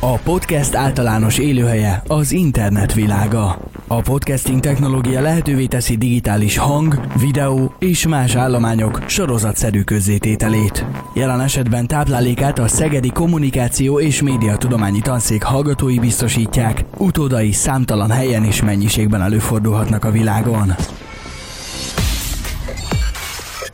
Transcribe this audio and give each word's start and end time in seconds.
A 0.00 0.18
podcast 0.18 0.74
általános 0.74 1.38
élőhelye 1.38 2.02
az 2.06 2.32
internet 2.32 2.94
világa. 2.94 3.58
A 3.86 4.00
podcasting 4.00 4.60
technológia 4.60 5.20
lehetővé 5.20 5.66
teszi 5.66 5.96
digitális 5.96 6.56
hang, 6.56 7.00
videó 7.20 7.74
és 7.78 8.06
más 8.06 8.34
állományok 8.34 9.02
sorozatszerű 9.06 9.82
közzétételét. 9.82 10.84
Jelen 11.14 11.40
esetben 11.40 11.86
táplálékát 11.86 12.58
a 12.58 12.68
Szegedi 12.68 13.10
Kommunikáció 13.10 14.00
és 14.00 14.22
Médiatudományi 14.22 15.00
Tanszék 15.00 15.42
hallgatói 15.42 15.98
biztosítják, 15.98 16.84
utódai 16.96 17.52
számtalan 17.52 18.10
helyen 18.10 18.44
és 18.44 18.62
mennyiségben 18.62 19.22
előfordulhatnak 19.22 20.04
a 20.04 20.10
világon. 20.10 20.74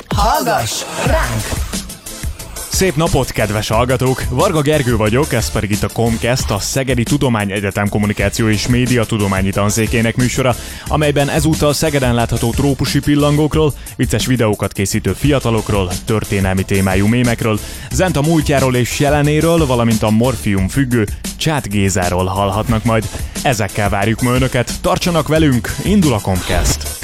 Hallgass 0.09 0.85
ránk! 1.07 1.62
Szép 2.73 2.97
napot, 2.97 3.31
kedves 3.31 3.69
hallgatók! 3.69 4.23
Varga 4.29 4.61
Gergő 4.61 4.97
vagyok, 4.97 5.33
ez 5.33 5.51
pedig 5.51 5.71
itt 5.71 5.83
a 5.83 5.89
Comcast, 5.89 6.51
a 6.51 6.59
Szegedi 6.59 7.03
Tudományegyetem 7.03 7.89
Kommunikáció 7.89 8.49
és 8.49 8.67
Média 8.67 9.05
Tudományi 9.05 9.51
Tanszékének 9.51 10.17
műsora, 10.17 10.55
amelyben 10.87 11.29
ezúttal 11.29 11.73
Szegeden 11.73 12.15
látható 12.15 12.51
trópusi 12.51 13.01
pillangókról, 13.01 13.75
vicces 13.97 14.27
videókat 14.27 14.73
készítő 14.73 15.13
fiatalokról, 15.13 15.93
történelmi 16.05 16.65
témájú 16.65 17.07
mémekről, 17.07 17.59
Zenta 17.91 18.23
múltjáról 18.23 18.77
és 18.77 18.99
jelenéről, 18.99 19.67
valamint 19.67 20.03
a 20.03 20.11
Morfium 20.11 20.69
függő 20.69 21.07
Csát 21.37 21.69
Gézáról 21.69 22.25
hallhatnak 22.25 22.85
majd. 22.85 23.09
Ezekkel 23.43 23.89
várjuk 23.89 24.21
ma 24.21 24.31
önöket, 24.31 24.73
tartsanak 24.81 25.29
velünk, 25.29 25.75
indul 25.85 26.13
a 26.13 26.21
Comcast! 26.21 27.01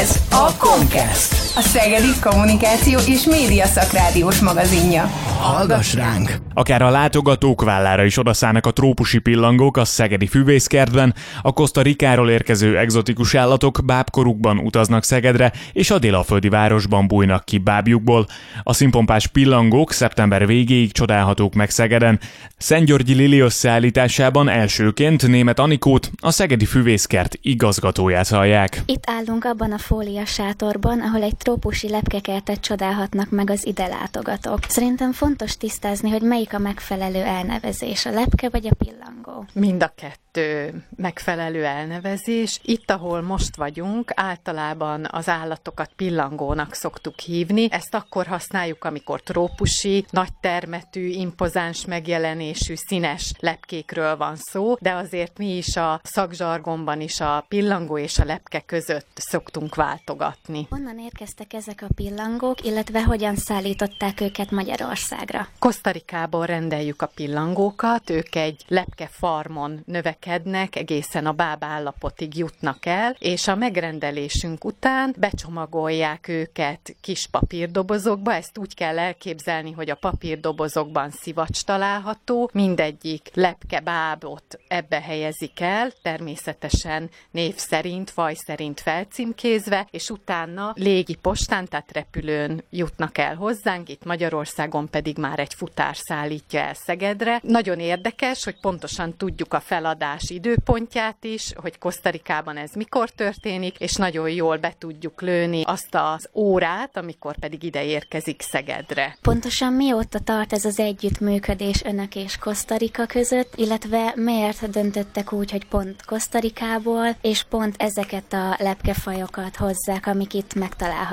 Ez 0.00 0.16
a 0.30 0.52
Comcast, 0.58 1.45
a 1.56 1.60
Szegedi 1.60 2.20
Kommunikáció 2.20 2.98
és 3.06 3.24
Média 3.24 3.66
Szakrádiós 3.66 4.40
magazinja. 4.40 5.10
Hallgass 5.40 5.94
ránk! 5.94 6.36
Akár 6.54 6.82
a 6.82 6.90
látogatók 6.90 7.62
vállára 7.62 8.04
is 8.04 8.18
odaszállnak 8.18 8.66
a 8.66 8.70
trópusi 8.70 9.18
pillangók 9.18 9.76
a 9.76 9.84
szegedi 9.84 10.26
füvészkertben, 10.26 11.14
a 11.42 11.52
Costa 11.52 11.82
Rikáról 11.82 12.30
érkező 12.30 12.78
egzotikus 12.78 13.34
állatok 13.34 13.80
bábkorukban 13.84 14.58
utaznak 14.58 15.04
Szegedre, 15.04 15.52
és 15.72 15.90
a 15.90 15.98
délaföldi 15.98 16.48
városban 16.48 17.06
bújnak 17.06 17.44
ki 17.44 17.58
bábjukból. 17.58 18.26
A 18.62 18.72
színpompás 18.72 19.26
pillangók 19.26 19.92
szeptember 19.92 20.46
végéig 20.46 20.92
csodálhatók 20.92 21.54
meg 21.54 21.70
Szegeden. 21.70 22.20
Szentgyörgyi 22.56 23.14
Lili 23.14 23.38
összeállításában 23.38 24.48
elsőként 24.48 25.26
német 25.26 25.58
Anikót, 25.58 26.10
a 26.20 26.30
szegedi 26.30 26.64
füvészkert 26.64 27.38
igazgatóját 27.40 28.28
hallják. 28.28 28.82
Itt 28.86 29.04
állunk 29.06 29.44
abban 29.44 29.72
a 29.72 29.78
fólia 29.78 30.24
sátorban, 30.24 31.00
ahol 31.00 31.22
egy 31.22 31.36
trópusi 31.46 31.88
lepkekertet 31.88 32.60
csodálhatnak 32.60 33.30
meg 33.30 33.50
az 33.50 33.66
ide 33.66 33.86
látogatók. 33.86 34.58
Szerintem 34.68 35.12
fontos 35.12 35.56
tisztázni, 35.56 36.10
hogy 36.10 36.22
melyik 36.22 36.54
a 36.54 36.58
megfelelő 36.58 37.22
elnevezés, 37.22 38.06
a 38.06 38.10
lepke 38.10 38.48
vagy 38.48 38.66
a 38.66 38.74
pillangó. 38.74 39.44
Mind 39.52 39.82
a 39.82 39.92
kettő 39.94 40.74
megfelelő 40.96 41.64
elnevezés. 41.64 42.60
Itt, 42.62 42.90
ahol 42.90 43.22
most 43.22 43.56
vagyunk, 43.56 44.12
általában 44.14 45.08
az 45.10 45.28
állatokat 45.28 45.90
pillangónak 45.96 46.74
szoktuk 46.74 47.18
hívni. 47.18 47.68
Ezt 47.70 47.94
akkor 47.94 48.26
használjuk, 48.26 48.84
amikor 48.84 49.20
trópusi, 49.20 50.06
nagytermetű, 50.10 51.08
impozáns 51.08 51.84
megjelenésű, 51.84 52.74
színes 52.74 53.32
lepkékről 53.38 54.16
van 54.16 54.36
szó, 54.36 54.74
de 54.80 54.92
azért 54.92 55.38
mi 55.38 55.56
is 55.56 55.76
a 55.76 56.00
szakzsargonban 56.02 57.00
is 57.00 57.20
a 57.20 57.44
pillangó 57.48 57.98
és 57.98 58.18
a 58.18 58.24
lepke 58.24 58.60
között 58.60 59.10
szoktunk 59.14 59.74
váltogatni. 59.74 60.66
Honnan 60.70 60.98
érkeztek 61.38 61.60
ezek 61.60 61.82
a 61.90 61.94
pillangók, 61.94 62.64
illetve 62.64 63.02
hogyan 63.02 63.36
szállították 63.36 64.20
őket 64.20 64.50
Magyarországra? 64.50 65.48
Kosztarikából 65.58 66.46
rendeljük 66.46 67.02
a 67.02 67.10
pillangókat, 67.14 68.10
ők 68.10 68.34
egy 68.34 68.64
lepke 68.68 69.08
farmon 69.10 69.82
növekednek, 69.86 70.76
egészen 70.76 71.26
a 71.26 71.32
bábállapotig 71.32 72.36
jutnak 72.36 72.86
el, 72.86 73.16
és 73.18 73.48
a 73.48 73.54
megrendelésünk 73.54 74.64
után 74.64 75.14
becsomagolják 75.18 76.28
őket 76.28 76.96
kis 77.00 77.26
papírdobozokba, 77.30 78.34
ezt 78.34 78.58
úgy 78.58 78.74
kell 78.74 78.98
elképzelni, 78.98 79.72
hogy 79.72 79.90
a 79.90 79.94
papírdobozokban 79.94 81.10
szivacs 81.10 81.62
található, 81.62 82.50
mindegyik 82.52 83.30
lepke 83.34 83.80
bábot 83.80 84.58
ebbe 84.68 85.00
helyezik 85.00 85.60
el, 85.60 85.90
természetesen 86.02 87.10
név 87.30 87.56
szerint, 87.56 88.10
faj 88.10 88.34
szerint 88.34 88.80
felcímkézve, 88.80 89.86
és 89.90 90.10
utána 90.10 90.72
légi 90.74 91.15
postán, 91.22 91.68
tehát 91.68 91.92
repülőn 91.92 92.64
jutnak 92.70 93.18
el 93.18 93.34
hozzánk, 93.34 93.88
itt 93.88 94.04
Magyarországon 94.04 94.88
pedig 94.90 95.18
már 95.18 95.38
egy 95.38 95.54
futár 95.54 95.96
szállítja 95.96 96.60
el 96.60 96.74
Szegedre. 96.74 97.40
Nagyon 97.42 97.80
érdekes, 97.80 98.44
hogy 98.44 98.60
pontosan 98.60 99.16
tudjuk 99.16 99.54
a 99.54 99.60
feladás 99.60 100.30
időpontját 100.30 101.24
is, 101.24 101.52
hogy 101.54 101.78
Kosztarikában 101.78 102.56
ez 102.56 102.70
mikor 102.74 103.10
történik, 103.10 103.78
és 103.78 103.94
nagyon 103.94 104.30
jól 104.30 104.56
be 104.56 104.74
tudjuk 104.78 105.20
lőni 105.20 105.62
azt 105.64 105.94
az 105.94 106.28
órát, 106.34 106.96
amikor 106.96 107.38
pedig 107.38 107.62
ide 107.62 107.84
érkezik 107.84 108.42
Szegedre. 108.42 109.16
Pontosan 109.22 109.72
mióta 109.72 110.18
tart 110.18 110.52
ez 110.52 110.64
az 110.64 110.78
együttműködés 110.78 111.82
önök 111.84 112.14
és 112.14 112.38
Kosztarika 112.38 113.06
között, 113.06 113.52
illetve 113.56 114.12
miért 114.16 114.70
döntöttek 114.70 115.32
úgy, 115.32 115.50
hogy 115.50 115.64
pont 115.64 116.04
Kosztarikából, 116.04 117.16
és 117.20 117.42
pont 117.42 117.74
ezeket 117.78 118.32
a 118.32 118.56
lepkefajokat 118.58 119.56
hozzák, 119.56 120.06
amik 120.06 120.34
itt 120.34 120.54
megtalálhatók? 120.54 121.05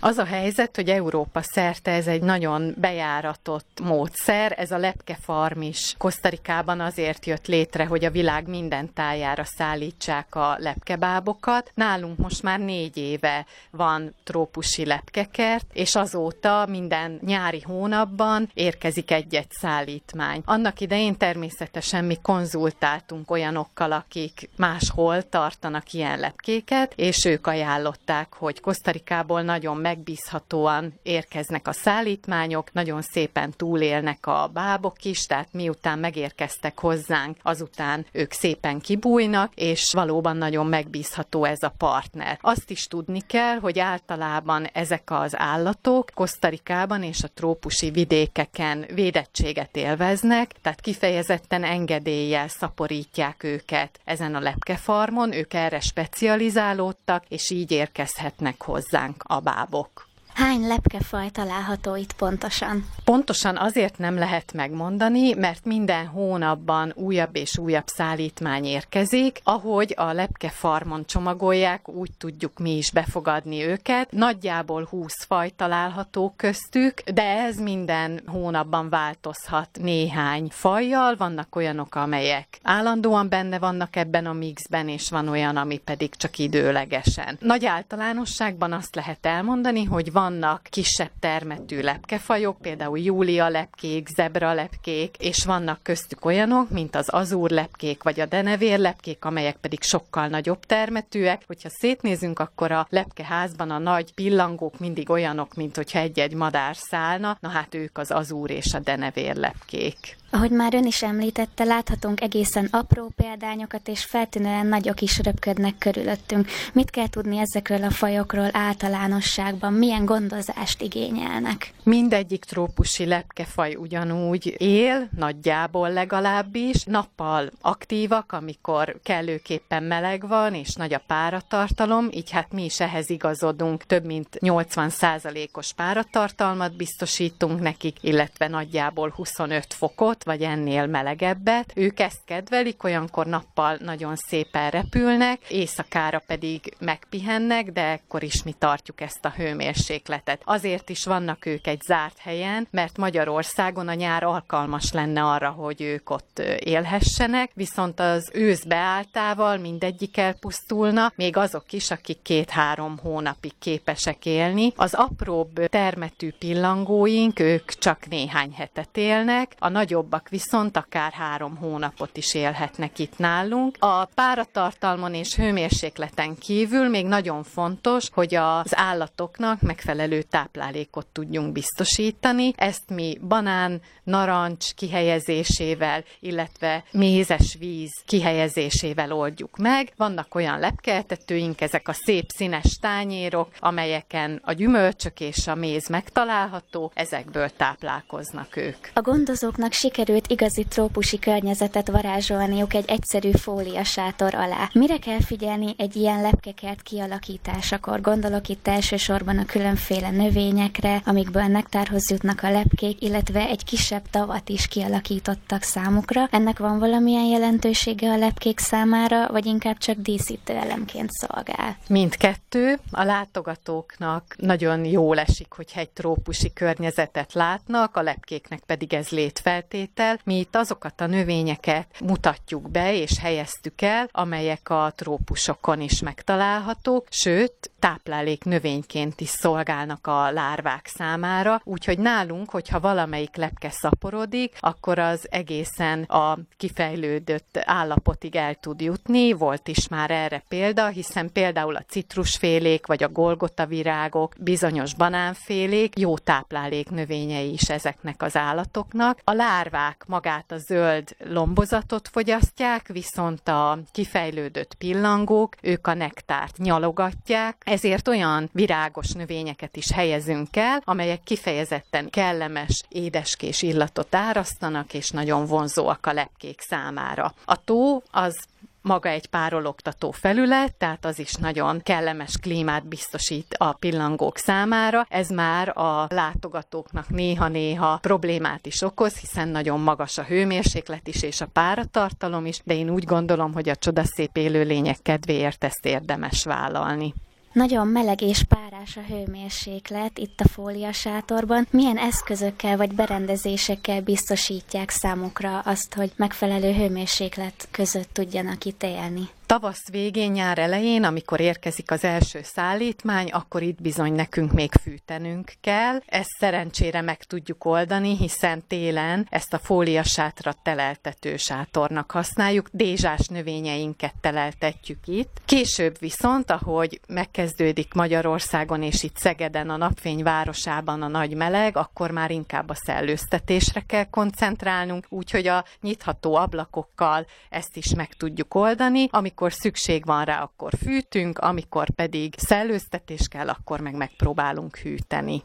Az 0.00 0.18
a 0.18 0.24
helyzet, 0.24 0.76
hogy 0.76 0.88
Európa 0.88 1.40
szerte 1.42 1.90
ez 1.90 2.06
egy 2.06 2.22
nagyon 2.22 2.74
bejáratott 2.76 3.80
módszer, 3.82 4.54
ez 4.56 4.70
a 4.70 4.78
lepkefarm 4.78 5.60
is 5.60 5.94
Kosztarikában 5.98 6.80
azért 6.80 7.26
jött 7.26 7.46
létre, 7.46 7.84
hogy 7.84 8.04
a 8.04 8.10
világ 8.10 8.48
minden 8.48 8.92
tájára 8.92 9.44
szállítsák 9.44 10.34
a 10.34 10.56
lepkebábokat. 10.58 11.70
Nálunk 11.74 12.18
most 12.18 12.42
már 12.42 12.58
négy 12.58 12.96
éve 12.96 13.46
van 13.70 14.14
trópusi 14.24 14.86
lepkekert, 14.86 15.66
és 15.72 15.94
azóta 15.94 16.66
minden 16.68 17.18
nyári 17.24 17.60
hónapban 17.60 18.50
érkezik 18.54 19.10
egy-egy 19.10 19.50
szállítmány. 19.50 20.42
Annak 20.44 20.80
idején 20.80 21.16
természetesen 21.16 22.04
mi 22.04 22.18
konzultáltunk 22.22 23.30
olyanokkal, 23.30 23.92
akik 23.92 24.48
máshol 24.56 25.28
tartanak 25.28 25.92
ilyen 25.92 26.18
lepkéket, 26.18 26.92
és 26.96 27.24
ők 27.24 27.46
ajánlották, 27.46 28.34
hogy 28.34 28.60
Kosztarikából 28.60 29.37
nagyon 29.42 29.76
megbízhatóan 29.76 30.92
érkeznek 31.02 31.68
a 31.68 31.72
szállítmányok, 31.72 32.72
nagyon 32.72 33.02
szépen 33.02 33.52
túlélnek 33.56 34.26
a 34.26 34.50
bábok 34.52 35.04
is, 35.04 35.26
tehát 35.26 35.48
miután 35.52 35.98
megérkeztek 35.98 36.78
hozzánk, 36.78 37.36
azután 37.42 38.06
ők 38.12 38.32
szépen 38.32 38.80
kibújnak, 38.80 39.52
és 39.54 39.92
valóban 39.92 40.36
nagyon 40.36 40.66
megbízható 40.66 41.44
ez 41.44 41.62
a 41.62 41.74
partner. 41.78 42.38
Azt 42.40 42.70
is 42.70 42.86
tudni 42.86 43.20
kell, 43.20 43.58
hogy 43.58 43.78
általában 43.78 44.64
ezek 44.72 45.10
az 45.10 45.38
állatok 45.38 46.10
Kosztarikában 46.14 47.02
és 47.02 47.22
a 47.22 47.28
trópusi 47.34 47.90
vidékeken 47.90 48.86
védettséget 48.94 49.76
élveznek, 49.76 50.52
tehát 50.62 50.80
kifejezetten 50.80 51.64
engedéllyel 51.64 52.48
szaporítják 52.48 53.42
őket 53.42 54.00
ezen 54.04 54.34
a 54.34 54.40
lepkefarmon, 54.40 55.32
ők 55.32 55.54
erre 55.54 55.80
specializálódtak, 55.80 57.24
és 57.28 57.50
így 57.50 57.70
érkezhetnek 57.70 58.62
hozzánk 58.62 59.22
a 59.28 59.40
bábok. 59.40 60.07
Hány 60.38 60.66
lepkefaj 60.66 61.30
található 61.30 61.96
itt 61.96 62.12
pontosan? 62.12 62.84
Pontosan 63.04 63.56
azért 63.56 63.98
nem 63.98 64.14
lehet 64.18 64.52
megmondani, 64.52 65.34
mert 65.34 65.64
minden 65.64 66.06
hónapban 66.06 66.92
újabb 66.94 67.36
és 67.36 67.58
újabb 67.58 67.86
szállítmány 67.86 68.64
érkezik. 68.64 69.40
Ahogy 69.44 69.94
a 69.96 70.12
lepkefarmon 70.12 71.04
csomagolják, 71.06 71.88
úgy 71.88 72.10
tudjuk 72.18 72.58
mi 72.58 72.76
is 72.76 72.90
befogadni 72.90 73.62
őket. 73.62 74.12
Nagyjából 74.12 74.86
20 74.90 75.24
faj 75.26 75.50
található 75.56 76.34
köztük, 76.36 77.00
de 77.00 77.22
ez 77.22 77.56
minden 77.56 78.20
hónapban 78.26 78.88
változhat 78.88 79.68
néhány 79.80 80.48
fajjal. 80.50 81.16
Vannak 81.16 81.56
olyanok, 81.56 81.94
amelyek 81.94 82.58
állandóan 82.62 83.28
benne 83.28 83.58
vannak 83.58 83.96
ebben 83.96 84.26
a 84.26 84.32
mixben, 84.32 84.88
és 84.88 85.10
van 85.10 85.28
olyan, 85.28 85.56
ami 85.56 85.78
pedig 85.78 86.14
csak 86.14 86.38
időlegesen. 86.38 87.36
Nagy 87.40 87.64
általánosságban 87.64 88.72
azt 88.72 88.94
lehet 88.94 89.26
elmondani, 89.26 89.84
hogy 89.84 90.12
van 90.12 90.26
vannak 90.28 90.62
kisebb 90.70 91.10
termetű 91.20 91.80
lepkefajok, 91.80 92.60
például 92.60 92.98
Júlia 92.98 93.48
lepkék, 93.48 94.08
zebra 94.08 94.52
lepkék, 94.52 95.16
és 95.18 95.44
vannak 95.44 95.82
köztük 95.82 96.24
olyanok, 96.24 96.70
mint 96.70 96.94
az 96.96 97.06
azúr 97.10 97.50
lepkék, 97.50 98.02
vagy 98.02 98.20
a 98.20 98.26
denevér 98.26 98.78
lepkék, 98.78 99.24
amelyek 99.24 99.56
pedig 99.56 99.82
sokkal 99.82 100.26
nagyobb 100.26 100.60
termetűek. 100.66 101.42
Hogyha 101.46 101.68
szétnézünk, 101.68 102.38
akkor 102.38 102.72
a 102.72 102.86
lepkeházban 102.90 103.70
a 103.70 103.78
nagy 103.78 104.14
pillangók 104.14 104.78
mindig 104.78 105.10
olyanok, 105.10 105.54
mint 105.54 105.76
hogyha 105.76 105.98
egy-egy 105.98 106.34
madár 106.34 106.76
szállna, 106.76 107.36
na 107.40 107.48
hát 107.48 107.74
ők 107.74 107.98
az 107.98 108.10
azúr 108.10 108.50
és 108.50 108.74
a 108.74 108.78
denevér 108.78 109.36
lepkék. 109.36 110.17
Ahogy 110.30 110.50
már 110.50 110.74
ön 110.74 110.86
is 110.86 111.02
említette, 111.02 111.64
láthatunk 111.64 112.20
egészen 112.20 112.68
apró 112.70 113.12
példányokat, 113.16 113.88
és 113.88 114.04
feltűnően 114.04 114.66
nagyok 114.66 115.00
is 115.00 115.18
röpködnek 115.18 115.78
körülöttünk. 115.78 116.48
Mit 116.72 116.90
kell 116.90 117.08
tudni 117.08 117.38
ezekről 117.38 117.82
a 117.82 117.90
fajokról 117.90 118.48
általánosságban? 118.52 119.72
Milyen 119.72 120.04
gondozást 120.04 120.82
igényelnek? 120.82 121.72
Mindegyik 121.82 122.44
trópusi 122.44 123.06
lepkefaj 123.06 123.74
ugyanúgy 123.74 124.54
él, 124.58 125.08
nagyjából 125.16 125.92
legalábbis. 125.92 126.84
Nappal 126.84 127.50
aktívak, 127.60 128.32
amikor 128.32 128.96
kellőképpen 129.02 129.82
meleg 129.82 130.28
van, 130.28 130.54
és 130.54 130.74
nagy 130.74 130.94
a 130.94 131.02
páratartalom, 131.06 132.08
így 132.10 132.30
hát 132.30 132.52
mi 132.52 132.64
is 132.64 132.80
ehhez 132.80 133.10
igazodunk. 133.10 133.84
Több 133.84 134.04
mint 134.04 134.28
80%-os 134.40 135.72
páratartalmat 135.72 136.76
biztosítunk 136.76 137.60
nekik, 137.60 137.96
illetve 138.00 138.48
nagyjából 138.48 139.12
25 139.16 139.74
fokot, 139.74 140.17
fokot, 140.18 140.24
vagy 140.24 140.42
ennél 140.42 140.86
melegebbet. 140.86 141.72
Ők 141.74 142.00
ezt 142.00 142.24
kedvelik, 142.24 142.84
olyankor 142.84 143.26
nappal 143.26 143.76
nagyon 143.80 144.16
szépen 144.16 144.70
repülnek, 144.70 145.40
éjszakára 145.48 146.22
pedig 146.26 146.74
megpihennek, 146.78 147.72
de 147.72 147.82
ekkor 147.82 148.22
is 148.22 148.42
mi 148.42 148.54
tartjuk 148.58 149.00
ezt 149.00 149.24
a 149.24 149.32
hőmérsékletet. 149.36 150.40
Azért 150.44 150.88
is 150.88 151.04
vannak 151.04 151.46
ők 151.46 151.66
egy 151.66 151.80
zárt 151.80 152.18
helyen, 152.18 152.66
mert 152.70 152.96
Magyarországon 152.96 153.88
a 153.88 153.94
nyár 153.94 154.22
alkalmas 154.22 154.92
lenne 154.92 155.22
arra, 155.22 155.50
hogy 155.50 155.82
ők 155.82 156.10
ott 156.10 156.42
élhessenek, 156.58 157.50
viszont 157.54 158.00
az 158.00 158.30
ősz 158.32 158.64
beálltával 158.64 159.56
mindegyik 159.56 160.16
elpusztulna, 160.16 161.12
még 161.16 161.36
azok 161.36 161.72
is, 161.72 161.90
akik 161.90 162.22
két-három 162.22 162.98
hónapig 163.02 163.52
képesek 163.58 164.26
élni. 164.26 164.72
Az 164.76 164.94
apróbb 164.94 165.66
termetű 165.66 166.30
pillangóink, 166.38 167.40
ők 167.40 167.68
csak 167.68 168.08
néhány 168.08 168.52
hetet 168.52 168.96
élnek, 168.96 169.54
a 169.58 169.68
nagyobb 169.68 170.07
jobbak 170.08 170.28
viszont 170.28 170.76
akár 170.76 171.12
három 171.12 171.56
hónapot 171.56 172.16
is 172.16 172.34
élhetnek 172.34 172.98
itt 172.98 173.18
nálunk. 173.18 173.76
A 173.78 174.04
páratartalmon 174.04 175.14
és 175.14 175.34
hőmérsékleten 175.34 176.38
kívül 176.38 176.88
még 176.88 177.06
nagyon 177.06 177.42
fontos, 177.42 178.08
hogy 178.12 178.34
az 178.34 178.76
állatoknak 178.76 179.60
megfelelő 179.60 180.22
táplálékot 180.22 181.06
tudjunk 181.06 181.52
biztosítani. 181.52 182.52
Ezt 182.56 182.82
mi 182.88 183.18
banán, 183.28 183.80
narancs 184.04 184.74
kihelyezésével, 184.74 186.04
illetve 186.20 186.84
mézes 186.92 187.56
víz 187.58 188.02
kihelyezésével 188.06 189.12
oldjuk 189.12 189.56
meg. 189.56 189.92
Vannak 189.96 190.34
olyan 190.34 190.58
lepkeltetőink, 190.58 191.60
ezek 191.60 191.88
a 191.88 191.92
szép 191.92 192.24
színes 192.36 192.78
tányérok, 192.80 193.48
amelyeken 193.58 194.40
a 194.44 194.52
gyümölcsök 194.52 195.20
és 195.20 195.46
a 195.46 195.54
méz 195.54 195.88
megtalálható, 195.88 196.92
ezekből 196.94 197.48
táplálkoznak 197.48 198.56
ők. 198.56 198.88
A 198.94 199.00
gondozóknak 199.00 199.72
sikerül 199.72 199.96
sikerült 199.98 200.30
igazi 200.30 200.64
trópusi 200.64 201.18
környezetet 201.18 201.88
varázsolniuk 201.88 202.74
egy 202.74 202.84
egyszerű 202.88 203.30
fólia 203.30 203.84
sátor 203.84 204.34
alá. 204.34 204.70
Mire 204.72 204.98
kell 204.98 205.20
figyelni 205.20 205.74
egy 205.76 205.96
ilyen 205.96 206.20
lepkekert 206.20 206.82
kialakításakor? 206.82 208.00
Gondolok 208.00 208.48
itt 208.48 208.68
elsősorban 208.68 209.38
a 209.38 209.44
különféle 209.44 210.10
növényekre, 210.10 211.02
amikből 211.04 211.42
nektárhoz 211.42 212.10
jutnak 212.10 212.42
a 212.42 212.50
lepkék, 212.50 213.02
illetve 213.02 213.46
egy 213.46 213.64
kisebb 213.64 214.02
tavat 214.10 214.48
is 214.48 214.68
kialakítottak 214.68 215.62
számukra. 215.62 216.28
Ennek 216.30 216.58
van 216.58 216.78
valamilyen 216.78 217.24
jelentősége 217.24 218.10
a 218.10 218.16
lepkék 218.16 218.58
számára, 218.58 219.28
vagy 219.28 219.46
inkább 219.46 219.78
csak 219.78 219.96
díszítő 219.96 220.54
elemként 220.54 221.10
szolgál? 221.10 221.76
Mindkettő. 221.88 222.78
A 222.90 223.02
látogatóknak 223.02 224.34
nagyon 224.36 224.84
jól 224.84 225.18
esik, 225.18 225.52
hogyha 225.52 225.80
egy 225.80 225.90
trópusi 225.90 226.52
környezetet 226.52 227.32
látnak, 227.32 227.96
a 227.96 228.02
lepkéknek 228.02 228.60
pedig 228.66 228.94
ez 228.94 229.08
létfeltétel 229.08 229.86
feltétel. 229.94 230.18
Mi 230.24 230.38
itt 230.38 230.56
azokat 230.56 231.00
a 231.00 231.06
növényeket 231.06 231.86
mutatjuk 232.00 232.70
be 232.70 232.94
és 232.94 233.18
helyeztük 233.18 233.82
el, 233.82 234.08
amelyek 234.12 234.70
a 234.70 234.92
trópusokon 234.96 235.80
is 235.80 236.00
megtalálhatók, 236.00 237.06
sőt, 237.10 237.70
táplálék 237.78 238.44
növényként 238.44 239.20
is 239.20 239.28
szolgálnak 239.28 240.06
a 240.06 240.30
lárvák 240.30 240.86
számára, 240.86 241.60
úgyhogy 241.64 241.98
nálunk, 241.98 242.50
hogyha 242.50 242.80
valamelyik 242.80 243.36
lepke 243.36 243.70
szaporodik, 243.70 244.56
akkor 244.60 244.98
az 244.98 245.26
egészen 245.30 246.02
a 246.02 246.38
kifejlődött 246.56 247.58
állapotig 247.64 248.36
el 248.36 248.54
tud 248.54 248.80
jutni. 248.80 249.32
Volt 249.32 249.68
is 249.68 249.88
már 249.88 250.10
erre 250.10 250.42
példa, 250.48 250.86
hiszen 250.86 251.32
például 251.32 251.76
a 251.76 251.84
citrusfélék 251.88 252.86
vagy 252.86 253.02
a 253.02 253.08
golgota 253.08 253.66
virágok, 253.66 254.34
bizonyos 254.38 254.94
banánfélék 254.94 255.98
jó 255.98 256.18
táplálék 256.18 256.90
növényei 256.90 257.52
is 257.52 257.70
ezeknek 257.70 258.22
az 258.22 258.36
állatoknak. 258.36 259.18
A 259.24 259.32
lárvák 259.32 259.77
larvák 259.78 260.04
magát 260.06 260.52
a 260.52 260.58
zöld 260.58 261.16
lombozatot 261.18 262.08
fogyasztják, 262.08 262.86
viszont 262.86 263.48
a 263.48 263.78
kifejlődött 263.92 264.74
pillangók, 264.74 265.54
ők 265.62 265.86
a 265.86 265.94
nektárt 265.94 266.56
nyalogatják, 266.56 267.56
ezért 267.64 268.08
olyan 268.08 268.48
virágos 268.52 269.12
növényeket 269.12 269.76
is 269.76 269.92
helyezünk 269.92 270.56
el, 270.56 270.82
amelyek 270.84 271.22
kifejezetten 271.22 272.10
kellemes, 272.10 272.84
édeskés 272.88 273.62
illatot 273.62 274.14
árasztanak, 274.14 274.94
és 274.94 275.10
nagyon 275.10 275.46
vonzóak 275.46 276.06
a 276.06 276.12
lepkék 276.12 276.60
számára. 276.60 277.34
A 277.44 277.64
tó 277.64 278.02
az 278.10 278.46
maga 278.88 279.08
egy 279.08 279.26
párologtató 279.26 280.10
felület, 280.10 280.74
tehát 280.74 281.04
az 281.04 281.18
is 281.18 281.34
nagyon 281.34 281.80
kellemes 281.82 282.36
klímát 282.40 282.86
biztosít 282.86 283.54
a 283.58 283.72
pillangók 283.72 284.38
számára. 284.38 285.06
Ez 285.08 285.28
már 285.28 285.78
a 285.78 286.06
látogatóknak 286.08 287.08
néha-néha 287.08 287.98
problémát 288.02 288.66
is 288.66 288.82
okoz, 288.82 289.16
hiszen 289.16 289.48
nagyon 289.48 289.80
magas 289.80 290.18
a 290.18 290.22
hőmérséklet 290.22 291.08
is 291.08 291.22
és 291.22 291.40
a 291.40 291.46
páratartalom 291.52 292.46
is, 292.46 292.60
de 292.64 292.74
én 292.74 292.90
úgy 292.90 293.04
gondolom, 293.04 293.52
hogy 293.52 293.68
a 293.68 293.76
csodaszép 293.76 294.36
élőlények 294.36 294.98
kedvéért 295.02 295.64
ezt 295.64 295.86
érdemes 295.86 296.44
vállalni. 296.44 297.14
Nagyon 297.52 297.86
meleg 297.86 298.20
és 298.22 298.42
párás 298.42 298.96
a 298.96 299.00
hőmérséklet 299.00 300.18
itt 300.18 300.40
a 300.40 300.48
fóliasátorban. 300.48 301.66
Milyen 301.70 301.98
eszközökkel 301.98 302.76
vagy 302.76 302.94
berendezésekkel 302.94 304.00
biztosítják 304.00 304.90
számukra 304.90 305.58
azt, 305.58 305.94
hogy 305.94 306.12
megfelelő 306.16 306.72
hőmérséklet 306.72 307.68
között 307.70 308.08
tudjanak 308.12 308.64
itt 308.64 308.82
élni? 308.82 309.28
Tavasz 309.48 309.88
végén, 309.90 310.30
nyár 310.30 310.58
elején, 310.58 311.04
amikor 311.04 311.40
érkezik 311.40 311.90
az 311.90 312.04
első 312.04 312.40
szállítmány, 312.42 313.28
akkor 313.30 313.62
itt 313.62 313.82
bizony 313.82 314.12
nekünk 314.12 314.52
még 314.52 314.72
fűtenünk 314.82 315.52
kell. 315.60 316.00
Ezt 316.06 316.28
szerencsére 316.38 317.00
meg 317.00 317.24
tudjuk 317.24 317.64
oldani, 317.64 318.16
hiszen 318.16 318.66
télen 318.66 319.26
ezt 319.30 319.52
a 319.52 319.58
fóliasátrat 319.58 320.62
teleltető 320.62 321.36
sátornak 321.36 322.10
használjuk, 322.10 322.68
dézsás 322.72 323.26
növényeinket 323.26 324.14
teleltetjük 324.20 325.06
itt. 325.06 325.40
Később 325.44 325.98
viszont, 325.98 326.50
ahogy 326.50 327.00
megkezdődik 327.06 327.94
Magyarországon 327.94 328.82
és 328.82 329.02
itt 329.02 329.16
Szegeden, 329.16 329.70
a 329.70 329.76
napfény 329.76 330.22
városában 330.22 331.02
a 331.02 331.08
nagy 331.08 331.34
meleg, 331.34 331.76
akkor 331.76 332.10
már 332.10 332.30
inkább 332.30 332.68
a 332.68 332.74
szellőztetésre 332.74 333.80
kell 333.80 334.04
koncentrálnunk, 334.04 335.06
úgyhogy 335.08 335.46
a 335.46 335.64
nyitható 335.80 336.34
ablakokkal 336.34 337.26
ezt 337.50 337.76
is 337.76 337.94
meg 337.94 338.14
tudjuk 338.14 338.54
oldani, 338.54 339.08
amikor 339.10 339.36
amikor 339.40 339.58
szükség 339.60 340.04
van 340.04 340.24
rá, 340.24 340.42
akkor 340.42 340.72
fűtünk, 340.82 341.38
amikor 341.38 341.90
pedig 341.90 342.34
szellőztetés 342.36 343.28
kell, 343.28 343.48
akkor 343.48 343.80
meg 343.80 343.96
megpróbálunk 343.96 344.76
hűteni. 344.76 345.42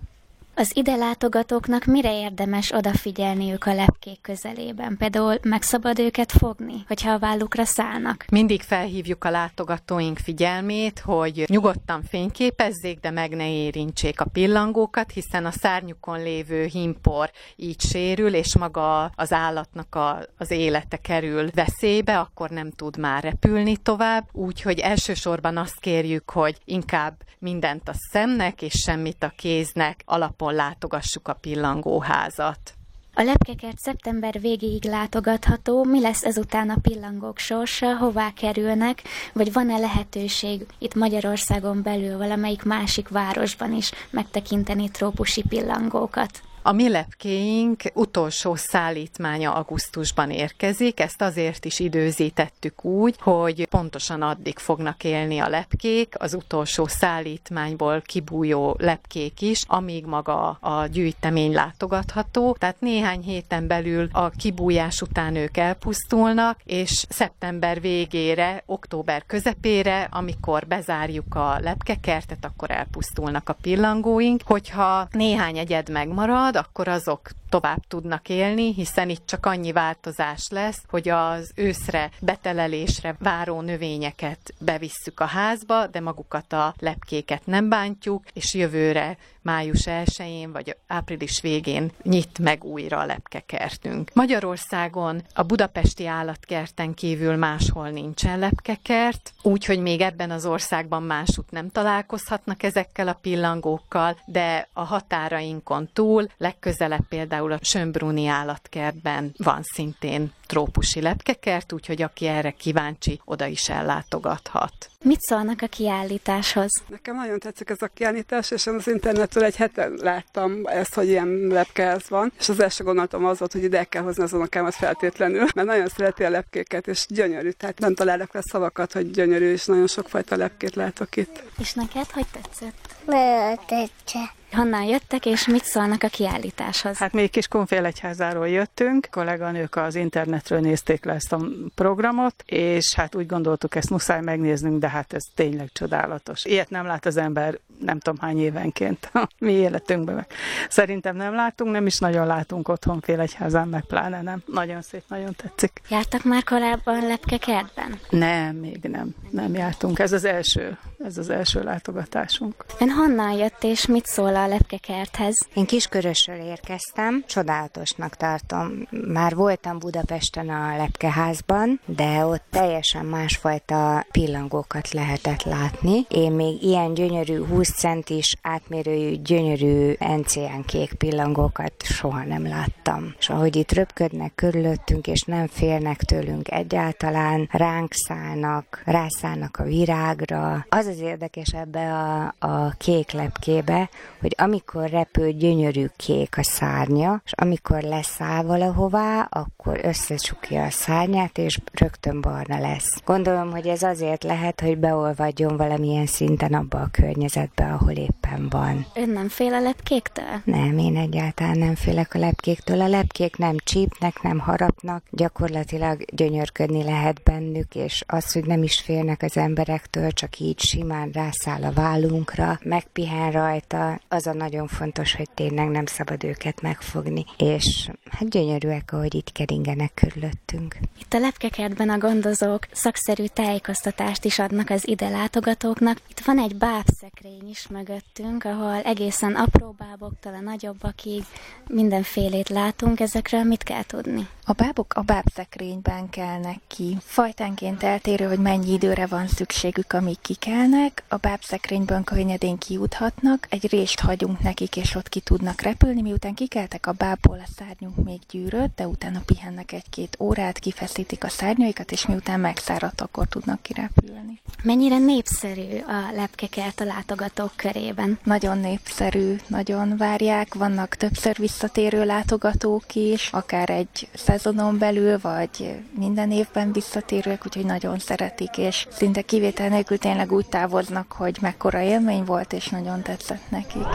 Az 0.55 0.71
ide 0.75 0.95
látogatóknak 0.95 1.85
mire 1.85 2.19
érdemes 2.19 2.71
odafigyelniük 2.71 3.65
a 3.65 3.73
lepkék 3.73 4.21
közelében? 4.21 4.97
Például 4.97 5.37
meg 5.43 5.61
őket 5.97 6.31
fogni, 6.31 6.83
hogyha 6.87 7.11
a 7.11 7.19
vállukra 7.19 7.65
szállnak? 7.65 8.25
Mindig 8.31 8.61
felhívjuk 8.61 9.23
a 9.23 9.29
látogatóink 9.29 10.17
figyelmét, 10.17 10.99
hogy 10.99 11.43
nyugodtan 11.47 12.03
fényképezzék, 12.03 12.99
de 12.99 13.11
meg 13.11 13.35
ne 13.35 13.51
érintsék 13.51 14.19
a 14.19 14.25
pillangókat, 14.25 15.11
hiszen 15.11 15.45
a 15.45 15.51
szárnyukon 15.51 16.23
lévő 16.23 16.65
himpor 16.65 17.31
így 17.55 17.81
sérül, 17.81 18.33
és 18.33 18.57
maga 18.57 19.03
az 19.03 19.31
állatnak 19.31 19.95
a, 19.95 20.19
az 20.37 20.51
élete 20.51 20.97
kerül 20.97 21.49
veszélybe, 21.53 22.19
akkor 22.19 22.49
nem 22.49 22.71
tud 22.71 22.97
már 22.97 23.23
repülni 23.23 23.77
tovább. 23.77 24.27
Úgyhogy 24.31 24.79
elsősorban 24.79 25.57
azt 25.57 25.79
kérjük, 25.79 26.29
hogy 26.29 26.57
inkább 26.65 27.15
mindent 27.39 27.89
a 27.89 27.93
szemnek 28.11 28.61
és 28.61 28.73
semmit 28.73 29.23
a 29.23 29.33
kéznek 29.35 30.01
alapon 30.05 30.42
napon 30.43 30.55
látogassuk 30.55 31.27
a 31.27 31.33
pillangóházat. 31.33 32.73
A 33.15 33.21
lepkekert 33.21 33.79
szeptember 33.79 34.39
végéig 34.39 34.83
látogatható, 34.83 35.83
mi 35.83 36.01
lesz 36.01 36.23
ezután 36.23 36.69
a 36.69 36.77
pillangók 36.81 37.37
sorsa, 37.37 37.97
hová 37.97 38.33
kerülnek, 38.33 39.01
vagy 39.33 39.53
van-e 39.53 39.77
lehetőség 39.77 40.65
itt 40.77 40.95
Magyarországon 40.95 41.81
belül 41.81 42.17
valamelyik 42.17 42.63
másik 42.63 43.09
városban 43.09 43.73
is 43.73 43.91
megtekinteni 44.09 44.89
trópusi 44.89 45.43
pillangókat? 45.49 46.41
A 46.65 46.71
mi 46.71 46.89
lepkéink 46.89 47.81
utolsó 47.93 48.55
szállítmánya 48.55 49.53
augusztusban 49.53 50.31
érkezik, 50.31 50.99
ezt 50.99 51.21
azért 51.21 51.65
is 51.65 51.79
időzítettük 51.79 52.83
úgy, 52.83 53.15
hogy 53.19 53.67
pontosan 53.67 54.21
addig 54.21 54.57
fognak 54.57 55.03
élni 55.03 55.39
a 55.39 55.49
lepkék, 55.49 56.15
az 56.17 56.33
utolsó 56.33 56.87
szállítmányból 56.87 58.01
kibújó 58.01 58.75
lepkék 58.79 59.41
is, 59.41 59.63
amíg 59.67 60.05
maga 60.05 60.49
a 60.49 60.85
gyűjtemény 60.85 61.53
látogatható, 61.53 62.55
tehát 62.59 62.81
néhány 62.81 63.21
héten 63.21 63.67
belül 63.67 64.09
a 64.11 64.29
kibújás 64.29 65.01
után 65.01 65.35
ők 65.35 65.57
elpusztulnak, 65.57 66.59
és 66.63 67.05
szeptember 67.09 67.81
végére, 67.81 68.63
október 68.65 69.23
közepére, 69.25 70.07
amikor 70.11 70.67
bezárjuk 70.67 71.35
a 71.35 71.59
lepkekertet, 71.59 72.45
akkor 72.45 72.71
elpusztulnak 72.71 73.49
a 73.49 73.57
pillangóink. 73.61 74.41
Hogyha 74.45 75.07
néhány 75.11 75.57
egyed 75.57 75.89
megmarad, 75.89 76.52
akkor 76.55 76.87
azok 76.87 77.29
tovább 77.53 77.83
tudnak 77.87 78.29
élni, 78.29 78.73
hiszen 78.73 79.09
itt 79.09 79.25
csak 79.25 79.45
annyi 79.45 79.71
változás 79.71 80.47
lesz, 80.49 80.83
hogy 80.89 81.09
az 81.09 81.51
őszre 81.55 82.11
betelelésre 82.19 83.15
váró 83.19 83.61
növényeket 83.61 84.53
bevisszük 84.59 85.19
a 85.19 85.25
házba, 85.25 85.87
de 85.87 85.99
magukat 85.99 86.53
a 86.53 86.73
lepkéket 86.79 87.45
nem 87.45 87.69
bántjuk, 87.69 88.23
és 88.33 88.53
jövőre 88.53 89.17
május 89.43 89.83
1-én 89.85 90.51
vagy 90.51 90.77
április 90.87 91.41
végén 91.41 91.91
nyit 92.03 92.39
meg 92.39 92.63
újra 92.63 92.99
a 92.99 93.05
lepkekertünk. 93.05 94.11
Magyarországon 94.13 95.21
a 95.33 95.43
budapesti 95.43 96.05
állatkerten 96.05 96.93
kívül 96.93 97.35
máshol 97.35 97.89
nincsen 97.89 98.39
lepkekert, 98.39 99.33
úgyhogy 99.41 99.79
még 99.79 100.01
ebben 100.01 100.31
az 100.31 100.45
országban 100.45 101.03
másút 101.03 101.51
nem 101.51 101.69
találkozhatnak 101.69 102.63
ezekkel 102.63 103.07
a 103.07 103.17
pillangókkal, 103.21 104.17
de 104.25 104.67
a 104.73 104.83
határainkon 104.83 105.89
túl 105.93 106.27
legközelebb 106.37 107.07
például 107.09 107.42
a 107.51 107.59
Sönbruni 107.61 108.27
állatkertben 108.27 109.33
van 109.37 109.61
szintén 109.63 110.31
trópusi 110.47 111.01
lepkekert, 111.01 111.73
úgyhogy 111.73 112.01
aki 112.01 112.27
erre 112.27 112.51
kíváncsi, 112.51 113.21
oda 113.25 113.45
is 113.45 113.69
ellátogathat. 113.69 114.89
Mit 115.03 115.21
szólnak 115.21 115.61
a 115.61 115.67
kiállításhoz? 115.67 116.71
Nekem 116.87 117.15
nagyon 117.15 117.39
tetszik 117.39 117.69
ez 117.69 117.81
a 117.81 117.87
kiállítás, 117.87 118.51
és 118.51 118.67
az 118.67 118.87
internetről 118.87 119.43
egy 119.43 119.55
heten 119.55 119.93
láttam 120.01 120.61
ezt, 120.65 120.93
hogy 120.93 121.07
ilyen 121.07 121.27
lepkehez 121.27 122.09
van, 122.09 122.31
és 122.39 122.49
az 122.49 122.59
első 122.59 122.83
gondolatom 122.83 123.25
az 123.25 123.39
volt, 123.39 123.51
hogy 123.51 123.63
ide 123.63 123.83
kell 123.83 124.01
hozni 124.03 124.23
az 124.23 124.33
unokámat 124.33 124.75
feltétlenül, 124.75 125.45
mert 125.55 125.67
nagyon 125.67 125.87
szereti 125.87 126.23
a 126.23 126.29
lepkéket, 126.29 126.87
és 126.87 127.05
gyönyörű, 127.09 127.49
tehát 127.49 127.79
nem 127.79 127.95
találok 127.95 128.33
rá 128.33 128.39
szavakat, 128.43 128.93
hogy 128.93 129.11
gyönyörű, 129.11 129.51
és 129.51 129.65
nagyon 129.65 129.87
sokfajta 129.87 130.35
lepkét 130.35 130.75
látok 130.75 131.15
itt. 131.15 131.43
És 131.59 131.73
neked 131.73 132.09
hogy 132.11 132.25
tetszett? 132.31 132.95
Tetszett. 133.05 134.41
Honnan 134.53 134.83
jöttek, 134.83 135.25
és 135.25 135.47
mit 135.47 135.63
szólnak 135.63 136.03
a 136.03 136.07
kiállításhoz? 136.07 136.97
Hát 136.97 137.13
mi 137.13 137.27
kis 137.27 137.47
konfélegyházáról 137.47 138.47
jöttünk, 138.47 139.07
kolléganők 139.11 139.75
az 139.75 139.95
internetről 139.95 140.59
nézték 140.59 141.05
le 141.05 141.13
ezt 141.13 141.33
a 141.33 141.39
programot, 141.75 142.35
és 142.45 142.93
hát 142.93 143.15
úgy 143.15 143.25
gondoltuk, 143.25 143.75
ezt 143.75 143.89
muszáj 143.89 144.21
megnéznünk, 144.21 144.79
de 144.79 144.89
hát 144.89 145.13
ez 145.13 145.23
tényleg 145.35 145.69
csodálatos. 145.71 146.45
Ilyet 146.45 146.69
nem 146.69 146.85
lát 146.85 147.05
az 147.05 147.17
ember 147.17 147.59
nem 147.79 147.99
tudom 147.99 148.19
hány 148.19 148.39
évenként 148.39 149.09
a 149.13 149.27
mi 149.45 149.51
életünkben. 149.51 150.15
Meg. 150.15 150.27
Szerintem 150.69 151.15
nem 151.15 151.35
látunk, 151.35 151.71
nem 151.71 151.85
is 151.85 151.97
nagyon 151.97 152.27
látunk 152.27 152.67
otthon 152.67 153.01
félegyházán, 153.01 153.67
meg 153.67 153.83
pláne 153.83 154.21
nem. 154.21 154.43
Nagyon 154.45 154.81
szép, 154.81 155.03
nagyon 155.07 155.35
tetszik. 155.35 155.81
Jártak 155.89 156.23
már 156.23 156.43
korábban 156.43 157.07
lepkekertben? 157.07 157.99
Nem, 158.09 158.55
még 158.55 158.79
nem. 158.81 159.15
Nem 159.29 159.53
jártunk. 159.53 159.99
Ez 159.99 160.11
az 160.11 160.25
első, 160.25 160.77
ez 161.05 161.17
az 161.17 161.29
első 161.29 161.63
látogatásunk. 161.63 162.65
Ön 162.79 162.89
honnan 162.89 163.31
jött, 163.31 163.63
és 163.63 163.85
mit 163.85 164.05
szól 164.05 164.35
a 164.35 164.47
lepkekerthez? 164.47 165.47
Én 165.53 165.65
Kiskörösről 165.65 166.39
érkeztem, 166.39 167.23
csodálatosnak 167.27 168.15
tartom. 168.15 168.87
Már 168.89 169.35
voltam 169.35 169.79
Budapesten 169.79 170.49
a 170.49 170.77
lepkeházban, 170.77 171.79
de 171.85 172.25
ott 172.25 172.43
teljesen 172.49 173.05
másfajta 173.05 174.05
pillangókat 174.11 174.91
lehetett 174.91 175.43
látni. 175.43 176.05
Én 176.07 176.31
még 176.31 176.63
ilyen 176.63 176.93
gyönyörű 176.93 177.45
20 177.45 177.69
centis 177.69 178.35
átmérőjű, 178.41 179.15
gyönyörű 179.15 179.93
NCN 179.99 180.61
kék 180.65 180.93
pillangókat 180.93 181.73
soha 181.83 182.23
nem 182.23 182.47
láttam. 182.47 183.13
És 183.19 183.29
ahogy 183.29 183.55
itt 183.55 183.71
röpködnek 183.71 184.35
körülöttünk, 184.35 185.07
és 185.07 185.21
nem 185.21 185.47
félnek 185.47 186.03
tőlünk 186.03 186.51
egyáltalán, 186.51 187.49
ránk 187.51 187.93
szállnak, 187.93 188.81
rászállnak 188.85 189.57
a 189.57 189.63
virágra. 189.63 190.65
Az 190.69 190.91
az 190.93 190.99
érdekes 190.99 191.47
ebbe 191.47 191.93
a, 191.93 192.35
a 192.39 192.69
kék 192.77 193.11
lepkébe, 193.11 193.89
hogy 194.19 194.35
amikor 194.37 194.89
repül 194.89 195.31
gyönyörű 195.31 195.85
kék 195.95 196.37
a 196.37 196.43
szárnya, 196.43 197.21
és 197.25 197.31
amikor 197.35 197.81
leszáll 197.81 198.43
valahová, 198.43 199.27
akkor 199.29 199.79
összecsukja 199.83 200.63
a 200.63 200.69
szárnyát, 200.69 201.37
és 201.37 201.59
rögtön 201.71 202.21
barna 202.21 202.59
lesz. 202.59 203.01
Gondolom, 203.05 203.51
hogy 203.51 203.67
ez 203.67 203.81
azért 203.81 204.23
lehet, 204.23 204.61
hogy 204.61 204.77
beolvadjon 204.77 205.57
valamilyen 205.57 206.05
szinten 206.05 206.53
abba 206.53 206.79
a 206.79 206.89
környezetbe, 206.91 207.65
ahol 207.65 207.93
éppen 207.93 208.47
van. 208.49 208.85
Ön 208.95 209.09
nem 209.09 209.29
fél 209.29 209.53
a 209.53 209.61
lepkéktől? 209.61 210.41
Nem, 210.43 210.77
én 210.77 210.97
egyáltalán 210.97 211.57
nem 211.57 211.75
félek 211.75 212.13
a 212.13 212.19
lepkéktől. 212.19 212.81
A 212.81 212.87
lepkék 212.87 213.37
nem 213.37 213.55
csípnek, 213.63 214.21
nem 214.21 214.39
harapnak, 214.39 215.03
gyakorlatilag 215.09 216.03
gyönyörködni 216.11 216.83
lehet 216.83 217.23
bennük, 217.23 217.75
és 217.75 218.03
az, 218.07 218.31
hogy 218.31 218.45
nem 218.45 218.63
is 218.63 218.79
félnek 218.79 219.21
az 219.21 219.37
emberektől, 219.37 220.11
csak 220.11 220.39
így 220.39 220.59
simán 220.83 221.09
rászáll 221.11 221.63
a 221.63 221.71
vállunkra, 221.71 222.59
megpihen 222.63 223.31
rajta, 223.31 223.99
az 224.07 224.27
a 224.27 224.33
nagyon 224.33 224.67
fontos, 224.67 225.15
hogy 225.15 225.29
tényleg 225.33 225.67
nem 225.67 225.85
szabad 225.85 226.23
őket 226.23 226.61
megfogni, 226.61 227.25
és 227.37 227.89
hát 228.09 228.29
gyönyörűek, 228.29 228.91
ahogy 228.91 229.15
itt 229.15 229.31
keringenek 229.31 229.91
körülöttünk. 229.93 230.77
Itt 230.99 231.13
a 231.13 231.19
lepkekertben 231.19 231.89
a 231.89 231.97
gondozók 231.97 232.67
szakszerű 232.71 233.25
tájékoztatást 233.25 234.25
is 234.25 234.39
adnak 234.39 234.69
az 234.69 234.87
ide 234.87 235.09
látogatóknak. 235.09 235.97
Itt 236.09 236.19
van 236.19 236.39
egy 236.39 236.55
bábszekrény 236.55 237.49
is 237.49 237.67
mögöttünk, 237.67 238.43
ahol 238.43 238.81
egészen 238.81 239.35
apró 239.35 239.75
báboktól 239.77 240.33
a 240.33 240.41
nagyobbakig 240.41 241.23
mindenfélét 241.67 242.49
látunk. 242.49 242.99
Ezekről 242.99 243.43
mit 243.43 243.63
kell 243.63 243.83
tudni? 243.83 244.27
A 244.45 244.53
bábok 244.53 244.93
a 244.93 245.01
bábszekrényben 245.01 246.09
kelnek 246.09 246.59
ki. 246.67 246.97
Fajtánként 247.01 247.83
eltérő, 247.83 248.25
hogy 248.25 248.39
mennyi 248.39 248.71
időre 248.71 249.05
van 249.05 249.27
szükségük, 249.27 249.93
amíg 249.93 250.17
kikelnek. 250.63 251.03
A 251.07 251.15
bábszekrényből 251.15 252.03
könnyedén 252.03 252.57
kijuthatnak, 252.57 253.47
egy 253.49 253.69
rést 253.69 253.99
hagyunk 253.99 254.39
nekik, 254.39 254.75
és 254.75 254.95
ott 254.95 255.09
ki 255.09 255.19
tudnak 255.19 255.61
repülni. 255.61 256.01
Miután 256.01 256.33
kikeltek 256.33 256.87
a 256.87 256.91
bábból, 256.91 257.41
a 257.45 257.49
szárnyunk 257.57 258.03
még 258.03 258.19
gyűrött, 258.29 258.75
de 258.75 258.87
utána 258.87 259.21
pihennek 259.25 259.71
egy-két 259.71 260.15
órát, 260.19 260.59
kifeszítik 260.59 261.23
a 261.23 261.29
szárnyaikat, 261.29 261.91
és 261.91 262.05
miután 262.05 262.39
megszáradt, 262.39 263.01
akkor 263.01 263.27
tudnak 263.27 263.61
kirepülni. 263.61 264.41
Mennyire 264.63 264.97
népszerű 264.97 265.79
a 265.87 266.11
lepkekert 266.15 266.79
a 266.79 266.83
látogatók 266.83 267.51
körében? 267.55 268.19
Nagyon 268.23 268.57
népszerű, 268.57 269.35
nagyon 269.47 269.97
várják, 269.97 270.53
vannak 270.53 270.95
többször 270.95 271.35
visszatérő 271.37 272.05
látogatók 272.05 272.95
is, 272.95 273.29
akár 273.31 273.69
egy 273.69 274.07
szezonon 274.13 274.77
belül, 274.77 275.19
vagy 275.21 275.83
minden 275.97 276.31
évben 276.31 276.71
visszatérőek, 276.71 277.45
úgyhogy 277.45 277.65
nagyon 277.65 277.99
szeretik, 277.99 278.57
és 278.57 278.87
szinte 278.91 279.21
kivétel 279.21 279.69
nélkül 279.69 279.97
tényleg 279.97 280.31
úgy 280.31 280.47
távoznak, 280.53 281.11
hogy 281.11 281.37
mekkora 281.41 281.81
élmény 281.81 282.23
volt, 282.23 282.53
és 282.53 282.67
nagyon 282.67 283.01
tetszett 283.01 283.41
nekik. 283.49 283.85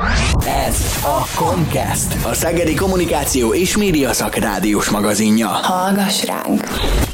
Ez 0.46 1.02
a 1.04 1.36
Comcast, 1.36 2.24
a 2.24 2.34
Szegedi 2.34 2.74
Kommunikáció 2.74 3.54
és 3.54 3.76
Média 3.76 4.12
Szakrádiós 4.12 4.90
magazinja. 4.90 5.46
Hallgass 5.48 6.24
ránk! 6.24 6.60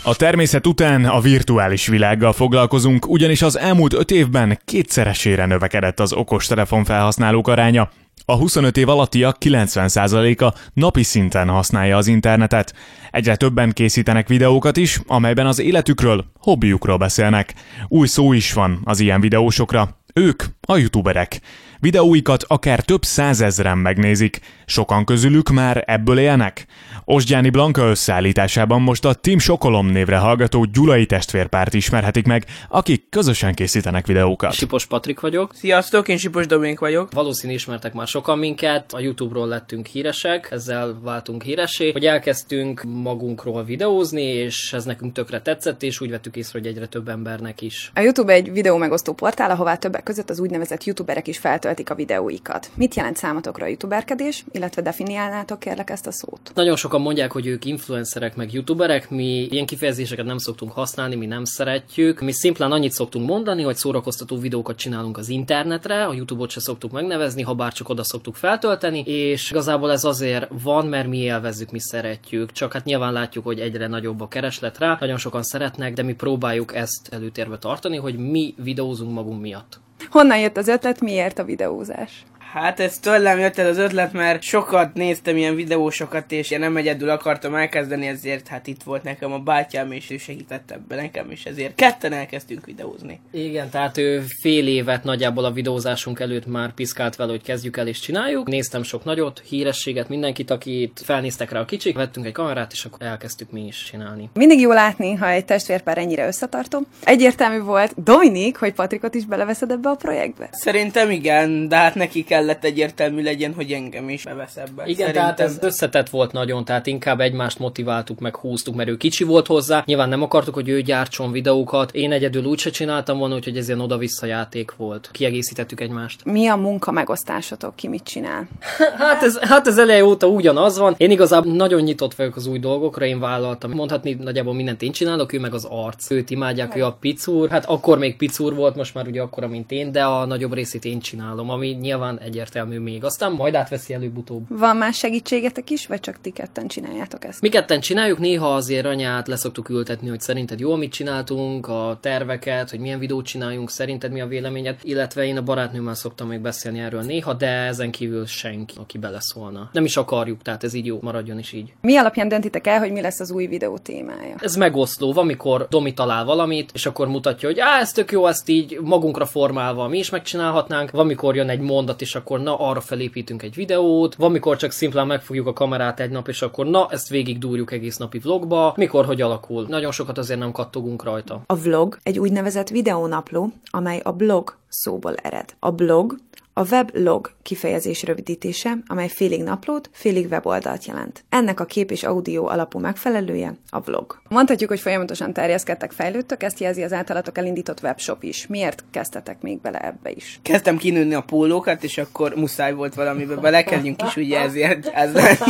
A 0.02 0.16
természet 0.16 0.66
után 0.66 1.04
a 1.04 1.20
virtuális 1.20 1.86
világgal 1.86 2.32
foglalkozunk, 2.32 3.08
ugyanis 3.08 3.42
az 3.42 3.58
elmúlt 3.58 3.92
öt 3.92 4.10
évben 4.10 4.58
kétszeresére 4.64 5.46
növekedett 5.46 6.00
az 6.00 6.12
okostelefon 6.12 6.84
felhasználók 6.84 7.48
aránya. 7.48 7.88
A 8.26 8.36
25 8.36 8.76
év 8.76 8.88
alattiak 8.88 9.36
90%-a 9.40 10.58
napi 10.72 11.02
szinten 11.02 11.48
használja 11.48 11.96
az 11.96 12.06
internetet. 12.06 12.74
Egyre 13.10 13.36
többen 13.36 13.72
készítenek 13.72 14.28
videókat 14.28 14.76
is, 14.76 15.00
amelyben 15.06 15.46
az 15.46 15.58
életükről, 15.58 16.24
hobbiukról 16.38 16.96
beszélnek. 16.96 17.54
Új 17.88 18.06
szó 18.06 18.32
is 18.32 18.52
van 18.52 18.80
az 18.84 19.00
ilyen 19.00 19.20
videósokra. 19.20 19.98
Ők 20.14 20.42
a 20.60 20.76
youtuberek. 20.76 21.40
Videóikat 21.84 22.44
akár 22.46 22.80
több 22.80 23.02
százezren 23.02 23.78
megnézik. 23.78 24.40
Sokan 24.66 25.04
közülük 25.04 25.48
már 25.48 25.84
ebből 25.86 26.18
élnek. 26.18 26.66
Osgyáni 27.04 27.50
Blanka 27.50 27.88
összeállításában 27.88 28.82
most 28.82 29.04
a 29.04 29.14
Team 29.14 29.38
Sokolom 29.38 29.86
névre 29.86 30.16
hallgató 30.16 30.64
Gyulai 30.64 31.06
testvérpárt 31.06 31.74
ismerhetik 31.74 32.26
meg, 32.26 32.44
akik 32.68 33.08
közösen 33.08 33.54
készítenek 33.54 34.06
videókat. 34.06 34.52
Sipos 34.52 34.86
Patrik 34.86 35.20
vagyok. 35.20 35.54
Sziasztok, 35.54 36.08
én 36.08 36.16
Sipos 36.16 36.46
Dominik 36.46 36.78
vagyok. 36.78 37.12
Valószínű 37.12 37.52
ismertek 37.52 37.92
már 37.92 38.06
sokan 38.06 38.38
minket, 38.38 38.92
a 38.92 39.00
YouTube-ról 39.00 39.46
lettünk 39.46 39.86
híresek, 39.86 40.48
ezzel 40.50 40.98
váltunk 41.02 41.42
híresé, 41.42 41.90
hogy 41.90 42.04
elkezdtünk 42.06 42.82
magunkról 42.82 43.64
videózni, 43.64 44.22
és 44.22 44.72
ez 44.72 44.84
nekünk 44.84 45.12
tökre 45.12 45.40
tetszett, 45.40 45.82
és 45.82 46.00
úgy 46.00 46.10
vettük 46.10 46.36
észre, 46.36 46.58
hogy 46.58 46.68
egyre 46.68 46.86
több 46.86 47.08
embernek 47.08 47.60
is. 47.60 47.90
A 47.94 48.00
YouTube 48.00 48.32
egy 48.32 48.52
videó 48.52 48.76
megosztó 48.76 49.12
portál, 49.12 49.50
ahová 49.50 49.76
többek 49.76 50.02
között 50.02 50.30
az 50.30 50.40
úgynevezett 50.40 50.84
youtuberek 50.84 51.26
is 51.26 51.38
feltöltik 51.38 51.72
szeretik 51.74 51.90
a 51.90 51.94
videóikat. 51.94 52.70
Mit 52.74 52.94
jelent 52.94 53.16
számotokra 53.16 53.64
a 53.64 53.68
youtuberkedés, 53.68 54.44
illetve 54.52 54.82
definiálnátok 54.82 55.58
kérlek 55.58 55.90
ezt 55.90 56.06
a 56.06 56.12
szót? 56.12 56.50
Nagyon 56.54 56.76
sokan 56.76 57.00
mondják, 57.00 57.32
hogy 57.32 57.46
ők 57.46 57.64
influencerek 57.64 58.36
meg 58.36 58.52
youtuberek, 58.52 59.10
mi 59.10 59.46
ilyen 59.50 59.66
kifejezéseket 59.66 60.24
nem 60.24 60.38
szoktunk 60.38 60.72
használni, 60.72 61.14
mi 61.14 61.26
nem 61.26 61.44
szeretjük. 61.44 62.20
Mi 62.20 62.32
szimplán 62.32 62.72
annyit 62.72 62.92
szoktunk 62.92 63.28
mondani, 63.28 63.62
hogy 63.62 63.76
szórakoztató 63.76 64.36
videókat 64.36 64.76
csinálunk 64.76 65.18
az 65.18 65.28
internetre, 65.28 66.04
a 66.04 66.12
YouTube-ot 66.12 66.50
se 66.50 66.60
szoktuk 66.60 66.92
megnevezni, 66.92 67.42
ha 67.42 67.54
bár 67.54 67.72
csak 67.72 67.88
oda 67.88 68.04
szoktuk 68.04 68.34
feltölteni, 68.34 69.02
és 69.06 69.50
igazából 69.50 69.92
ez 69.92 70.04
azért 70.04 70.46
van, 70.62 70.86
mert 70.86 71.08
mi 71.08 71.18
élvezzük, 71.18 71.70
mi 71.70 71.80
szeretjük. 71.80 72.52
Csak 72.52 72.72
hát 72.72 72.84
nyilván 72.84 73.12
látjuk, 73.12 73.44
hogy 73.44 73.60
egyre 73.60 73.86
nagyobb 73.86 74.20
a 74.20 74.28
kereslet 74.28 74.78
rá, 74.78 74.96
nagyon 75.00 75.18
sokan 75.18 75.42
szeretnek, 75.42 75.94
de 75.94 76.02
mi 76.02 76.12
próbáljuk 76.12 76.74
ezt 76.74 77.08
előtérbe 77.10 77.58
tartani, 77.58 77.96
hogy 77.96 78.16
mi 78.16 78.54
videózunk 78.56 79.12
magunk 79.12 79.40
miatt. 79.40 79.82
Honnan 80.11 80.38
jött 80.38 80.56
az 80.56 80.68
ötlet, 80.68 81.00
miért 81.00 81.38
a 81.38 81.44
videózás? 81.44 82.25
Hát 82.54 82.80
ez 82.80 82.99
tőlem 82.99 83.38
jött 83.38 83.58
el 83.58 83.68
az 83.68 83.78
ötlet, 83.78 84.12
mert 84.12 84.42
sokat 84.42 84.94
néztem 84.94 85.37
ilyen 85.37 85.54
videósokat, 85.54 86.32
és 86.32 86.50
én 86.50 86.58
nem 86.58 86.76
egyedül 86.76 87.08
akartam 87.08 87.54
elkezdeni, 87.54 88.06
ezért 88.06 88.49
hát 88.49 88.66
itt 88.66 88.82
volt 88.82 89.02
nekem 89.02 89.32
a 89.32 89.38
bátyám, 89.38 89.92
és 89.92 90.11
ő 90.11 90.16
segített 90.16 90.70
ebben 90.70 90.99
nekem, 90.99 91.30
és 91.30 91.44
ezért 91.44 91.75
ketten 91.75 92.12
elkezdtünk 92.12 92.66
videózni. 92.66 93.20
Igen, 93.30 93.70
tehát 93.70 93.99
ő 93.99 94.25
fél 94.40 94.66
évet 94.66 95.04
nagyjából 95.04 95.44
a 95.44 95.50
videózásunk 95.50 96.20
előtt 96.20 96.46
már 96.46 96.73
piszkált 96.73 97.16
vele, 97.16 97.30
hogy 97.30 97.42
kezdjük 97.42 97.76
el 97.76 97.87
és 97.87 98.00
csináljuk. 98.00 98.46
Néztem 98.46 98.82
sok 98.82 99.04
nagyot, 99.04 99.42
hírességet, 99.49 100.08
mindenkit, 100.08 100.50
akit 100.50 101.00
felnéztek 101.04 101.50
rá 101.50 101.61
a 101.61 101.64
kicsik, 101.64 101.96
vettünk 101.96 102.26
egy 102.26 102.32
kamerát, 102.32 102.73
és 102.73 102.84
akkor 102.84 103.06
elkezdtük 103.06 103.50
mi 103.50 103.66
is 103.66 103.82
csinálni. 103.90 104.30
Mindig 104.34 104.61
jó 104.61 104.73
látni, 104.73 105.14
ha 105.14 105.28
egy 105.28 105.44
testvérpár 105.44 105.99
ennyire 105.99 106.26
összetartó. 106.26 106.87
Egyértelmű 107.04 107.58
volt, 107.58 108.02
Dominik, 108.02 108.56
hogy 108.56 108.73
Patrikot 108.73 109.14
is 109.14 109.25
beleveszed 109.25 109.70
ebbe 109.70 109.88
a 109.88 109.94
projektbe. 109.94 110.49
Szerintem 110.52 111.11
igen, 111.11 111.68
de 111.68 111.76
hát 111.76 111.94
neki 111.94 112.25
kellett 112.44 112.64
egyértelmű 112.64 113.22
legyen, 113.22 113.54
hogy 113.54 113.72
engem 113.72 114.08
is 114.08 114.24
bevesz 114.24 114.56
ebbe. 114.56 114.82
Igen, 114.84 115.06
Szerintem... 115.06 115.22
tehát 115.22 115.40
ez 115.40 115.58
összetett 115.60 116.08
volt 116.08 116.32
nagyon, 116.32 116.64
tehát 116.64 116.86
inkább 116.86 117.20
egymást 117.20 117.58
motiváltuk, 117.58 118.20
meg 118.20 118.36
húztuk, 118.36 118.74
mert 118.74 118.88
ő 118.88 118.96
kicsi 118.96 119.24
volt 119.24 119.46
hozzá. 119.46 119.82
Nyilván 119.86 120.08
nem 120.08 120.22
akartuk, 120.22 120.54
hogy 120.54 120.68
ő 120.68 120.80
gyártson 120.80 121.32
videókat. 121.32 121.94
Én 121.94 122.12
egyedül 122.12 122.44
úgy 122.44 122.58
se 122.58 122.70
csináltam 122.70 123.18
volna, 123.18 123.34
úgyhogy 123.34 123.56
ez 123.56 123.66
ilyen 123.66 123.80
oda-vissza 123.80 124.26
játék 124.26 124.76
volt. 124.76 125.08
Kiegészítettük 125.12 125.80
egymást. 125.80 126.24
Mi 126.24 126.46
a 126.46 126.56
munka 126.56 126.90
megosztásotok? 126.90 127.76
Ki 127.76 127.88
mit 127.88 128.02
csinál? 128.02 128.48
Hát 128.98 129.22
ez, 129.22 129.38
hát 129.38 129.66
ez 129.66 129.78
eleje 129.78 130.04
óta 130.04 130.26
ugyanaz 130.26 130.78
van. 130.78 130.94
Én 130.96 131.10
igazából 131.10 131.52
nagyon 131.52 131.80
nyitott 131.80 132.14
vagyok 132.14 132.36
az 132.36 132.46
új 132.46 132.58
dolgokra, 132.58 133.04
én 133.04 133.20
vállaltam. 133.20 133.70
Mondhatni 133.70 134.14
nagyjából 134.14 134.54
mindent 134.54 134.82
én 134.82 134.92
csinálok, 134.92 135.32
ő 135.32 135.40
meg 135.40 135.54
az 135.54 135.66
arc. 135.70 136.10
Őt 136.10 136.30
imádják, 136.30 136.76
ő 136.76 136.84
a 136.84 136.96
picúr. 137.00 137.48
Hát 137.48 137.64
akkor 137.66 137.98
még 137.98 138.16
picúr 138.16 138.54
volt, 138.54 138.76
most 138.76 138.94
már 138.94 139.06
ugye 139.06 139.20
akkora, 139.20 139.48
mint 139.48 139.70
én, 139.70 139.92
de 139.92 140.04
a 140.04 140.24
nagyobb 140.26 140.54
részét 140.54 140.84
én 140.84 141.00
csinálom, 141.00 141.50
ami 141.50 141.68
nyilván 141.68 142.20
egyértelmű 142.34 142.78
még. 142.78 143.04
Aztán 143.04 143.32
majd 143.32 143.54
átveszi 143.54 143.94
előbb-utóbb. 143.94 144.58
Van 144.58 144.76
más 144.76 144.98
segítségetek 144.98 145.70
is, 145.70 145.86
vagy 145.86 146.00
csak 146.00 146.20
ti 146.20 146.30
ketten 146.30 146.66
csináljátok 146.66 147.24
ezt? 147.24 147.40
Mi 147.40 147.48
ketten 147.48 147.80
csináljuk, 147.80 148.18
néha 148.18 148.54
azért 148.54 148.86
anyát 148.86 149.28
leszoktuk 149.28 149.68
ültetni, 149.68 150.08
hogy 150.08 150.20
szerinted 150.20 150.60
jó, 150.60 150.72
amit 150.72 150.92
csináltunk, 150.92 151.68
a 151.68 151.98
terveket, 152.00 152.70
hogy 152.70 152.78
milyen 152.78 152.98
videót 152.98 153.24
csináljunk, 153.24 153.70
szerinted 153.70 154.12
mi 154.12 154.20
a 154.20 154.26
véleményed, 154.26 154.76
illetve 154.82 155.24
én 155.24 155.36
a 155.36 155.42
barátnőmmel 155.42 155.94
szoktam 155.94 156.28
még 156.28 156.40
beszélni 156.40 156.78
erről 156.78 157.02
néha, 157.02 157.32
de 157.32 157.46
ezen 157.46 157.90
kívül 157.90 158.26
senki, 158.26 158.74
aki 158.78 158.98
beleszólna. 158.98 159.68
Nem 159.72 159.84
is 159.84 159.96
akarjuk, 159.96 160.42
tehát 160.42 160.64
ez 160.64 160.74
így 160.74 160.86
jó, 160.86 160.98
maradjon 161.02 161.38
is 161.38 161.52
így. 161.52 161.72
Mi 161.80 161.96
alapján 161.96 162.28
döntitek 162.28 162.66
el, 162.66 162.78
hogy 162.78 162.92
mi 162.92 163.00
lesz 163.00 163.20
az 163.20 163.30
új 163.30 163.46
videó 163.46 163.78
témája? 163.78 164.36
Ez 164.38 164.56
megoszló, 164.56 165.12
amikor 165.16 165.66
Domi 165.70 165.94
talál 165.94 166.24
valamit, 166.24 166.70
és 166.74 166.86
akkor 166.86 167.08
mutatja, 167.08 167.48
hogy 167.48 167.60
á, 167.60 167.80
ez 167.80 167.92
tök 167.92 168.12
jó, 168.12 168.26
ezt 168.26 168.48
így 168.48 168.78
magunkra 168.82 169.26
formálva 169.26 169.88
mi 169.88 169.98
is 169.98 170.10
megcsinálhatnánk. 170.10 170.90
Amikor 170.92 171.36
jön 171.36 171.48
egy 171.48 171.60
mondat, 171.60 172.00
és 172.00 172.14
akkor 172.14 172.23
na, 172.28 172.58
arra 172.58 172.80
felépítünk 172.80 173.42
egy 173.42 173.54
videót. 173.54 174.14
Van, 174.14 174.28
amikor 174.34 174.56
csak 174.56 174.70
szimplán 174.70 175.06
megfogjuk 175.06 175.46
a 175.46 175.52
kamerát 175.52 176.00
egy 176.00 176.10
nap, 176.10 176.28
és 176.28 176.42
akkor 176.42 176.66
na, 176.66 176.86
ezt 176.90 177.08
végig 177.08 177.38
dúrjuk 177.38 177.72
egész 177.72 177.96
napi 177.96 178.18
vlogba. 178.18 178.72
Mikor, 178.76 179.04
hogy 179.04 179.20
alakul. 179.20 179.66
Nagyon 179.68 179.92
sokat 179.92 180.18
azért 180.18 180.38
nem 180.38 180.52
kattogunk 180.52 181.04
rajta. 181.04 181.42
A 181.46 181.54
vlog 181.54 181.98
egy 182.02 182.18
úgynevezett 182.18 182.68
videónapló, 182.68 183.52
amely 183.70 184.00
a 184.04 184.12
blog 184.12 184.56
szóból 184.68 185.14
ered. 185.14 185.54
A 185.58 185.70
blog 185.70 186.16
a 186.56 186.62
weblog 186.62 187.32
kifejezés 187.42 188.02
rövidítése, 188.02 188.73
amely 188.87 189.08
félig 189.08 189.42
naplót, 189.42 189.90
félig 189.92 190.26
weboldalt 190.30 190.84
jelent. 190.84 191.25
Ennek 191.28 191.61
a 191.61 191.64
kép 191.64 191.90
és 191.90 192.02
audio 192.02 192.46
alapú 192.46 192.78
megfelelője 192.78 193.54
a 193.70 193.80
vlog. 193.80 194.20
Mondhatjuk, 194.28 194.70
hogy 194.70 194.80
folyamatosan 194.80 195.32
terjeszkedtek, 195.32 195.92
fejlődtök, 195.92 196.42
ezt 196.42 196.61
jelzi 196.61 196.82
az 196.82 196.92
általatok 196.92 197.38
elindított 197.38 197.82
webshop 197.82 198.23
is. 198.23 198.46
Miért 198.46 198.84
kezdtetek 198.90 199.40
még 199.40 199.61
bele 199.61 199.78
ebbe 199.78 200.11
is? 200.11 200.38
Kezdtem 200.42 200.76
kinőni 200.76 201.14
a 201.14 201.20
pólókat, 201.20 201.84
és 201.84 201.99
akkor 201.99 202.34
muszáj 202.34 202.73
volt 202.73 202.94
valamibe 202.94 203.34
belekerüljünk 203.34 204.02
is, 204.02 204.16
ugye 204.16 204.40
ezért 204.40 204.87
ez 204.87 205.12
lett. 205.12 205.42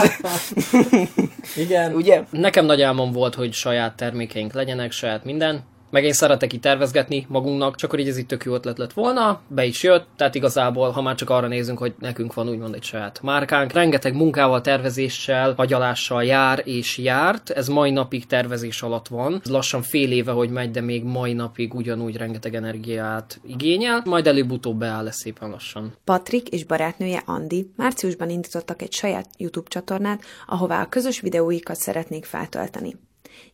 Igen. 1.56 1.94
Ugye? 1.94 2.22
Nekem 2.30 2.64
nagy 2.64 2.82
álmom 2.82 3.12
volt, 3.12 3.34
hogy 3.34 3.52
saját 3.52 3.96
termékeink 3.96 4.52
legyenek, 4.52 4.92
saját 4.92 5.24
minden, 5.24 5.64
meg 5.94 6.04
én 6.04 6.12
szeretek 6.12 6.52
így 6.52 6.60
tervezgetni 6.60 7.26
magunknak, 7.28 7.76
csak 7.76 7.88
akkor 7.88 7.98
így 7.98 8.08
ez 8.08 8.16
itt 8.16 8.28
tök 8.28 8.44
jó 8.44 8.54
ötlet 8.54 8.78
lett 8.78 8.92
volna, 8.92 9.40
be 9.48 9.64
is 9.64 9.82
jött, 9.82 10.06
tehát 10.16 10.34
igazából, 10.34 10.90
ha 10.90 11.02
már 11.02 11.14
csak 11.14 11.30
arra 11.30 11.46
nézünk, 11.46 11.78
hogy 11.78 11.94
nekünk 11.98 12.34
van 12.34 12.48
úgymond 12.48 12.74
egy 12.74 12.82
saját 12.82 13.22
márkánk, 13.22 13.72
rengeteg 13.72 14.14
munkával, 14.14 14.60
tervezéssel, 14.60 15.54
agyalással 15.56 16.24
jár 16.24 16.62
és 16.64 16.98
járt, 16.98 17.50
ez 17.50 17.68
mai 17.68 17.90
napig 17.90 18.26
tervezés 18.26 18.82
alatt 18.82 19.08
van, 19.08 19.40
ez 19.44 19.50
lassan 19.50 19.82
fél 19.82 20.12
éve, 20.12 20.32
hogy 20.32 20.50
megy, 20.50 20.70
de 20.70 20.80
még 20.80 21.04
mai 21.04 21.32
napig 21.32 21.74
ugyanúgy 21.74 22.16
rengeteg 22.16 22.54
energiát 22.54 23.40
igényel, 23.46 24.02
majd 24.04 24.26
előbb-utóbb 24.26 24.78
beáll 24.78 25.04
lesz 25.04 25.16
szépen 25.16 25.50
lassan. 25.50 25.96
Patrik 26.04 26.48
és 26.48 26.64
barátnője 26.64 27.22
Andi 27.26 27.70
márciusban 27.76 28.30
indítottak 28.30 28.82
egy 28.82 28.92
saját 28.92 29.28
YouTube 29.36 29.68
csatornát, 29.68 30.22
ahová 30.46 30.82
a 30.82 30.88
közös 30.88 31.20
videóikat 31.20 31.76
szeretnék 31.76 32.24
feltölteni. 32.24 32.96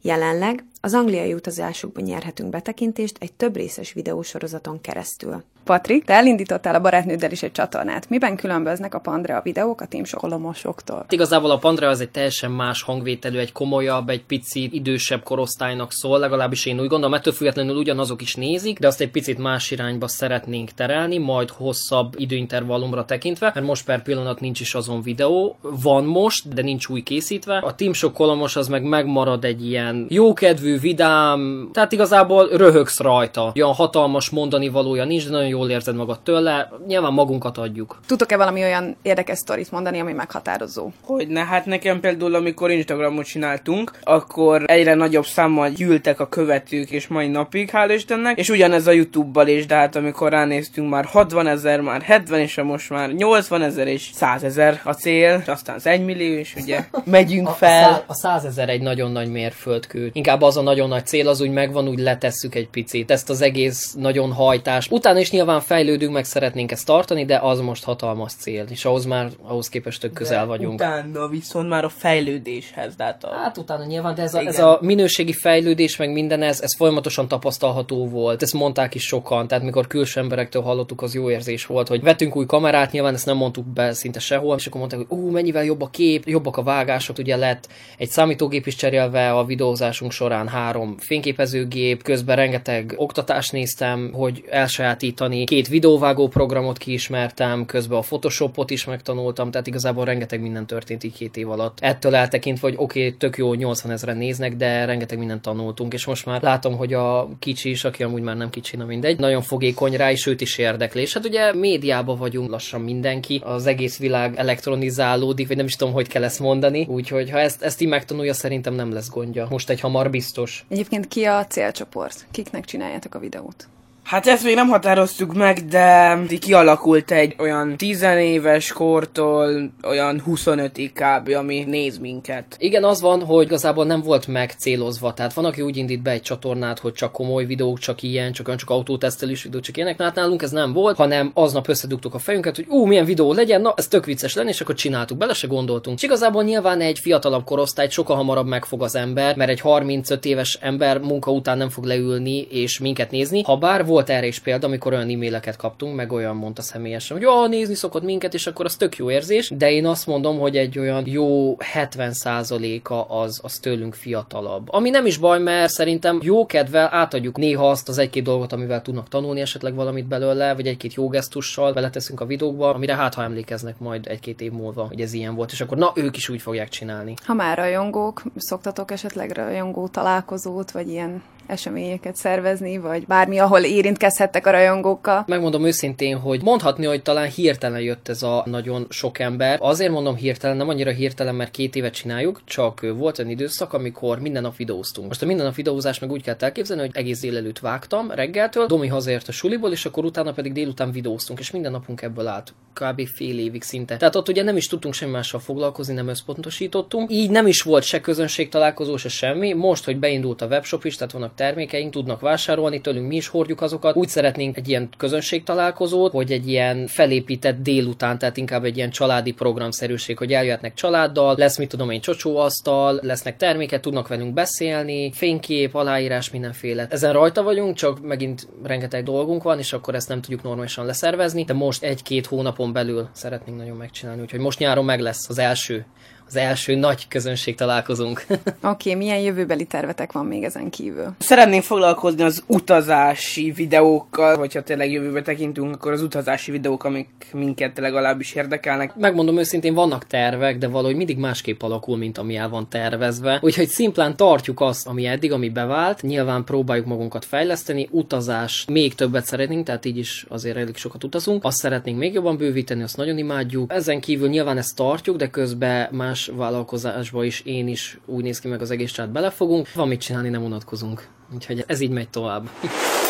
Jelenleg 0.00 0.64
az 0.81 0.95
angliai 0.95 1.35
utazásukban 1.35 2.05
nyerhetünk 2.05 2.51
betekintést 2.51 3.16
egy 3.21 3.33
több 3.33 3.57
részes 3.57 3.93
videósorozaton 3.93 4.81
keresztül. 4.81 5.43
Patrik, 5.64 6.05
te 6.05 6.14
elindítottál 6.14 6.75
a 6.75 6.81
barátnőddel 6.81 7.31
is 7.31 7.43
egy 7.43 7.53
csatornát. 7.53 8.09
Miben 8.09 8.37
különböznek 8.37 8.95
a 8.95 8.99
Pandrea 8.99 9.40
videók 9.43 9.81
a 9.81 9.87
Team 9.87 10.05
Sokolomosoktól? 10.05 11.07
Igazából 11.09 11.51
a 11.51 11.59
Pandrea 11.59 11.88
az 11.88 12.01
egy 12.01 12.11
teljesen 12.11 12.51
más 12.51 12.83
hangvételű, 12.83 13.38
egy 13.38 13.53
komolyabb, 13.53 14.09
egy 14.09 14.25
picit 14.25 14.73
idősebb 14.73 15.23
korosztálynak 15.23 15.93
szól, 15.93 16.19
legalábbis 16.19 16.66
én 16.66 16.81
úgy 16.81 16.88
gondolom, 16.88 17.14
ettől 17.14 17.33
függetlenül 17.33 17.77
ugyanazok 17.77 18.23
is 18.23 18.35
nézik, 18.35 18.79
de 18.79 18.87
azt 18.87 19.01
egy 19.01 19.11
picit 19.11 19.38
más 19.38 19.71
irányba 19.71 20.09
szeretnénk 20.09 20.71
terelni, 20.71 21.19
majd 21.19 21.51
hosszabb 21.51 22.14
időintervallumra 22.16 23.05
tekintve, 23.05 23.51
mert 23.55 23.66
most 23.66 23.85
per 23.85 24.03
pillanat 24.03 24.40
nincs 24.40 24.61
is 24.61 24.75
azon 24.75 25.03
videó, 25.03 25.57
van 25.61 26.05
most, 26.05 26.55
de 26.55 26.62
nincs 26.62 26.88
új 26.88 27.03
készítve. 27.03 27.59
A 27.59 27.75
Team 27.75 27.93
Sokolomos 27.93 28.57
az 28.57 28.69
meg 28.69 28.83
megmarad 28.83 29.45
egy 29.45 29.66
ilyen 29.66 30.07
jókedvű, 30.09 30.69
vidám, 30.78 31.70
tehát 31.72 31.92
igazából 31.92 32.48
röhögsz 32.48 33.00
rajta. 33.00 33.52
Olyan 33.54 33.72
hatalmas 33.72 34.30
mondani 34.30 34.68
valója 34.68 35.04
nincs, 35.04 35.24
de 35.24 35.30
nagyon 35.30 35.48
jól 35.48 35.70
érzed 35.70 35.94
magad 35.94 36.20
tőle, 36.20 36.70
nyilván 36.87 37.12
magunkat 37.12 37.59
adjuk. 37.59 37.98
Tudtok-e 38.06 38.37
valami 38.37 38.62
olyan 38.62 38.96
érdekes 39.02 39.38
sztorit 39.38 39.70
mondani, 39.70 40.00
ami 40.00 40.12
meghatározó? 40.12 40.90
Hogy 41.04 41.28
ne, 41.28 41.44
hát 41.44 41.66
nekem 41.66 42.00
például, 42.00 42.35
amikor 42.35 42.70
Instagramot 42.70 43.24
csináltunk, 43.24 43.92
akkor 44.02 44.62
egyre 44.66 44.94
nagyobb 44.94 45.24
számmal 45.24 45.68
gyűltek 45.68 46.20
a 46.20 46.28
követők, 46.28 46.90
és 46.90 47.09
mai 47.09 47.28
napig, 47.28 47.70
hál' 47.72 47.92
Istennek, 47.94 48.38
és 48.38 48.48
ugyanez 48.48 48.87
a 48.87 48.92
YouTube-bal 48.92 49.46
is, 49.46 49.66
de 49.66 49.74
hát 49.74 49.96
amikor 49.96 50.30
ránéztünk 50.30 50.90
már 50.90 51.04
60 51.04 51.46
ezer, 51.46 51.80
már 51.80 52.02
70, 52.02 52.40
és 52.40 52.56
most 52.62 52.90
már 52.90 53.12
80 53.12 53.62
ezer 53.62 53.87
és 53.87 54.11
100 54.14 54.42
ezer 54.42 54.80
a 54.85 54.92
cél, 54.92 55.42
aztán 55.46 55.76
az 55.76 55.87
1 55.87 56.04
millió, 56.04 56.38
és 56.38 56.54
ugye 56.56 56.85
megyünk 57.04 57.48
a, 57.48 57.52
fel. 57.52 58.04
A 58.06 58.14
100 58.14 58.44
ezer 58.44 58.68
egy 58.68 58.83
nagyon 58.83 59.12
nagy 59.12 59.30
mérföldkő. 59.30 60.11
Inkább 60.12 60.42
az 60.42 60.56
a 60.61 60.62
nagyon 60.62 60.88
nagy 60.88 61.07
cél, 61.07 61.29
az 61.29 61.40
úgy 61.40 61.51
megvan, 61.51 61.88
úgy 61.88 61.99
letesszük 61.99 62.55
egy 62.55 62.68
picit. 62.68 63.11
Ezt 63.11 63.31
az 63.31 63.40
egész 63.40 63.94
nagyon 63.99 64.33
hajtás. 64.33 64.88
Utána 64.90 65.18
is 65.18 65.31
nyilván 65.31 65.61
fejlődünk, 65.61 66.12
meg 66.12 66.25
szeretnénk 66.25 66.70
ezt 66.70 66.87
tartani, 66.87 67.25
de 67.25 67.38
az 67.38 67.61
most 67.61 67.85
hatalmas 67.85 68.33
cél, 68.33 68.64
és 68.70 68.85
ahhoz 68.85 69.05
már, 69.05 69.31
ahhoz 69.42 69.68
képest 69.68 70.01
tök 70.01 70.12
közel 70.12 70.40
de 70.40 70.46
vagyunk. 70.46 70.75
Utána 70.75 71.29
viszont 71.29 71.68
már 71.68 71.85
a 71.85 71.88
fejlődéshez, 71.88 72.96
de 72.96 73.05
hát 73.05 73.25
a... 73.25 73.29
Hát 73.42 73.59
utána 73.59 73.85
nyilván, 73.85 74.14
de 74.14 74.23
ez 74.23 74.35
a, 74.35 74.40
ez 74.40 74.59
a 74.59 74.79
minőségi 74.81 75.33
fejlődés, 75.33 75.96
meg 75.96 76.12
minden 76.12 76.42
ez, 76.42 76.61
ez 76.61 76.77
folyamatosan 76.77 77.29
tapasztalható 77.29 78.09
volt. 78.09 78.42
Ezt 78.42 78.53
mondták 78.53 78.94
is 78.94 79.03
sokan, 79.03 79.49
tehát 79.49 79.64
mikor 79.64 79.87
külső 79.87 80.20
emberektől 80.20 80.62
hallottuk, 80.62 81.03
az 81.03 81.14
jó 81.14 81.31
érzés 81.31 81.66
volt, 81.66 81.88
hogy 81.88 82.03
vettünk 82.03 82.37
új 82.37 82.46
kamerát, 82.46 82.92
nyilván 82.92 83.14
ezt 83.14 83.27
nem 83.27 83.37
mondtuk 83.37 83.66
be 83.66 83.92
szinte 83.92 84.18
sehol, 84.18 84.57
és 84.57 84.66
akkor 84.66 84.81
mondták, 84.81 85.01
hogy 85.01 85.18
ú, 85.18 85.31
mennyivel 85.31 85.64
jobb 85.64 85.83
a 85.83 85.90
kép, 85.90 86.29
jobbak 86.29 86.57
a 86.57 86.62
vágások, 86.62 87.18
ugye 87.18 87.37
lett 87.37 87.68
egy 87.99 88.09
számítógép 88.09 88.66
is 88.66 88.75
cserélve 88.75 89.33
a 89.33 89.44
videózásunk 89.44 90.12
során 90.12 90.49
három 90.50 90.94
fényképezőgép, 90.98 92.02
közben 92.02 92.36
rengeteg 92.36 92.94
oktatást 92.96 93.52
néztem, 93.52 94.10
hogy 94.12 94.44
elsajátítani 94.50 95.44
két 95.44 95.68
videóvágó 95.68 96.28
programot 96.28 96.78
kiismertem, 96.78 97.66
közben 97.66 97.98
a 97.98 98.00
Photoshopot 98.00 98.70
is 98.70 98.84
megtanultam, 98.84 99.50
tehát 99.50 99.66
igazából 99.66 100.04
rengeteg 100.04 100.40
minden 100.40 100.66
történt 100.66 101.04
így 101.04 101.12
két 101.12 101.36
év 101.36 101.50
alatt. 101.50 101.78
Ettől 101.80 102.14
eltekintve, 102.14 102.68
hogy 102.68 102.76
oké, 102.78 103.06
okay, 103.06 103.16
tök 103.16 103.36
jó, 103.36 103.54
80 103.54 103.92
ezeren 103.92 104.16
néznek, 104.16 104.56
de 104.56 104.84
rengeteg 104.84 105.18
mindent 105.18 105.42
tanultunk, 105.42 105.92
és 105.92 106.06
most 106.06 106.26
már 106.26 106.42
látom, 106.42 106.76
hogy 106.76 106.92
a 106.92 107.28
kicsi 107.38 107.70
is, 107.70 107.84
aki 107.84 108.02
amúgy 108.02 108.22
már 108.22 108.36
nem 108.36 108.50
kicsi, 108.50 108.76
na 108.76 108.84
mindegy, 108.84 109.18
nagyon 109.18 109.42
fogékony 109.42 109.96
rá, 109.96 110.10
és 110.10 110.26
őt 110.26 110.40
is 110.40 110.58
érdekli. 110.58 111.00
És 111.00 111.12
hát 111.12 111.24
ugye 111.24 111.54
médiában 111.54 112.18
vagyunk 112.18 112.50
lassan 112.50 112.80
mindenki, 112.80 113.40
az 113.44 113.66
egész 113.66 113.98
világ 113.98 114.36
elektronizálódik, 114.36 115.48
vagy 115.48 115.56
nem 115.56 115.66
is 115.66 115.76
tudom, 115.76 115.92
hogy 115.92 116.08
kell 116.08 116.24
ezt 116.24 116.40
mondani, 116.40 116.86
úgyhogy 116.88 117.30
ha 117.30 117.38
ezt, 117.38 117.62
ezt 117.62 117.80
így 117.80 117.88
megtanulja, 117.88 118.32
szerintem 118.32 118.74
nem 118.74 118.92
lesz 118.92 119.10
gondja. 119.10 119.46
Most 119.50 119.70
egy 119.70 119.80
hamar 119.80 120.10
biztos. 120.10 120.39
Egyébként 120.68 121.09
ki 121.09 121.24
a 121.24 121.46
célcsoport? 121.46 122.26
Kiknek 122.31 122.64
csináljátok 122.64 123.14
a 123.14 123.18
videót? 123.18 123.68
Hát 124.11 124.27
ezt 124.27 124.44
még 124.44 124.55
nem 124.55 124.68
határoztuk 124.68 125.35
meg, 125.35 125.59
de 125.59 126.18
kialakult 126.40 127.11
egy 127.11 127.35
olyan 127.38 127.77
tizenéves 127.77 128.73
kortól 128.73 129.70
olyan 129.83 130.23
25-ig 130.27 130.90
kb. 130.94 131.35
ami 131.35 131.64
néz 131.64 131.99
minket. 131.99 132.57
Igen, 132.59 132.85
az 132.85 133.01
van, 133.01 133.25
hogy 133.25 133.44
igazából 133.44 133.85
nem 133.85 134.03
volt 134.03 134.27
megcélozva. 134.27 135.14
Tehát 135.14 135.33
van, 135.33 135.44
aki 135.44 135.61
úgy 135.61 135.77
indít 135.77 136.03
be 136.03 136.11
egy 136.11 136.23
csatornát, 136.23 136.79
hogy 136.79 136.92
csak 136.92 137.12
komoly 137.12 137.44
videók, 137.44 137.79
csak 137.79 138.03
ilyen, 138.03 138.33
csak 138.33 138.46
olyan, 138.46 138.59
csak 138.59 138.70
autótesztelés 138.70 139.42
videók, 139.42 139.62
csak 139.62 139.77
ilyenek. 139.77 140.03
Hát 140.03 140.14
nálunk 140.14 140.42
ez 140.42 140.51
nem 140.51 140.73
volt, 140.73 140.96
hanem 140.96 141.31
aznap 141.35 141.68
összedugtuk 141.68 142.14
a 142.14 142.18
fejünket, 142.18 142.57
hogy 142.57 142.66
ú, 142.68 142.87
milyen 142.87 143.05
videó 143.05 143.33
legyen, 143.33 143.61
na 143.61 143.75
ez 143.77 143.88
tök 143.88 144.05
vicces 144.05 144.35
lenne, 144.35 144.49
és 144.49 144.61
akkor 144.61 144.75
csináltuk, 144.75 145.18
bele 145.18 145.35
se 145.35 145.46
gondoltunk. 145.46 145.96
És 145.96 146.03
igazából 146.03 146.42
nyilván 146.42 146.81
egy 146.81 146.99
fiatalabb 146.99 147.44
korosztály 147.44 147.88
sokkal 147.88 148.16
hamarabb 148.16 148.46
megfog 148.46 148.83
az 148.83 148.94
ember, 148.94 149.37
mert 149.37 149.51
egy 149.51 149.61
35 149.61 150.25
éves 150.25 150.59
ember 150.61 150.99
munka 150.99 151.31
után 151.31 151.59
nem 151.59 151.68
fog 151.68 151.85
leülni 151.85 152.40
és 152.40 152.79
minket 152.79 153.11
nézni. 153.11 153.42
Ha 153.42 153.57
bár 153.57 153.85
volt 153.87 153.99
volt 154.00 154.12
erre 154.12 154.26
is 154.26 154.38
példa, 154.38 154.66
amikor 154.66 154.92
olyan 154.92 155.10
e-maileket 155.10 155.56
kaptunk, 155.56 155.94
meg 155.96 156.12
olyan 156.12 156.36
mondta 156.36 156.62
személyesen, 156.62 157.16
hogy 157.16 157.26
jó, 157.26 157.46
nézni 157.46 157.74
szokott 157.74 158.02
minket, 158.02 158.34
és 158.34 158.46
akkor 158.46 158.64
az 158.64 158.76
tök 158.76 158.96
jó 158.96 159.10
érzés, 159.10 159.50
de 159.56 159.70
én 159.70 159.86
azt 159.86 160.06
mondom, 160.06 160.38
hogy 160.38 160.56
egy 160.56 160.78
olyan 160.78 161.06
jó 161.06 161.56
70%-a 161.74 163.14
az, 163.14 163.40
az 163.42 163.58
tőlünk 163.58 163.94
fiatalabb. 163.94 164.72
Ami 164.72 164.90
nem 164.90 165.06
is 165.06 165.16
baj, 165.16 165.38
mert 165.38 165.70
szerintem 165.70 166.18
jó 166.22 166.46
kedvel 166.46 166.88
átadjuk 166.92 167.36
néha 167.36 167.70
azt 167.70 167.88
az 167.88 167.98
egy-két 167.98 168.22
dolgot, 168.22 168.52
amivel 168.52 168.82
tudnak 168.82 169.08
tanulni 169.08 169.40
esetleg 169.40 169.74
valamit 169.74 170.06
belőle, 170.06 170.54
vagy 170.54 170.66
egy-két 170.66 170.94
jó 170.94 171.08
gesztussal 171.08 171.72
beleteszünk 171.72 172.20
a 172.20 172.26
videókba, 172.26 172.74
amire 172.74 172.94
hát 172.94 173.14
ha 173.14 173.22
emlékeznek 173.22 173.78
majd 173.78 174.06
egy-két 174.06 174.40
év 174.40 174.52
múlva, 174.52 174.86
hogy 174.86 175.00
ez 175.00 175.12
ilyen 175.12 175.34
volt, 175.34 175.52
és 175.52 175.60
akkor 175.60 175.78
na, 175.78 175.92
ők 175.94 176.16
is 176.16 176.28
úgy 176.28 176.40
fogják 176.40 176.68
csinálni. 176.68 177.14
Ha 177.24 177.34
már 177.34 177.56
rajongók, 177.56 178.22
szoktatok 178.36 178.90
esetleg 178.90 179.30
rajongó 179.30 179.88
találkozót, 179.88 180.70
vagy 180.70 180.88
ilyen 180.88 181.22
eseményeket 181.50 182.16
szervezni, 182.16 182.78
vagy 182.78 183.06
bármi, 183.06 183.38
ahol 183.38 183.60
érintkezhettek 183.60 184.46
a 184.46 184.50
rajongókkal. 184.50 185.24
Megmondom 185.26 185.64
őszintén, 185.64 186.18
hogy 186.18 186.42
mondhatni, 186.42 186.86
hogy 186.86 187.02
talán 187.02 187.28
hirtelen 187.28 187.80
jött 187.80 188.08
ez 188.08 188.22
a 188.22 188.42
nagyon 188.46 188.86
sok 188.88 189.18
ember. 189.18 189.58
Azért 189.60 189.90
mondom 189.90 190.16
hirtelen, 190.16 190.56
nem 190.56 190.68
annyira 190.68 190.90
hirtelen, 190.90 191.34
mert 191.34 191.50
két 191.50 191.76
évet 191.76 191.94
csináljuk, 191.94 192.40
csak 192.44 192.80
volt 192.96 193.18
egy 193.18 193.30
időszak, 193.30 193.72
amikor 193.72 194.20
minden 194.20 194.42
nap 194.42 194.56
videóztunk. 194.56 195.08
Most 195.08 195.22
a 195.22 195.26
minden 195.26 195.46
nap 195.46 195.54
videózás 195.54 195.98
meg 195.98 196.10
úgy 196.10 196.22
kell 196.22 196.36
elképzelni, 196.38 196.82
hogy 196.82 196.90
egész 196.94 197.20
délelőtt 197.20 197.58
vágtam 197.58 198.10
reggeltől, 198.10 198.66
Domi 198.66 198.86
hazaért 198.86 199.28
a 199.28 199.32
suliból, 199.32 199.70
és 199.70 199.84
akkor 199.84 200.04
utána 200.04 200.32
pedig 200.32 200.52
délután 200.52 200.92
videóztunk, 200.92 201.38
és 201.38 201.50
minden 201.50 201.72
napunk 201.72 202.02
ebből 202.02 202.26
állt. 202.26 202.54
Kb. 202.72 203.06
fél 203.06 203.38
évig 203.38 203.62
szinte. 203.62 203.96
Tehát 203.96 204.16
ott 204.16 204.28
ugye 204.28 204.42
nem 204.42 204.56
is 204.56 204.66
tudtunk 204.66 204.94
semmi 204.94 205.12
mással 205.12 205.40
foglalkozni, 205.40 205.94
nem 205.94 206.08
összpontosítottunk. 206.08 207.10
Így 207.10 207.30
nem 207.30 207.46
is 207.46 207.62
volt 207.62 207.82
se 207.82 208.00
közönség 208.00 208.48
találkozó, 208.48 208.96
se 208.96 209.08
semmi. 209.08 209.52
Most, 209.52 209.84
hogy 209.84 209.98
beindult 209.98 210.42
a 210.42 210.46
webshop 210.46 210.84
is, 210.84 210.96
tehát 210.96 211.12
vannak 211.12 211.34
termékeink, 211.40 211.92
tudnak 211.92 212.20
vásárolni, 212.20 212.81
tőlünk 212.81 213.09
mi 213.09 213.16
is 213.16 213.29
hordjuk 213.29 213.61
azokat. 213.61 213.96
Úgy 213.96 214.09
szeretnénk 214.09 214.57
egy 214.57 214.68
ilyen 214.68 214.88
közönség 214.96 215.42
találkozót, 215.42 216.12
hogy 216.12 216.33
egy 216.33 216.48
ilyen 216.48 216.87
felépített 216.87 217.62
délután, 217.62 218.18
tehát 218.18 218.37
inkább 218.37 218.64
egy 218.64 218.76
ilyen 218.76 218.90
családi 218.90 219.33
programszerűség, 219.33 220.18
hogy 220.18 220.33
eljöhetnek 220.33 220.74
családdal, 220.74 221.35
lesz 221.38 221.59
mit 221.59 221.68
tudom 221.68 221.90
én 221.90 222.00
csocsóasztal, 222.00 222.98
lesznek 223.03 223.37
terméket, 223.37 223.81
tudnak 223.81 224.09
velünk 224.09 224.35
beszélni, 224.35 225.12
fénykép, 225.12 225.74
aláírás, 225.74 226.31
mindenféle. 226.31 226.87
Ezen 226.90 227.12
rajta 227.12 227.42
vagyunk, 227.42 227.76
csak 227.76 228.00
megint 228.00 228.48
rengeteg 228.62 229.03
dolgunk 229.03 229.42
van, 229.42 229.59
és 229.59 229.72
akkor 229.72 229.94
ezt 229.94 230.09
nem 230.09 230.20
tudjuk 230.20 230.42
normálisan 230.42 230.87
leszervezni, 230.87 231.44
de 231.44 231.53
most 231.53 231.83
egy-két 231.83 232.26
hónapon 232.26 232.72
belül 232.72 233.09
szeretnénk 233.12 233.59
nagyon 233.59 233.76
megcsinálni, 233.76 234.22
úgyhogy 234.22 234.40
most 234.40 234.59
nyáron 234.59 234.85
meg 234.85 235.00
lesz 235.00 235.29
az 235.29 235.38
első 235.38 235.87
az 236.31 236.37
első 236.37 236.75
nagy 236.75 237.09
közönség 237.09 237.55
találkozunk. 237.55 238.25
Oké, 238.29 238.38
okay, 238.62 238.95
milyen 238.95 239.19
jövőbeli 239.19 239.64
tervetek 239.64 240.12
van 240.12 240.27
még 240.27 240.43
ezen 240.43 240.71
kívül? 240.71 241.14
Szeretnénk 241.19 241.62
foglalkozni 241.62 242.23
az 242.23 242.43
utazási 242.47 243.51
videókkal, 243.51 244.37
hogyha 244.37 244.62
tényleg 244.62 244.93
jövőbe 244.93 245.23
tekintünk, 245.23 245.75
akkor 245.75 245.93
az 245.93 246.03
utazási 246.03 246.51
videók, 246.51 246.85
amik 246.85 247.09
minket 247.33 247.79
legalábbis 247.79 248.35
érdekelnek. 248.35 248.97
Megmondom 248.97 249.38
őszintén, 249.38 249.75
vannak 249.75 250.07
tervek, 250.07 250.59
de 250.59 250.69
valahogy 250.69 250.97
mindig 250.97 251.19
másképp 251.19 251.62
alakul, 251.62 251.97
mint 251.97 252.19
ami 252.19 252.37
el 252.37 252.49
van 252.49 252.69
tervezve. 252.69 253.38
Úgyhogy 253.43 253.69
szimplán 253.69 254.16
tartjuk 254.16 254.61
azt, 254.61 254.87
ami 254.87 255.07
eddig, 255.07 255.33
ami 255.33 255.49
bevált. 255.49 256.03
Nyilván 256.03 256.45
próbáljuk 256.45 256.87
magunkat 256.87 257.25
fejleszteni, 257.25 257.88
utazás 257.90 258.64
még 258.69 258.95
többet 258.95 259.25
szeretnénk, 259.25 259.66
tehát 259.66 259.85
így 259.85 259.99
is 259.99 260.27
azért 260.29 260.57
elég 260.57 260.77
sokat 260.77 261.05
utazunk. 261.05 261.45
Azt 261.45 261.59
szeretnénk 261.59 261.99
még 261.99 262.12
jobban 262.12 262.37
bővíteni, 262.37 262.83
azt 262.83 262.97
nagyon 262.97 263.19
imádjuk. 263.19 263.73
Ezen 263.73 264.01
kívül 264.01 264.29
nyilván 264.29 264.59
ezt 264.59 264.77
tartjuk, 264.77 265.16
de 265.16 265.31
közben 265.31 265.88
más 265.93 266.19
más 266.26 266.38
vállalkozásba 266.38 267.24
is 267.24 267.40
én 267.40 267.68
is 267.68 267.98
úgy 268.06 268.22
néz 268.22 268.40
ki 268.40 268.48
meg 268.48 268.61
az 268.61 268.70
egész 268.70 268.92
család 268.92 269.11
belefogunk. 269.11 269.72
Van 269.72 269.88
mit 269.88 270.00
csinálni, 270.00 270.28
nem 270.28 270.42
unatkozunk. 270.42 271.09
Úgyhogy 271.35 271.64
ez 271.66 271.80
így 271.80 271.90
megy 271.90 272.09
tovább. 272.09 272.48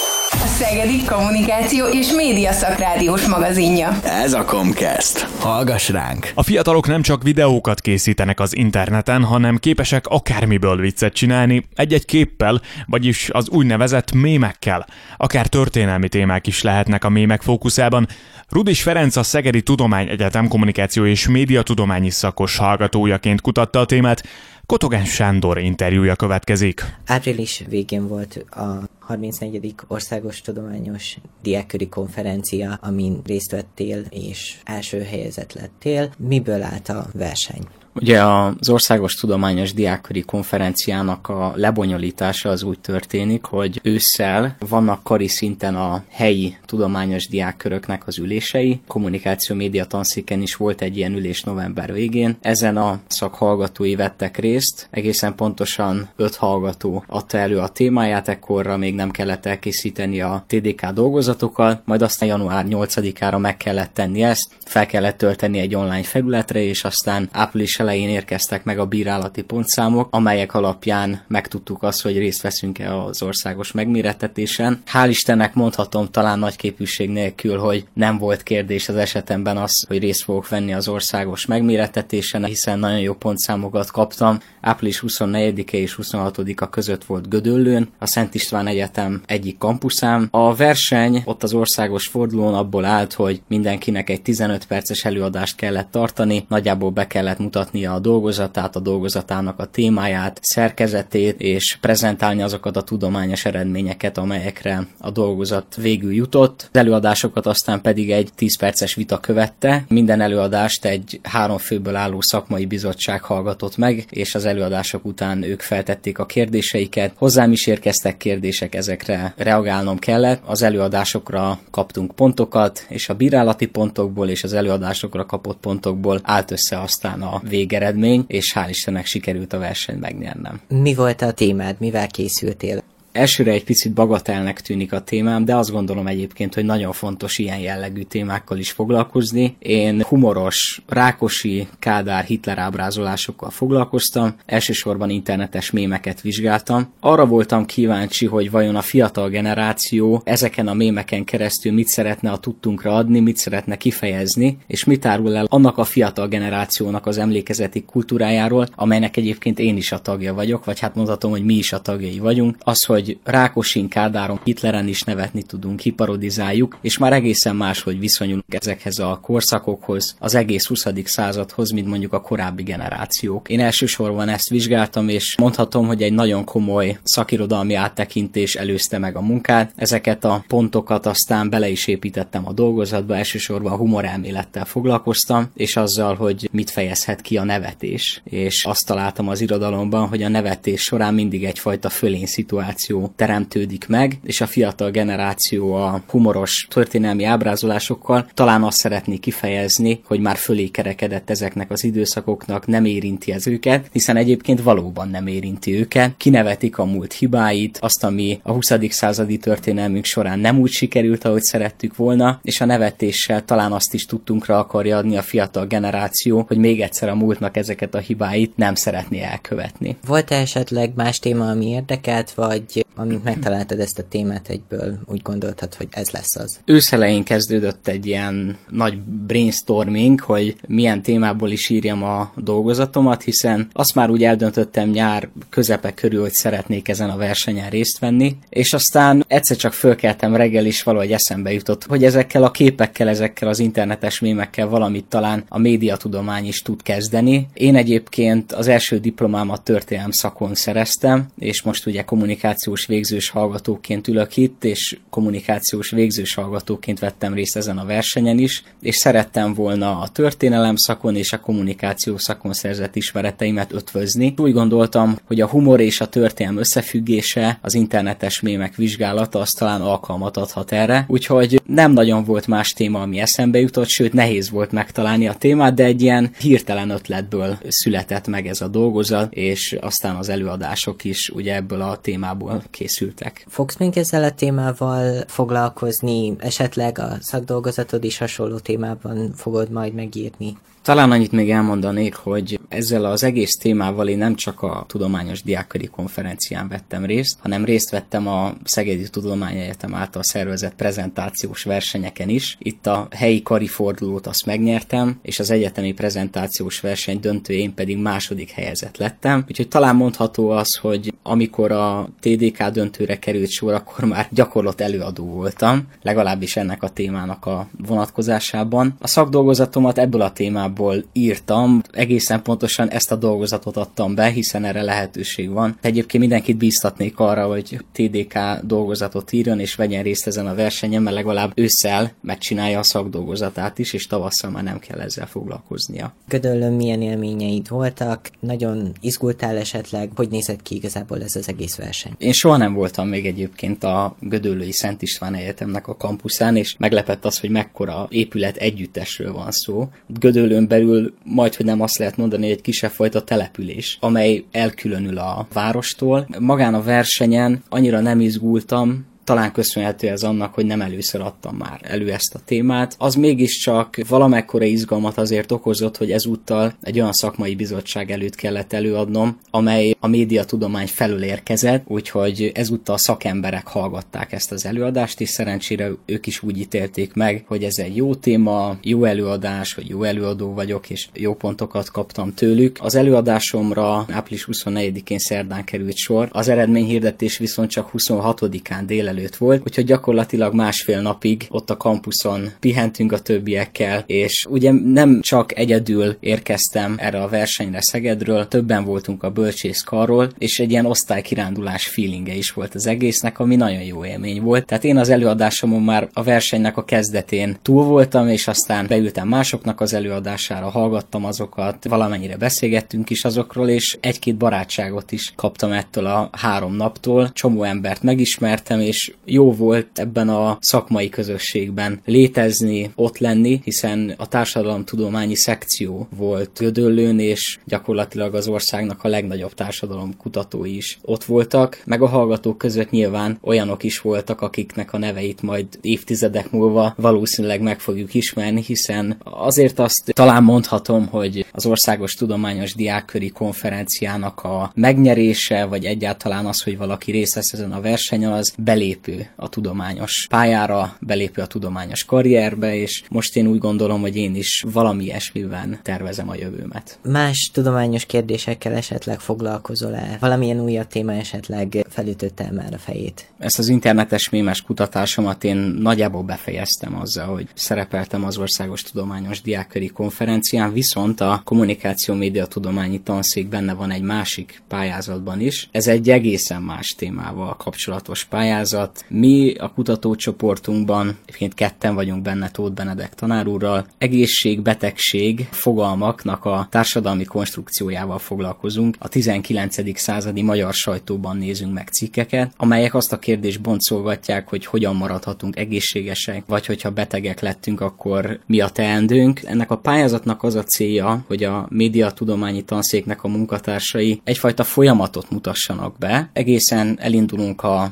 Szegedi 0.61 1.05
Kommunikáció 1.05 1.87
és 1.87 2.13
Média 2.13 2.53
Szakrádiós 2.53 3.27
magazinja. 3.27 4.01
Ez 4.05 4.33
a 4.33 4.45
Comcast. 4.45 5.27
Hallgass 5.39 5.89
ránk! 5.89 6.31
A 6.35 6.43
fiatalok 6.43 6.87
nem 6.87 7.03
csak 7.03 7.23
videókat 7.23 7.81
készítenek 7.81 8.41
az 8.41 8.57
interneten, 8.57 9.25
hanem 9.25 9.57
képesek 9.57 10.07
akármiből 10.07 10.77
viccet 10.77 11.13
csinálni, 11.13 11.69
egy-egy 11.75 12.05
képpel, 12.05 12.61
vagyis 12.87 13.31
az 13.33 13.49
úgynevezett 13.49 14.13
mémekkel. 14.13 14.87
Akár 15.17 15.47
történelmi 15.47 16.09
témák 16.09 16.47
is 16.47 16.63
lehetnek 16.63 17.05
a 17.05 17.09
mémek 17.09 17.43
fókuszában. 17.43 18.09
Rudis 18.49 18.83
Ferenc 18.83 19.17
a 19.17 19.23
Szegedi 19.23 19.63
Tudományegyetem 19.63 20.49
kommunikáció 20.49 21.05
és 21.05 21.29
médiatudományi 21.29 22.11
szakos 22.11 22.57
hallgatójaként 22.57 23.41
kutatta 23.41 23.81
a 23.81 23.85
témát, 23.85 24.23
Kotogán 24.71 25.05
Sándor 25.05 25.59
interjúja 25.59 26.17
következik. 26.17 26.83
Április 27.07 27.65
végén 27.69 28.09
volt 28.09 28.45
a 28.51 28.89
34. 28.99 29.75
Országos 29.87 30.41
Tudományos 30.41 31.17
Diákköri 31.43 31.89
Konferencia, 31.89 32.79
amin 32.83 33.21
részt 33.25 33.51
vettél 33.51 34.05
és 34.11 34.57
első 34.65 35.03
helyezett 35.03 35.53
lettél. 35.53 36.13
Miből 36.19 36.63
állt 36.63 36.89
a 36.89 37.07
verseny? 37.13 37.63
Ugye 37.95 38.23
az 38.23 38.69
Országos 38.69 39.15
Tudományos 39.15 39.75
Diákköri 39.75 40.23
Konferenciának 40.23 41.29
a 41.29 41.53
lebonyolítása 41.57 42.49
az 42.49 42.63
úgy 42.63 42.79
történik, 42.79 43.45
hogy 43.45 43.81
ősszel 43.83 44.57
vannak 44.69 45.03
kari 45.03 45.29
szinten 45.29 45.77
a 45.77 46.03
helyi 46.09 46.57
tudományos 46.67 47.29
diákköröknek 47.29 48.07
az 48.07 48.19
ülései. 48.19 48.81
Kommunikáció 48.87 49.57
média 49.57 49.85
tanszéken 49.85 50.43
is 50.43 50.55
volt 50.55 50.83
egy 50.83 50.97
ilyen 50.97 51.13
ülés 51.13 51.43
november 51.43 51.93
végén. 51.93 52.37
Ezen 52.41 52.77
a 52.77 53.01
szakhallgatói 53.07 53.95
vettek 53.95 54.37
részt. 54.37 54.89
Egészen 54.91 55.35
pontosan 55.35 56.09
öt 56.17 56.37
hallgató 56.37 57.05
adta 57.07 57.39
elő 57.39 57.59
a 57.59 57.69
témáját, 57.69 58.29
ekkorra 58.29 58.77
még 58.77 58.95
nem 58.95 59.11
kellett 59.11 59.47
elkészíteni 59.47 60.21
a 60.21 60.45
TDK 60.47 60.87
dolgozatokat, 60.87 61.83
majd 61.85 62.03
aztán 62.03 62.29
január 62.29 62.65
8-ára 62.69 63.39
meg 63.39 63.57
kellett 63.57 63.95
tenni 63.95 64.23
ezt, 64.23 64.51
fel 64.65 64.87
kellett 64.87 65.19
tölteni 65.19 65.59
egy 65.59 65.75
online 65.75 66.03
felületre, 66.03 66.63
és 66.63 66.85
aztán 66.85 67.29
április 67.33 67.79
elején 67.81 68.09
érkeztek 68.09 68.65
meg 68.65 68.79
a 68.79 68.87
bírálati 68.87 69.43
pontszámok, 69.43 70.09
amelyek 70.11 70.55
alapján 70.55 71.25
megtudtuk 71.29 71.83
azt, 71.83 72.03
hogy 72.03 72.19
részt 72.19 72.43
veszünk-e 72.43 72.97
az 72.97 73.23
országos 73.23 73.73
megmérettetésen. 73.73 74.83
Hál' 74.93 75.07
Istennek 75.09 75.55
mondhatom 75.55 76.09
talán 76.11 76.39
nagy 76.39 76.57
képűség 76.57 77.11
nélkül, 77.11 77.59
hogy 77.59 77.87
nem 77.93 78.19
volt 78.19 78.43
kérdés 78.43 78.89
az 78.89 78.97
esetemben 78.97 79.57
az, 79.57 79.85
hogy 79.89 79.99
részt 79.99 80.23
fogok 80.23 80.49
venni 80.49 80.75
az 80.75 80.89
országos 80.89 81.47
megmérettetésen, 81.47 82.45
hiszen 82.45 82.79
nagyon 82.79 83.01
jó 83.01 83.15
pontszámokat 83.15 83.91
kaptam. 83.91 84.39
Április 84.61 85.03
24-e 85.07 85.77
és 85.77 85.99
26-a 86.03 86.69
között 86.69 87.05
volt 87.05 87.29
Gödöllőn, 87.29 87.89
a 87.99 88.07
Szent 88.07 88.35
István 88.35 88.67
Egyetem 88.67 89.23
egyik 89.27 89.59
kampuszán. 89.59 90.29
A 90.31 90.55
verseny 90.55 91.23
ott 91.25 91.43
az 91.43 91.53
országos 91.53 92.07
fordulón 92.07 92.55
abból 92.55 92.85
állt, 92.85 93.13
hogy 93.13 93.43
mindenkinek 93.49 94.11
egy 94.11 94.23
15 94.23 94.67
perces 94.67 95.05
előadást 95.05 95.57
kellett 95.57 95.91
tartani, 95.91 96.45
nagyjából 96.49 96.91
be 96.91 97.07
kellett 97.07 97.39
mutatni 97.39 97.70
bemutatni 97.71 97.87
a 97.87 97.99
dolgozatát, 97.99 98.77
a 98.77 98.81
dolgozatának 98.81 99.59
a 99.59 99.65
témáját, 99.65 100.39
szerkezetét, 100.43 101.41
és 101.41 101.79
prezentálni 101.81 102.43
azokat 102.43 102.77
a 102.77 102.83
tudományos 102.83 103.45
eredményeket, 103.45 104.19
amelyekre 104.19 104.87
a 104.99 105.11
dolgozat 105.11 105.77
végül 105.77 106.13
jutott. 106.13 106.69
Az 106.73 106.79
előadásokat 106.79 107.47
aztán 107.47 107.81
pedig 107.81 108.11
egy 108.11 108.31
10 108.35 108.59
perces 108.59 108.95
vita 108.95 109.19
követte. 109.19 109.85
Minden 109.89 110.21
előadást 110.21 110.85
egy 110.85 111.21
három 111.23 111.59
főből 111.59 111.97
álló 111.97 112.21
szakmai 112.21 112.67
bizottság 112.67 113.23
hallgatott 113.23 113.77
meg, 113.77 114.07
és 114.11 114.35
az 114.35 114.45
előadások 114.45 115.05
után 115.05 115.43
ők 115.43 115.61
feltették 115.61 116.19
a 116.19 116.27
kérdéseiket. 116.27 117.13
Hozzám 117.17 117.53
is 117.53 117.67
érkeztek 117.67 118.17
kérdések, 118.17 118.75
ezekre 118.75 119.35
reagálnom 119.37 119.99
kellett. 119.99 120.43
Az 120.47 120.63
előadásokra 120.63 121.59
kaptunk 121.71 122.15
pontokat, 122.15 122.85
és 122.89 123.09
a 123.09 123.15
bírálati 123.15 123.67
pontokból 123.67 124.29
és 124.29 124.45
az 124.45 124.53
előadásokra 124.53 125.27
kapott 125.27 125.59
pontokból 125.61 126.21
állt 126.23 126.51
össze 126.51 126.81
aztán 126.81 127.23
a 127.23 127.41
végeredmény, 127.61 128.25
és 128.27 128.53
hál' 128.55 128.69
Istennek 128.69 129.07
sikerült 129.07 129.53
a 129.53 129.59
versenyt 129.59 130.01
megnyernem. 130.01 130.61
Mi 130.69 130.95
volt 130.95 131.23
a 131.23 131.33
témád, 131.33 131.77
mivel 131.79 132.07
készültél? 132.09 132.83
Elsőre 133.13 133.51
egy 133.51 133.65
picit 133.65 133.93
bagatelnek 133.93 134.61
tűnik 134.61 134.93
a 134.93 135.01
témám, 135.01 135.45
de 135.45 135.57
azt 135.57 135.71
gondolom 135.71 136.07
egyébként, 136.07 136.55
hogy 136.55 136.65
nagyon 136.65 136.93
fontos 136.93 137.39
ilyen 137.39 137.59
jellegű 137.59 138.03
témákkal 138.03 138.59
is 138.59 138.71
foglalkozni. 138.71 139.57
Én 139.59 140.03
humoros, 140.03 140.83
rákosi, 140.89 141.69
Kádár, 141.79 142.25
Hitler 142.25 142.59
ábrázolásokkal 142.59 143.51
foglalkoztam, 143.51 144.35
elsősorban 144.47 145.11
internetes 145.11 145.71
mémeket 145.71 146.21
vizsgáltam. 146.21 146.93
Arra 147.01 147.27
voltam 147.27 147.67
kíváncsi, 147.67 148.27
hogy 148.27 148.51
vajon 148.51 148.77
a 148.77 148.83
fiatal 148.83 149.29
generáció 149.29 150.23
ezeken 150.25 150.69
a 150.69 150.75
mémeken 150.75 151.25
keresztül 151.25 151.73
mit 151.73 151.89
szeretne 151.89 152.31
a 152.31 152.39
tudtunkra 152.39 152.95
adni, 152.95 153.21
mit 153.21 153.37
szeretne 153.37 153.77
kifejezni, 153.77 154.59
és 154.67 154.85
mit 154.85 155.07
árul 155.07 155.37
el 155.37 155.47
annak 155.49 155.79
a 155.79 155.85
fiatal 155.85 156.29
generációnak 156.29 157.07
az 157.07 157.19
emlékezeti 157.19 157.85
kultúrájáról, 157.85 158.69
amelynek 158.75 159.17
egyébként 159.17 159.59
én 159.59 159.77
is 159.77 159.93
a 159.93 159.99
tagja 159.99 160.35
vagyok, 160.35 160.65
vagy 160.65 160.81
hát 160.81 160.95
mondhatom, 160.95 161.31
hogy 161.31 161.45
mi 161.45 161.55
is 161.55 161.73
a 161.73 161.81
tagjai 161.81 162.19
vagyunk. 162.19 162.57
Az, 162.59 162.85
hogy 162.85 163.00
hogy 163.05 163.19
Rákosin, 163.25 163.89
Kádáron, 163.89 164.41
Hitleren 164.45 164.89
is 164.89 165.03
nevetni 165.03 165.43
tudunk, 165.43 165.77
kiparodizáljuk, 165.77 166.79
és 166.81 166.99
már 166.99 167.13
egészen 167.13 167.57
máshogy 167.57 167.99
viszonyulunk 167.99 168.55
ezekhez 168.55 168.99
a 168.99 169.19
korszakokhoz, 169.23 170.17
az 170.19 170.35
egész 170.35 170.67
20. 170.67 170.85
századhoz, 171.05 171.71
mint 171.71 171.87
mondjuk 171.87 172.13
a 172.13 172.21
korábbi 172.21 172.63
generációk. 172.63 173.49
Én 173.49 173.61
elsősorban 173.61 174.29
ezt 174.29 174.49
vizsgáltam, 174.49 175.09
és 175.09 175.35
mondhatom, 175.39 175.87
hogy 175.87 176.03
egy 176.03 176.13
nagyon 176.13 176.45
komoly 176.45 176.99
szakirodalmi 177.03 177.75
áttekintés 177.75 178.55
előzte 178.55 178.99
meg 178.99 179.17
a 179.17 179.21
munkát. 179.21 179.73
Ezeket 179.77 180.25
a 180.25 180.45
pontokat 180.47 181.07
aztán 181.07 181.51
bele 181.51 181.69
is 181.69 181.87
építettem 181.87 182.47
a 182.47 182.53
dolgozatba, 182.53 183.17
elsősorban 183.17 183.73
a 183.73 183.77
humorelmélettel 183.77 184.65
foglalkoztam, 184.65 185.51
és 185.55 185.77
azzal, 185.77 186.15
hogy 186.15 186.49
mit 186.53 186.71
fejezhet 186.71 187.21
ki 187.21 187.37
a 187.37 187.45
nevetés. 187.45 188.21
És 188.25 188.65
azt 188.65 188.87
találtam 188.87 189.29
az 189.29 189.41
irodalomban, 189.41 190.09
hogy 190.09 190.23
a 190.23 190.29
nevetés 190.29 190.83
során 190.83 191.15
mindig 191.15 191.45
egyfajta 191.45 191.89
fölény 191.89 192.27
szituáció 192.27 192.90
generáció 192.91 193.13
teremtődik 193.17 193.89
meg, 193.89 194.19
és 194.23 194.41
a 194.41 194.47
fiatal 194.47 194.91
generáció 194.91 195.75
a 195.75 196.03
humoros 196.09 196.67
történelmi 196.71 197.25
ábrázolásokkal 197.25 198.29
talán 198.35 198.63
azt 198.63 198.79
szeretné 198.79 199.17
kifejezni, 199.17 200.01
hogy 200.05 200.21
már 200.21 200.37
fölé 200.37 200.67
kerekedett 200.67 201.31
ezeknek 201.31 201.71
az 201.71 201.85
időszakoknak, 201.85 202.67
nem 202.67 202.85
érinti 202.85 203.33
ez 203.33 203.47
őket, 203.47 203.89
hiszen 203.93 204.17
egyébként 204.17 204.63
valóban 204.63 205.09
nem 205.09 205.27
érinti 205.27 205.79
őket. 205.79 206.15
Kinevetik 206.17 206.79
a 206.79 206.85
múlt 206.85 207.13
hibáit, 207.13 207.79
azt, 207.81 208.05
ami 208.05 208.41
a 208.43 208.53
20. 208.53 208.73
századi 208.89 209.37
történelmünk 209.37 210.05
során 210.05 210.39
nem 210.39 210.59
úgy 210.59 210.71
sikerült, 210.71 211.25
ahogy 211.25 211.43
szerettük 211.43 211.97
volna, 211.97 212.41
és 212.43 212.61
a 212.61 212.65
nevetéssel 212.65 213.45
talán 213.45 213.73
azt 213.73 213.95
is 213.95 214.07
tudtunkra 214.07 214.59
akarja 214.59 214.97
adni 214.97 215.17
a 215.17 215.23
fiatal 215.23 215.67
generáció, 215.67 216.45
hogy 216.49 216.57
még 216.57 216.81
egyszer 216.81 217.09
a 217.09 217.15
múltnak 217.15 217.57
ezeket 217.57 217.95
a 217.95 217.99
hibáit 217.99 218.57
nem 218.57 218.75
szeretné 218.75 219.21
elkövetni. 219.23 219.97
Volt-e 220.07 220.37
esetleg 220.37 220.93
más 220.95 221.19
téma, 221.19 221.51
ami 221.51 221.67
érdekelt, 221.67 222.31
vagy 222.31 222.80
amint 223.01 223.25
megtaláltad 223.25 223.81
ezt 223.81 223.99
a 223.99 224.09
témát 224.09 224.49
egyből, 224.49 224.99
úgy 225.07 225.23
gondoltad, 225.23 225.75
hogy 225.75 225.89
ez 225.91 226.11
lesz 226.11 226.37
az? 226.37 226.61
Őszelején 226.65 227.25
kezdődött 227.25 227.89
egy 227.89 228.07
ilyen 228.07 228.57
nagy 228.69 228.99
brainstorming, 229.01 230.21
hogy 230.21 230.57
milyen 230.67 231.03
témából 231.03 231.51
is 231.51 231.69
írjam 231.69 232.03
a 232.03 232.33
dolgozatomat, 232.37 233.23
hiszen 233.23 233.69
azt 233.73 233.95
már 233.95 234.11
úgy 234.11 234.25
eldöntöttem 234.25 234.89
nyár 234.91 235.29
közepe 235.49 235.95
körül, 235.95 236.21
hogy 236.21 236.33
szeretnék 236.33 236.89
ezen 236.89 237.11
a 237.11 237.17
versenyen 237.17 237.71
részt 237.71 237.99
venni, 237.99 238.37
és 238.49 238.73
aztán 238.73 239.25
egyszer 239.29 239.57
csak 239.57 239.73
fölkeltem 239.73 240.37
reggel 240.37 240.67
is 240.67 240.83
valahogy 240.83 241.13
eszembe 241.13 241.53
jutott, 241.53 241.85
hogy 241.85 242.05
ezekkel 242.05 242.43
a 242.43 242.51
képekkel, 242.51 243.09
ezekkel 243.09 243.49
az 243.49 243.59
internetes 243.59 244.21
mémekkel 244.21 244.69
valamit 244.69 245.05
talán 245.05 245.45
a 245.49 245.59
médiatudomány 245.59 246.47
is 246.47 246.63
tud 246.63 246.83
kezdeni. 246.83 247.49
Én 247.55 247.77
egyébként 247.77 248.53
az 248.53 248.69
első 248.69 248.99
diplomámat 248.99 249.63
történelem 249.63 250.11
szakon 250.11 250.55
szereztem, 250.55 251.27
és 251.39 251.63
most 251.63 251.87
ugye 251.87 252.05
kommunikáció 252.05 252.70
kommunikációs 252.71 252.87
végzős 252.87 253.29
hallgatóként 253.29 254.09
ülök 254.09 254.37
itt, 254.37 254.65
és 254.65 254.99
kommunikációs 255.11 255.91
végzős 255.91 256.35
hallgatóként 256.35 256.99
vettem 256.99 257.35
részt 257.35 257.57
ezen 257.57 257.79
a 257.79 257.85
versenyen 257.85 258.39
is, 258.39 258.63
és 258.81 258.97
szerettem 258.97 259.55
volna 259.55 259.99
a 259.99 260.09
történelem 260.09 260.77
szakon 260.77 261.17
és 261.17 261.33
a 261.33 261.41
kommunikáció 261.41 262.19
szakon 262.19 262.53
szerzett 262.53 262.97
ismereteimet 262.97 263.73
ötvözni. 263.73 264.35
Úgy 264.37 264.53
gondoltam, 264.53 265.19
hogy 265.27 265.41
a 265.41 265.47
humor 265.47 265.81
és 265.81 266.01
a 266.01 266.09
történelem 266.09 266.59
összefüggése, 266.59 267.59
az 267.63 267.75
internetes 267.75 268.41
mémek 268.41 268.75
vizsgálata 268.75 269.39
az 269.39 269.51
talán 269.51 269.81
alkalmat 269.81 270.37
adhat 270.37 270.73
erre, 270.73 271.05
úgyhogy 271.09 271.61
nem 271.67 271.93
nagyon 271.93 272.25
volt 272.25 272.47
más 272.47 272.73
téma, 272.73 273.01
ami 273.01 273.19
eszembe 273.19 273.59
jutott, 273.61 273.89
sőt 273.89 274.13
nehéz 274.13 274.51
volt 274.51 274.73
megtalálni 274.73 275.29
a 275.29 275.35
témát, 275.35 275.75
de 275.75 275.85
egy 275.85 276.03
ilyen 276.03 276.31
hirtelen 276.39 276.91
ötletből 276.91 277.59
született 277.69 278.27
meg 278.27 278.47
ez 278.47 278.61
a 278.61 278.69
dolgozat, 278.69 279.33
és 279.33 279.77
aztán 279.81 280.17
az 280.17 280.29
előadások 280.29 281.05
is 281.05 281.29
ugye 281.29 281.55
ebből 281.55 281.81
a 281.81 281.97
témából 281.97 282.60
készültek. 282.71 283.47
Fogsz 283.49 283.77
még 283.77 283.99
ezzel 283.99 284.25
a 284.25 284.33
témával 284.35 285.25
foglalkozni? 285.27 286.35
Esetleg 286.39 286.99
a 286.99 287.17
szakdolgozatod 287.21 288.05
is 288.05 288.19
hasonló 288.19 288.59
témában 288.59 289.33
fogod 289.35 289.71
majd 289.71 289.95
megírni? 289.95 290.57
Talán 290.83 291.11
annyit 291.11 291.33
még 291.33 291.51
elmondanék, 291.51 292.15
hogy 292.15 292.61
ezzel 292.69 293.05
az 293.05 293.23
egész 293.23 293.57
témával 293.57 294.09
én 294.09 294.19
nem 294.19 294.35
csak 294.35 294.63
a 294.63 294.85
Tudományos 294.89 295.43
Diákköri 295.43 295.87
Konferencián 295.87 296.69
vettem 296.69 297.05
részt, 297.05 297.39
hanem 297.41 297.65
részt 297.65 297.91
vettem 297.91 298.29
a 298.29 298.53
Szegedi 298.65 299.09
Tudományegyetem 299.11 299.95
által 299.95 300.23
szervezett 300.23 300.75
prezentációs 300.75 301.63
versenyeken 301.63 302.29
is. 302.29 302.57
Itt 302.61 302.87
a 302.87 303.09
helyi 303.11 303.43
karifordulót 303.43 304.27
azt 304.27 304.47
megnyertem, 304.47 305.19
és 305.23 305.39
az 305.39 305.51
egyetemi 305.51 305.93
prezentációs 305.93 306.81
verseny 306.81 307.21
döntőjén 307.21 307.75
pedig 307.75 307.99
második 307.99 308.51
helyezett 308.51 308.97
lettem. 308.97 309.45
Úgyhogy 309.49 309.69
talán 309.69 309.97
mondható 309.97 310.51
az, 310.51 310.77
hogy 310.77 311.15
amikor 311.23 311.73
a 311.73 312.09
TDK 312.21 312.63
döntőre 312.63 313.19
került 313.19 313.51
sor, 313.51 313.73
akkor 313.73 314.05
már 314.05 314.29
gyakorlott 314.31 314.81
előadó 314.81 315.25
voltam, 315.25 315.87
legalábbis 316.03 316.57
ennek 316.57 316.83
a 316.83 316.89
témának 316.89 317.47
a 317.47 317.69
vonatkozásában. 317.87 318.95
A 318.99 319.07
szakdolgozatomat 319.07 319.99
ebből 319.99 320.21
a 320.21 320.33
témából 320.33 320.69
témából 320.75 321.05
írtam, 321.13 321.83
egészen 321.93 322.43
pontosan 322.43 322.89
ezt 322.89 323.13
a 323.13 323.17
dolgozatot 323.17 323.77
adtam 323.77 324.15
be, 324.15 324.27
hiszen 324.27 324.65
erre 324.65 324.83
lehetőség 324.83 325.51
van. 325.51 325.77
Egyébként 325.81 326.23
mindenkit 326.23 326.57
bíztatnék 326.57 327.19
arra, 327.19 327.47
hogy 327.47 327.85
TDK 327.93 328.39
dolgozatot 328.63 329.33
írjon 329.33 329.61
és 329.61 329.75
vegyen 329.75 330.03
részt 330.03 330.27
ezen 330.27 330.47
a 330.47 330.55
versenyen, 330.55 331.03
mert 331.03 331.17
legalább 331.17 331.53
ősszel 331.55 332.13
megcsinálja 332.21 332.79
a 332.79 332.83
szakdolgozatát 332.83 333.79
is, 333.79 333.93
és 333.93 334.07
tavasszal 334.07 334.51
már 334.51 334.63
nem 334.63 334.79
kell 334.79 335.01
ezzel 335.01 335.27
foglalkoznia. 335.27 336.15
Gödöllön 336.29 336.73
milyen 336.73 337.03
élményeid 337.03 337.69
voltak? 337.69 338.31
Nagyon 338.41 338.93
izgultál 339.01 339.57
esetleg? 339.57 340.11
Hogy 340.15 340.29
nézett 340.29 340.63
ki 340.63 340.75
igazából 340.75 341.23
ez 341.23 341.37
az 341.37 341.49
egész 341.49 341.77
verseny? 341.77 342.13
Én 342.19 342.33
soha 342.33 342.57
nem 342.57 342.75
voltam 342.75 343.09
még 343.09 343.27
egyébként 343.27 343.85
a 343.85 344.17
Gödöllői 344.21 344.73
Szent 344.73 345.03
István 345.03 345.35
Egyetemnek 345.35 345.89
a 345.89 345.97
kampuszán, 345.97 346.57
és 346.57 346.75
meglepett 346.79 347.25
az, 347.25 347.39
hogy 347.39 347.51
mekkora 347.51 348.07
épület 348.11 348.57
együttesről 348.57 349.33
van 349.33 349.51
szó. 349.51 349.89
Gödöllő 350.07 350.60
Gödöllőn 350.61 350.69
belül 350.69 351.15
majd, 351.25 351.55
hogy 351.55 351.67
nem 351.67 351.81
azt 351.81 351.99
lehet 351.99 352.17
mondani, 352.17 352.51
egy 352.51 352.61
kisebb 352.61 352.91
fajta 352.91 353.23
település, 353.23 353.99
amely 354.01 354.45
elkülönül 354.51 355.19
a 355.19 355.47
várostól. 355.53 356.29
Magán 356.39 356.75
a 356.75 356.83
versenyen 356.83 357.63
annyira 357.69 358.01
nem 358.01 358.21
izgultam, 358.21 359.07
talán 359.31 359.53
köszönhető 359.53 360.09
ez 360.09 360.23
annak, 360.23 360.55
hogy 360.55 360.67
nem 360.67 360.81
először 360.81 361.21
adtam 361.21 361.57
már 361.57 361.81
elő 361.83 362.13
ezt 362.13 362.35
a 362.35 362.41
témát. 362.45 362.95
Az 362.99 363.15
mégiscsak 363.15 363.97
valamekkora 364.09 364.65
izgalmat 364.65 365.19
azért 365.19 365.53
okozott, 365.53 365.97
hogy 365.97 366.11
ezúttal 366.11 366.75
egy 366.83 367.01
olyan 367.01 367.13
szakmai 367.13 367.55
bizottság 367.55 368.11
előtt 368.11 368.35
kellett 368.35 368.73
előadnom, 368.73 369.39
amely 369.51 369.97
a 370.01 370.07
médiatudomány 370.07 370.87
felől 370.87 371.23
érkezett, 371.23 371.85
úgyhogy 371.87 372.51
ezúttal 372.55 372.99
szakemberek 372.99 373.67
hallgatták 373.67 374.33
ezt 374.33 374.53
az 374.53 374.67
előadást, 374.67 375.21
és 375.21 375.29
szerencsére 375.29 375.91
ők 376.07 376.27
is 376.27 376.43
úgy 376.43 376.59
ítélték 376.59 377.15
meg, 377.15 377.45
hogy 377.47 377.65
ez 377.65 377.79
egy 377.79 377.97
jó 377.97 378.15
téma, 378.15 378.79
jó 378.83 379.05
előadás, 379.05 379.75
hogy 379.75 379.89
jó 379.89 380.03
előadó 380.03 380.55
vagyok, 380.55 380.91
és 380.91 381.09
jó 381.13 381.35
pontokat 381.35 381.91
kaptam 381.91 382.35
tőlük. 382.35 382.79
Az 382.81 382.95
előadásomra 382.95 384.07
április 384.09 384.49
24-én 384.53 385.19
szerdán 385.19 385.65
került 385.65 385.97
sor, 385.97 386.29
az 386.33 386.49
eredményhirdetés 386.49 387.39
viszont 387.39 387.71
csak 387.71 387.91
26-án 387.93 388.83
délelőtt 388.87 389.19
előtt 389.21 389.37
volt, 389.37 389.63
úgyhogy 389.65 389.85
gyakorlatilag 389.85 390.55
másfél 390.55 391.01
napig 391.01 391.47
ott 391.49 391.71
a 391.71 391.77
kampuszon 391.77 392.51
pihentünk 392.61 393.13
a 393.13 393.19
többiekkel, 393.19 394.05
és 394.07 394.47
ugye 394.49 394.73
nem 394.73 395.21
csak 395.21 395.59
egyedül 395.59 396.17
érkeztem 396.21 396.95
erre 396.99 397.23
a 397.23 397.29
versenyre 397.29 397.81
Szegedről, 397.81 398.49
többen 398.49 398.85
voltunk 398.85 399.23
a 399.23 399.31
bölcsészkarról, 399.31 400.31
és 400.39 400.59
egy 400.59 400.71
ilyen 400.71 400.87
osztálykirándulás 400.87 401.87
feelinge 401.87 402.35
is 402.35 402.51
volt 402.51 402.75
az 402.75 402.87
egésznek, 402.87 403.39
ami 403.39 403.57
nagyon 403.57 403.83
jó 403.83 404.05
élmény 404.05 404.43
volt. 404.43 404.67
Tehát 404.67 404.85
én 404.85 404.97
az 404.97 405.09
előadásomon 405.09 405.83
már 405.83 406.09
a 406.13 406.23
versenynek 406.23 406.77
a 406.77 406.85
kezdetén 406.85 407.59
túl 407.63 407.85
voltam, 407.85 408.29
és 408.29 408.49
aztán 408.49 408.87
beültem 408.89 409.29
másoknak 409.29 409.81
az 409.81 409.95
előadására, 409.95 410.69
hallgattam 410.71 411.25
azokat, 411.25 411.89
valamennyire 411.89 412.37
beszélgettünk 412.37 413.11
is 413.11 413.25
azokról, 413.25 413.69
és 413.69 413.99
egy-két 414.01 414.37
barátságot 414.37 415.13
is 415.13 415.33
kaptam 415.37 415.73
ettől 415.73 416.07
a 416.07 416.31
három 416.33 416.75
naptól. 416.75 417.33
Csomó 417.33 417.63
embert 417.63 418.03
megismertem, 418.03 418.81
és 418.81 419.10
jó 419.25 419.53
volt 419.53 419.99
ebben 419.99 420.29
a 420.29 420.59
szakmai 420.61 421.09
közösségben 421.09 422.01
létezni, 422.05 422.91
ott 422.95 423.19
lenni, 423.19 423.61
hiszen 423.65 424.15
a 424.17 424.29
társadalomtudományi 424.29 425.37
szekció 425.37 426.09
volt 426.17 426.51
Gödöllőn, 426.59 427.19
és 427.19 427.59
gyakorlatilag 427.65 428.35
az 428.35 428.49
országnak 428.49 429.05
a 429.05 429.09
legnagyobb 429.09 429.55
társadalom 429.55 430.17
kutatói 430.17 430.77
is 430.77 430.99
ott 431.03 431.25
voltak, 431.25 431.83
meg 431.85 432.03
a 432.03 432.07
hallgatók 432.07 432.59
között 432.59 432.91
nyilván 432.91 433.39
olyanok 433.43 433.83
is 433.83 434.01
voltak, 434.01 434.41
akiknek 434.41 434.93
a 434.93 434.99
neveit 434.99 435.43
majd 435.43 435.67
évtizedek 435.81 436.51
múlva 436.51 436.95
valószínűleg 436.97 437.61
meg 437.61 437.81
fogjuk 437.81 438.15
ismerni, 438.15 438.63
hiszen 438.67 439.17
azért 439.25 439.79
azt 439.79 440.13
talán 440.13 440.43
mondhatom, 440.43 441.07
hogy 441.07 441.47
az 441.53 441.67
Országos 441.67 442.15
Tudományos 442.15 442.75
Diákköri 442.75 443.31
Konferenciának 443.31 444.41
a 444.41 444.73
megnyerése, 444.75 445.65
vagy 445.65 445.85
egyáltalán 445.85 446.47
az, 446.47 446.63
hogy 446.63 446.77
valaki 446.77 447.11
részt 447.11 447.35
vesz 447.35 447.53
ezen 447.53 447.73
a 447.73 447.81
versenyen, 447.81 448.33
az 448.33 448.53
belépő 448.91 449.31
a 449.37 449.49
tudományos 449.49 450.27
pályára, 450.29 450.97
belépő 451.01 451.43
a 451.43 451.47
tudományos 451.47 452.05
karrierbe, 452.05 452.75
és 452.75 453.03
most 453.09 453.37
én 453.37 453.47
úgy 453.47 453.59
gondolom, 453.59 454.01
hogy 454.01 454.17
én 454.17 454.35
is 454.35 454.65
valami 454.73 455.05
ilyesmiben 455.05 455.79
tervezem 455.83 456.29
a 456.29 456.35
jövőmet. 456.35 456.99
Más 457.03 457.51
tudományos 457.53 458.07
kérdésekkel 458.07 458.73
esetleg 458.73 459.21
foglalkozol-e? 459.21 460.17
Valamilyen 460.21 460.61
újabb 460.61 460.87
téma 460.87 461.13
esetleg 461.13 461.87
felütötte 461.89 462.45
el 462.45 462.53
már 462.53 462.75
a 462.75 462.79
fejét? 462.79 463.31
Ezt 463.39 463.59
az 463.59 463.69
internetes 463.69 464.29
mémes 464.29 464.63
kutatásomat 464.63 465.45
én 465.45 465.57
nagyjából 465.57 466.23
befejeztem 466.23 467.01
azzal, 467.01 467.27
hogy 467.27 467.49
szerepeltem 467.55 468.25
az 468.25 468.37
Országos 468.39 468.83
Tudományos 468.83 469.41
Diákköri 469.41 469.89
Konferencián, 469.89 470.73
viszont 470.73 471.21
a 471.21 471.41
kommunikáció 471.45 472.15
média 472.15 472.47
tudományi 472.47 473.01
tanszék 473.01 473.49
benne 473.49 473.73
van 473.73 473.91
egy 473.91 474.03
másik 474.03 474.63
pályázatban 474.69 475.41
is. 475.41 475.69
Ez 475.73 475.87
egy 475.87 476.11
egészen 476.11 476.63
más 476.63 476.95
témával 476.97 477.57
kapcsolatos 477.57 478.25
pályázat. 478.25 478.80
Mi 479.09 479.55
a 479.55 479.73
kutatócsoportunkban, 479.73 481.17
egyébként 481.25 481.55
ketten 481.55 481.95
vagyunk 481.95 482.23
benne 482.23 482.51
Tóth 482.51 482.75
Benedek 482.75 483.15
tanárúrral, 483.15 483.87
egészség, 483.99 484.61
betegség 484.63 485.49
fogalmaknak 485.51 486.45
a 486.45 486.67
társadalmi 486.71 487.25
konstrukciójával 487.25 488.19
foglalkozunk. 488.19 488.97
A 488.99 489.09
19. 489.09 489.99
századi 489.99 490.43
magyar 490.43 490.73
sajtóban 490.73 491.37
nézünk 491.37 491.73
meg 491.73 491.89
cikkeket, 491.89 492.53
amelyek 492.57 492.95
azt 492.95 493.13
a 493.13 493.19
kérdést 493.19 493.61
boncolgatják, 493.61 494.49
hogy 494.49 494.67
hogyan 494.67 494.97
maradhatunk 494.97 495.57
egészségesek, 495.59 496.45
vagy 496.47 496.67
hogyha 496.67 496.91
betegek 496.91 497.41
lettünk, 497.41 497.81
akkor 497.81 498.41
mi 498.47 498.61
a 498.61 498.69
teendőnk. 498.69 499.41
Ennek 499.45 499.71
a 499.71 499.79
pályázatnak 499.79 500.43
az 500.43 500.55
a 500.55 500.63
célja, 500.63 501.25
hogy 501.27 501.45
a 501.45 501.67
médiatudományi 501.71 502.63
tanszéknek 502.63 503.23
a 503.23 503.29
munkatársai 503.29 504.21
egyfajta 504.25 504.65
folyamatot 504.65 505.31
mutassanak 505.31 505.99
be. 505.99 506.31
Egészen 506.33 506.99
elindulunk 507.01 507.63
a 507.63 507.91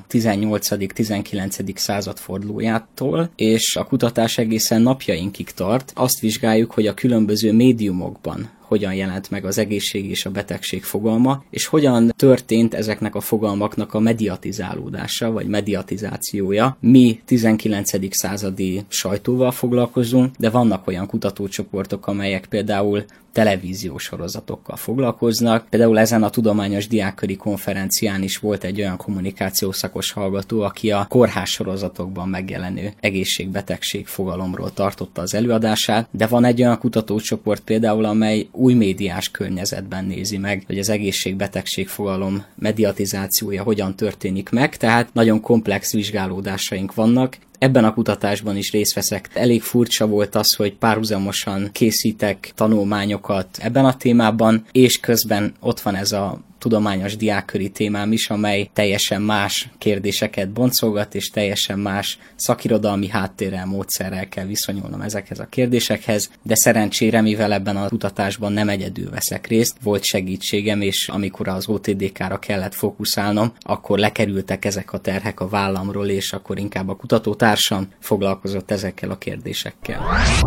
18.-19. 0.86 1.76
század 1.76 2.18
fordulójától, 2.18 3.30
és 3.36 3.76
a 3.76 3.84
kutatás 3.84 4.38
egészen 4.38 4.82
napjainkig 4.82 5.50
tart. 5.50 5.92
Azt 5.94 6.20
vizsgáljuk, 6.20 6.70
hogy 6.70 6.86
a 6.86 6.94
különböző 6.94 7.52
médiumokban 7.52 8.50
hogyan 8.68 8.94
jelent 8.94 9.30
meg 9.30 9.44
az 9.44 9.58
egészség 9.58 10.10
és 10.10 10.26
a 10.26 10.30
betegség 10.30 10.82
fogalma, 10.82 11.44
és 11.50 11.66
hogyan 11.66 12.12
történt 12.16 12.74
ezeknek 12.74 13.14
a 13.14 13.20
fogalmaknak 13.20 13.94
a 13.94 13.98
mediatizálódása, 13.98 15.30
vagy 15.30 15.46
mediatizációja. 15.46 16.76
Mi 16.80 17.20
19. 17.24 18.16
századi 18.16 18.84
sajtóval 18.88 19.50
foglalkozunk, 19.50 20.34
de 20.38 20.50
vannak 20.50 20.86
olyan 20.86 21.06
kutatócsoportok, 21.06 22.06
amelyek 22.06 22.46
például 22.46 23.04
televíziós 23.32 24.02
sorozatokkal 24.02 24.76
foglalkoznak. 24.76 25.66
Például 25.68 25.98
ezen 25.98 26.22
a 26.22 26.30
tudományos 26.30 26.86
diákköri 26.86 27.36
konferencián 27.36 28.22
is 28.22 28.38
volt 28.38 28.64
egy 28.64 28.80
olyan 28.80 28.96
kommunikációszakos 28.96 30.12
hallgató, 30.12 30.60
aki 30.60 30.90
a 30.90 31.06
kórház 31.08 31.48
sorozatokban 31.48 32.28
megjelenő 32.28 32.92
egészségbetegség 33.00 34.06
fogalomról 34.06 34.72
tartotta 34.72 35.22
az 35.22 35.34
előadását, 35.34 36.08
de 36.10 36.26
van 36.26 36.44
egy 36.44 36.60
olyan 36.60 36.78
kutatócsoport 36.78 37.62
például, 37.62 38.04
amely 38.04 38.48
új 38.58 38.74
médiás 38.74 39.30
környezetben 39.30 40.04
nézi 40.04 40.38
meg, 40.38 40.62
hogy 40.66 40.78
az 40.78 40.88
egészségbetegség 40.88 41.88
fogalom 41.88 42.44
mediatizációja 42.54 43.62
hogyan 43.62 43.96
történik 43.96 44.50
meg, 44.50 44.76
tehát 44.76 45.14
nagyon 45.14 45.40
komplex 45.40 45.92
vizsgálódásaink 45.92 46.94
vannak, 46.94 47.38
Ebben 47.58 47.84
a 47.84 47.94
kutatásban 47.94 48.56
is 48.56 48.72
részt 48.72 48.94
veszek. 48.94 49.28
Elég 49.34 49.62
furcsa 49.62 50.06
volt 50.06 50.34
az, 50.34 50.54
hogy 50.54 50.74
párhuzamosan 50.74 51.68
készítek 51.72 52.52
tanulmányokat 52.54 53.58
ebben 53.60 53.84
a 53.84 53.96
témában, 53.96 54.64
és 54.72 55.00
közben 55.00 55.54
ott 55.60 55.80
van 55.80 55.94
ez 55.94 56.12
a 56.12 56.40
tudományos 56.58 57.16
diákköri 57.16 57.68
témám 57.68 58.12
is, 58.12 58.30
amely 58.30 58.70
teljesen 58.72 59.22
más 59.22 59.68
kérdéseket 59.78 60.50
boncolgat, 60.50 61.14
és 61.14 61.30
teljesen 61.30 61.78
más 61.78 62.18
szakirodalmi 62.36 63.08
háttérrel, 63.08 63.66
módszerrel 63.66 64.28
kell 64.28 64.46
viszonyulnom 64.46 65.00
ezekhez 65.00 65.38
a 65.38 65.46
kérdésekhez, 65.50 66.30
de 66.42 66.54
szerencsére, 66.54 67.20
mivel 67.20 67.52
ebben 67.52 67.76
a 67.76 67.88
kutatásban 67.88 68.52
nem 68.52 68.68
egyedül 68.68 69.10
veszek 69.10 69.46
részt, 69.46 69.76
volt 69.82 70.04
segítségem, 70.04 70.80
és 70.80 71.08
amikor 71.08 71.48
az 71.48 71.68
OTDK-ra 71.68 72.38
kellett 72.38 72.74
fókuszálnom, 72.74 73.52
akkor 73.60 73.98
lekerültek 73.98 74.64
ezek 74.64 74.92
a 74.92 74.98
terhek 74.98 75.40
a 75.40 75.48
vállamról, 75.48 76.08
és 76.08 76.32
akkor 76.32 76.58
inkább 76.58 76.88
a 76.88 76.96
kutatótársam 76.96 77.88
foglalkozott 78.00 78.70
ezekkel 78.70 79.10
a 79.10 79.18
kérdésekkel. 79.18 80.06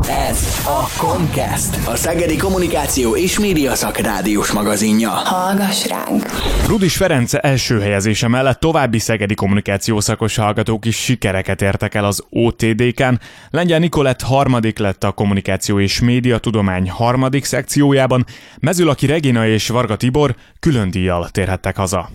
Ez 0.10 0.48
a 0.66 1.00
Comcast, 1.00 1.88
a 1.88 1.96
Szegedi 1.96 2.38
Kommunikáció 2.38 3.16
és 3.16 3.40
Média 3.40 3.76
Szakrádiós 3.76 4.52
magazinja. 4.52 5.10
Hallgass 5.10 5.88
rá! 5.88 6.11
Ránk. 6.12 6.26
Rudis 6.68 6.96
Ferenc 6.96 7.34
első 7.34 7.80
helyezése 7.80 8.28
mellett 8.28 8.60
további 8.60 9.00
szegedi 9.00 9.34
kommunikációszakos 9.34 10.36
hallgatók 10.36 10.86
is 10.86 10.96
sikereket 10.96 11.62
értek 11.62 11.96
el 11.96 12.06
az 12.06 12.24
OTDK-n. 12.30 13.20
Lengyel 13.50 13.80
Nikolett 13.80 14.22
harmadik 14.22 14.78
lett 14.78 15.04
a 15.04 15.12
kommunikáció 15.12 15.80
és 15.80 16.00
média 16.00 16.38
tudomány 16.38 16.90
harmadik 16.90 17.44
szekciójában, 17.44 18.26
Mezülaki 18.60 19.06
Regina 19.06 19.48
és 19.48 19.68
Varga 19.68 19.96
Tibor 19.96 20.36
külön 20.60 20.92
díjjal 20.92 21.30
térhettek 21.30 21.78
haza. 21.78 22.10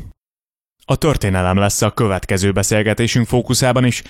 A 0.84 0.96
történelem 0.96 1.56
lesz 1.56 1.82
a 1.82 1.90
következő 1.90 2.52
beszélgetésünk 2.52 3.26
fókuszában 3.26 3.84
is. 3.84 4.02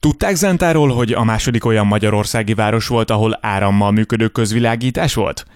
Tudták 0.00 0.34
Zentáról, 0.34 0.88
hogy 0.88 1.12
a 1.12 1.24
második 1.24 1.64
olyan 1.64 1.86
magyarországi 1.86 2.54
város 2.54 2.86
volt, 2.86 3.10
ahol 3.10 3.38
árammal 3.40 3.90
működő 3.90 4.28
közvilágítás 4.28 5.14
volt? 5.14 5.46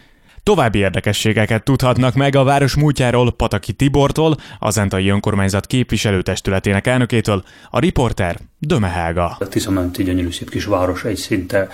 További 0.44 0.78
érdekességeket 0.78 1.64
tudhatnak 1.64 2.14
meg 2.14 2.36
a 2.36 2.44
város 2.44 2.74
múltjáról 2.74 3.32
Pataki 3.32 3.72
Tibortól, 3.72 4.36
a 4.58 4.70
Zentai 4.70 5.08
Önkormányzat 5.08 5.66
képviselőtestületének 5.66 6.86
elnökétől, 6.86 7.44
a 7.70 7.78
riporter 7.78 8.38
Döme 8.58 8.88
Helga. 8.88 9.36
A 9.40 9.48
Tiszamenti 9.48 10.02
gyönyörű 10.02 10.30
szép 10.30 10.50
kis 10.50 10.64
város 10.64 11.04
egy 11.04 11.16
szinte 11.16 11.68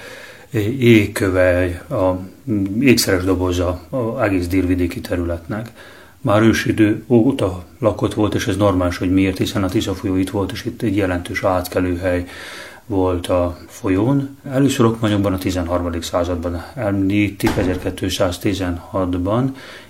égköve, 0.78 1.64
a 1.90 2.20
ékszeres 2.80 3.24
doboza 3.24 3.86
az 3.90 4.20
egész 4.22 4.46
délvidéki 4.46 5.00
területnek. 5.00 5.70
Már 6.20 6.42
ősidő 6.42 7.04
óta 7.06 7.64
lakott 7.78 8.14
volt, 8.14 8.34
és 8.34 8.46
ez 8.46 8.56
normális, 8.56 8.96
hogy 8.96 9.12
miért, 9.12 9.38
hiszen 9.38 9.64
a 9.64 9.68
Tisza 9.68 9.94
folyó 9.94 10.16
itt 10.16 10.30
volt, 10.30 10.52
és 10.52 10.64
itt 10.64 10.82
egy 10.82 10.96
jelentős 10.96 11.44
átkelőhely 11.44 12.26
volt 12.88 13.26
a 13.26 13.56
folyón. 13.66 14.38
Először 14.50 14.86
okmányokban 14.86 15.32
a 15.32 15.38
13. 15.38 16.00
században 16.00 16.64
említik, 16.74 17.50
1216-ban, 17.56 19.48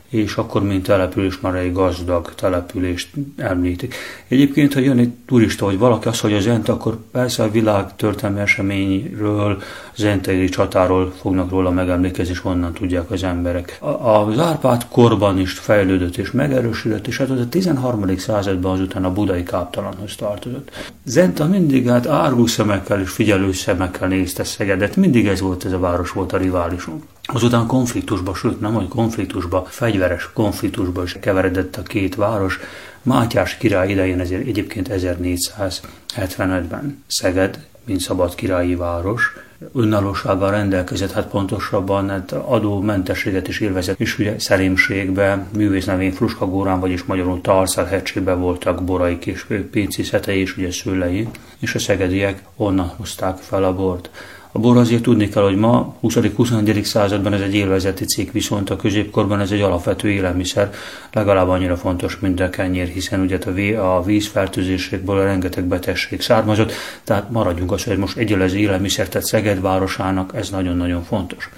és 0.09 0.37
akkor, 0.37 0.63
mint 0.63 0.87
település, 0.87 1.41
már 1.41 1.55
egy 1.55 1.73
gazdag 1.73 2.35
települést 2.35 3.09
említik. 3.37 3.95
Egyébként, 4.29 4.75
ha 4.75 4.81
jön 4.81 4.99
egy 4.99 5.13
turista, 5.27 5.65
hogy 5.65 5.79
valaki 5.79 6.09
azt 6.09 6.23
mondja 6.23 6.41
Zent, 6.41 6.69
akkor 6.69 6.99
persze 7.11 7.43
a 7.43 7.51
világ 7.51 7.97
történelmi 7.97 8.41
eseményről, 8.41 9.63
zentei 9.95 10.49
csatáról 10.49 11.13
fognak 11.21 11.51
róla 11.51 11.71
megemlékezni, 11.71 12.33
és 12.33 12.39
honnan 12.39 12.73
tudják 12.73 13.11
az 13.11 13.23
emberek. 13.23 13.79
Az 14.03 14.39
Árpád 14.39 14.87
korban 14.89 15.39
is 15.39 15.53
fejlődött 15.53 16.17
és 16.17 16.31
megerősödött, 16.31 17.07
és 17.07 17.19
hát 17.19 17.31
az 17.31 17.41
a 17.41 17.49
13. 17.49 18.17
században 18.17 18.73
azután 18.73 19.05
a 19.05 19.13
budai 19.13 19.43
káptalanhoz 19.43 20.17
tartozott. 20.17 20.71
Zenta 21.05 21.47
mindig 21.47 21.89
hát 21.89 22.07
árgú 22.07 22.47
szemekkel 22.47 23.01
és 23.01 23.11
figyelő 23.11 23.53
szemekkel 23.53 24.09
nézte 24.09 24.45
Szegedet, 24.45 24.97
mindig 24.97 25.27
ez 25.27 25.41
volt, 25.41 25.65
ez 25.65 25.73
a 25.73 25.79
város 25.79 26.11
volt 26.11 26.33
a 26.33 26.37
riválisunk. 26.37 27.03
Azután 27.33 27.67
konfliktusba, 27.67 28.35
sőt 28.35 28.61
nem, 28.61 28.75
hogy 28.75 28.89
konfliktusba, 28.89 29.65
fegyveres 29.69 30.31
konfliktusba 30.33 31.03
is 31.03 31.17
keveredett 31.21 31.77
a 31.77 31.83
két 31.83 32.15
város, 32.15 32.59
Mátyás 33.03 33.57
király 33.57 33.91
idején 33.91 34.21
ezért 34.21 34.47
egyébként 34.47 34.89
1475-ben 34.93 37.05
Szeged, 37.07 37.67
mint 37.85 38.01
szabad 38.01 38.35
királyi 38.35 38.75
város, 38.75 39.33
önállósággal 39.75 40.51
rendelkezett, 40.51 41.13
hát 41.13 41.27
pontosabban 41.27 42.09
hát 42.09 42.33
adómentességet 42.33 43.49
is 43.49 43.61
élvezett, 43.61 44.01
és 44.01 44.19
ugye 44.19 44.39
szerémségbe, 44.39 45.47
művész 45.57 45.85
nevén 45.85 46.13
Fruskagórán, 46.13 46.81
vagyis 46.81 47.05
magyarul 47.05 47.41
Tarszal 47.41 47.85
hegységbe 47.85 48.35
voltak 48.35 48.85
boraik 48.85 49.27
és 49.27 49.47
pécészetei 49.71 50.41
és 50.41 50.57
ugye 50.57 50.73
szőlei, 50.73 51.29
és 51.59 51.75
a 51.75 51.79
szegediek 51.79 52.43
onnan 52.57 52.93
hozták 52.97 53.37
fel 53.37 53.65
a 53.65 53.75
bort. 53.75 54.11
A 54.59 54.61
bor 54.61 54.77
azért 54.77 55.03
tudni 55.03 55.29
kell, 55.29 55.43
hogy 55.43 55.57
ma 55.57 55.95
20.-21. 56.03 56.83
században 56.83 57.33
ez 57.33 57.41
egy 57.41 57.55
élvezeti 57.55 58.05
cikk, 58.05 58.33
viszont 58.33 58.71
a 58.71 58.77
középkorban 58.77 59.41
ez 59.41 59.51
egy 59.51 59.61
alapvető 59.61 60.11
élelmiszer, 60.11 60.71
legalább 61.13 61.49
annyira 61.49 61.77
fontos, 61.77 62.19
mint 62.19 62.41
a 62.41 62.51
kenyér, 62.51 62.87
hiszen 62.87 63.21
ugye 63.21 63.77
a 63.79 64.03
vízfertőzésekből 64.03 65.23
rengeteg 65.23 65.65
betegség 65.65 66.21
származott, 66.21 66.73
tehát 67.05 67.31
maradjunk 67.31 67.73
az, 67.73 67.85
hogy 67.85 67.97
most 67.97 68.17
egyelez 68.17 68.55
élelmiszer, 68.55 69.09
tehát 69.09 69.27
Szeged 69.27 69.61
városának 69.61 70.33
ez 70.35 70.51
nagyon-nagyon 70.51 71.05
fontos. 71.05 71.51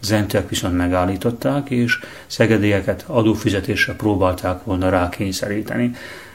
Zentek 0.00 0.48
viszont 0.48 0.76
megállították, 0.76 1.70
és 1.70 1.98
szegedieket 2.26 3.04
adófizetésre 3.06 3.92
próbálták 3.92 4.64
volna 4.64 4.88
rákényszeríteni. 4.88 5.90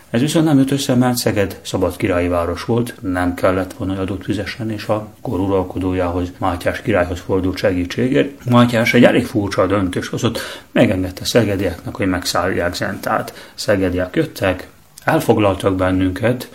Ez 0.09 0.21
viszont 0.21 0.45
nem 0.45 0.57
jött 0.57 0.71
össze, 0.71 0.95
mert 0.95 1.17
Szeged 1.17 1.59
szabad 1.61 1.95
királyi 1.95 2.27
város 2.27 2.65
volt, 2.65 2.95
nem 3.01 3.33
kellett 3.33 3.73
volna 3.73 4.01
adót 4.01 4.23
fizessen, 4.23 4.71
és 4.71 4.85
a 4.85 5.07
kor 5.21 5.39
uralkodójához, 5.39 6.31
Mátyás 6.37 6.81
királyhoz 6.81 7.19
fordult 7.19 7.57
segítségért. 7.57 8.45
Mátyás 8.45 8.93
egy 8.93 9.03
elég 9.03 9.25
furcsa 9.25 9.67
döntés 9.67 10.07
hozott, 10.07 10.39
megengedte 10.71 11.25
szegedieknek, 11.25 11.95
hogy 11.95 12.07
megszállják 12.07 12.75
Zentát. 12.75 13.51
Szegediek 13.53 14.15
jöttek, 14.15 14.67
elfoglaltak 15.03 15.75
bennünket, 15.75 16.49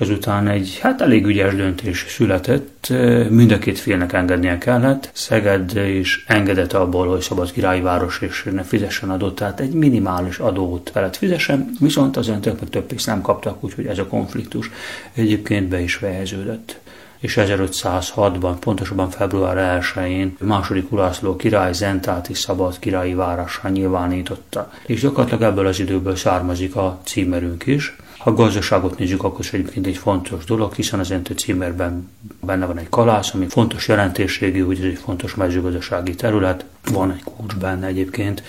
azután 0.00 0.48
egy 0.48 0.78
hát 0.82 1.00
elég 1.00 1.26
ügyes 1.26 1.54
döntés 1.54 2.04
született, 2.08 2.92
mind 3.28 3.50
a 3.50 3.58
két 3.58 3.78
félnek 3.78 4.12
engednie 4.12 4.58
kellett. 4.58 5.10
Szeged 5.12 5.76
is 5.76 6.24
engedett 6.26 6.72
abból, 6.72 7.08
hogy 7.08 7.20
szabad 7.20 7.52
királyi 7.52 7.80
város 7.80 8.20
és 8.20 8.48
ne 8.52 8.62
fizessen 8.62 9.10
adót, 9.10 9.34
tehát 9.34 9.60
egy 9.60 9.72
minimális 9.72 10.38
adót 10.38 10.90
felett 10.92 11.16
fizessen, 11.16 11.70
viszont 11.80 12.16
az 12.16 12.28
entők 12.28 12.60
meg 12.60 12.68
több 12.68 12.84
pénzt 12.84 13.06
nem 13.06 13.20
kaptak, 13.20 13.64
úgyhogy 13.64 13.86
ez 13.86 13.98
a 13.98 14.06
konfliktus 14.06 14.70
egyébként 15.14 15.68
be 15.68 15.80
is 15.80 15.94
fejeződött 15.94 16.78
és 17.20 17.36
1506-ban, 17.40 18.54
pontosabban 18.60 19.10
február 19.10 19.82
1-én 19.82 20.36
második 20.38 20.92
Ulászló 20.92 21.36
király 21.36 21.72
Zentáti 21.72 22.34
szabad 22.34 22.78
királyi 22.78 23.14
várásra 23.14 23.68
nyilvánította. 23.68 24.70
És 24.86 25.00
gyakorlatilag 25.00 25.42
ebből 25.42 25.66
az 25.66 25.80
időből 25.80 26.16
származik 26.16 26.76
a 26.76 27.00
címerünk 27.04 27.66
is. 27.66 27.96
Ha 28.20 28.30
a 28.30 28.34
gazdaságot 28.34 28.98
nézzük, 28.98 29.24
akkor 29.24 29.44
egyébként 29.52 29.86
egy 29.86 29.96
fontos 29.96 30.44
dolog, 30.44 30.74
hiszen 30.74 30.98
az 30.98 31.10
Entő 31.10 31.34
címerben 31.34 32.10
benne 32.40 32.66
van 32.66 32.78
egy 32.78 32.88
kalász, 32.88 33.34
ami 33.34 33.46
fontos 33.48 33.88
jelentőségű, 33.88 34.60
hogy 34.60 34.78
ez 34.78 34.84
egy 34.84 34.98
fontos 35.04 35.34
mezőgazdasági 35.34 36.14
terület. 36.14 36.64
Van 36.92 37.10
egy 37.10 37.22
kulcs 37.22 37.54
benne 37.56 37.86
egyébként, 37.86 38.42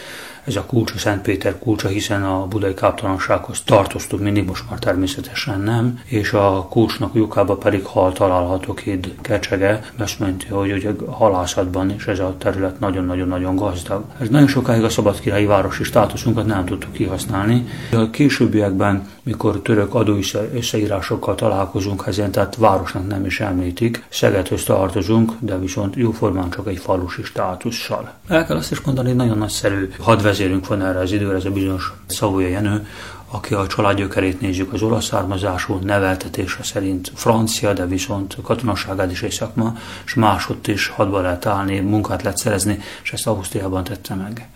ez 0.44 0.56
a 0.56 0.66
kulcs 0.66 0.92
a 0.96 0.98
Szentpéter 0.98 1.60
kulcsa, 1.60 1.88
hiszen 1.88 2.24
a 2.24 2.48
budai 2.48 2.74
káptalansághoz 2.74 3.62
tartoztuk 3.62 4.20
mindig, 4.20 4.46
most 4.46 4.70
már 4.70 4.80
természetesen 4.80 5.60
nem, 5.62 6.00
és 6.06 6.34
a 6.34 6.68
kulcsnak 6.70 7.16
lyukába 7.16 7.56
pedig 7.56 7.86
hal 7.86 8.12
található 8.12 8.74
két 8.74 9.16
kecsege, 9.22 9.92
azt 9.98 10.20
mondja, 10.20 10.58
hogy, 10.58 10.72
hogy 10.72 10.96
a 11.06 11.12
halászatban 11.12 11.92
is 11.92 12.08
ez 12.08 12.20
a 12.20 12.36
terület 12.38 12.80
nagyon-nagyon-nagyon 12.80 13.56
gazdag. 13.56 14.04
Ez 14.20 14.30
nagyon 14.30 14.48
sokáig 14.48 14.84
a 14.84 14.90
szabadkirályi 14.90 15.46
városi 15.46 15.84
státuszunkat 15.84 16.46
nem 16.46 16.66
tudtuk 16.66 16.94
kihasználni. 16.94 17.68
A 17.92 18.10
későbbiekben, 18.10 19.08
mikor 19.24 19.62
török 19.62 19.94
adó 19.94 20.18
összeírásokkal 20.54 21.36
találkozunk 21.36 22.04
ezen, 22.08 22.32
tehát 22.32 22.56
városnak 22.56 23.08
nem 23.08 23.26
is 23.26 23.40
említik, 23.40 24.06
Szegedhöz 24.10 24.64
tartozunk, 24.64 25.32
de 25.40 25.60
viszont 25.60 25.96
jóformán 25.96 26.50
csak 26.50 26.68
egy 26.68 26.78
falusi 26.78 27.24
státussal. 27.24 28.14
El 28.28 28.46
kell 28.46 28.58
azt 28.58 28.72
is 28.72 28.82
mondani, 28.82 29.08
hogy 29.08 29.18
nagyon 29.18 29.38
nagyszerű 29.38 29.90
hadvezet 30.00 30.30
vezérünk 30.32 30.68
van 30.68 30.82
erre 30.82 31.00
az 31.00 31.12
időre, 31.12 31.36
ez 31.36 31.46
a 31.46 31.52
bizonyos 31.52 31.94
Szavója 32.08 32.48
Jenő, 32.48 32.88
aki 33.32 33.54
a 33.54 33.68
családgyökerét 33.68 34.42
nézzük 34.42 34.74
az 34.74 34.82
olasz 34.82 35.06
származású, 35.06 35.80
neveltetése 35.84 36.64
szerint 36.64 37.12
francia, 37.16 37.74
de 37.74 37.86
viszont 37.86 38.38
katonaságát 38.44 39.12
is 39.12 39.24
egy 39.24 39.32
szakma, 39.32 39.76
és 40.06 40.14
másott 40.14 40.68
is 40.68 40.88
hadba 40.88 41.22
lehet 41.22 41.46
állni, 41.46 41.80
munkát 41.80 42.22
lehet 42.22 42.38
szerezni, 42.38 42.80
és 43.04 43.14
ezt 43.14 43.28
Ausztriában 43.28 43.84
tette 43.84 44.16
meg. 44.16 44.50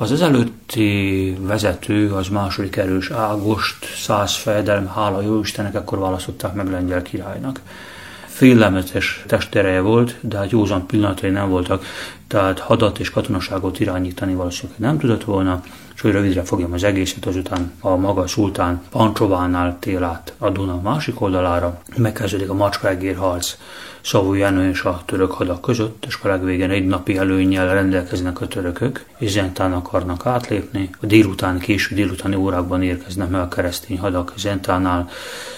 Az 0.00 0.12
ezelőtti 0.12 1.36
vezető, 1.40 2.12
az 2.12 2.28
második 2.28 2.76
erős 2.76 3.10
Ágost, 3.10 3.84
száz 3.96 4.34
fejedelem, 4.34 4.86
hála 4.86 5.22
jó 5.22 5.40
Istenek, 5.40 5.74
akkor 5.74 5.98
választották 5.98 6.54
meg 6.54 6.70
lengyel 6.70 7.02
királynak. 7.02 7.60
Félelmetes 8.26 9.24
testereje 9.26 9.80
volt, 9.80 10.16
de 10.20 10.36
hát 10.36 10.50
józan 10.50 10.86
pillanatai 10.86 11.30
nem 11.30 11.48
voltak, 11.48 11.84
tehát 12.26 12.58
hadat 12.58 12.98
és 12.98 13.10
katonaságot 13.10 13.80
irányítani 13.80 14.34
valószínűleg 14.34 14.80
nem 14.80 14.98
tudott 14.98 15.24
volna, 15.24 15.62
és 15.98 16.04
hogy 16.04 16.12
rövidre 16.12 16.42
fogjam 16.42 16.72
az 16.72 16.84
egészet, 16.84 17.26
azután 17.26 17.72
a 17.80 17.96
maga 17.96 18.26
szultán 18.26 18.82
Pancsovánál 18.90 19.76
tél 19.80 20.04
át 20.04 20.34
a 20.38 20.50
Duna 20.50 20.80
másik 20.80 21.20
oldalára, 21.20 21.80
megkezdődik 21.96 22.50
a 22.50 22.54
macskaegér 22.54 23.16
harc. 23.16 23.56
Szavú 24.00 24.34
Jenő 24.34 24.70
és 24.70 24.82
a 24.82 25.02
török 25.04 25.32
hadak 25.32 25.60
között, 25.60 26.04
és 26.06 26.18
a 26.22 26.28
legvégén 26.28 26.70
egy 26.70 26.86
napi 26.86 27.16
előnyel 27.16 27.74
rendelkeznek 27.74 28.40
a 28.40 28.46
törökök, 28.46 29.04
és 29.16 29.30
Zentán 29.30 29.72
akarnak 29.72 30.26
átlépni. 30.26 30.90
A 31.00 31.06
délután, 31.06 31.58
késő 31.58 31.94
délutáni 31.94 32.34
órákban 32.34 32.82
érkeznek 32.82 33.28
meg 33.28 33.40
a 33.40 33.48
keresztény 33.48 33.98
hadak 33.98 34.32
Zentánál, 34.36 35.08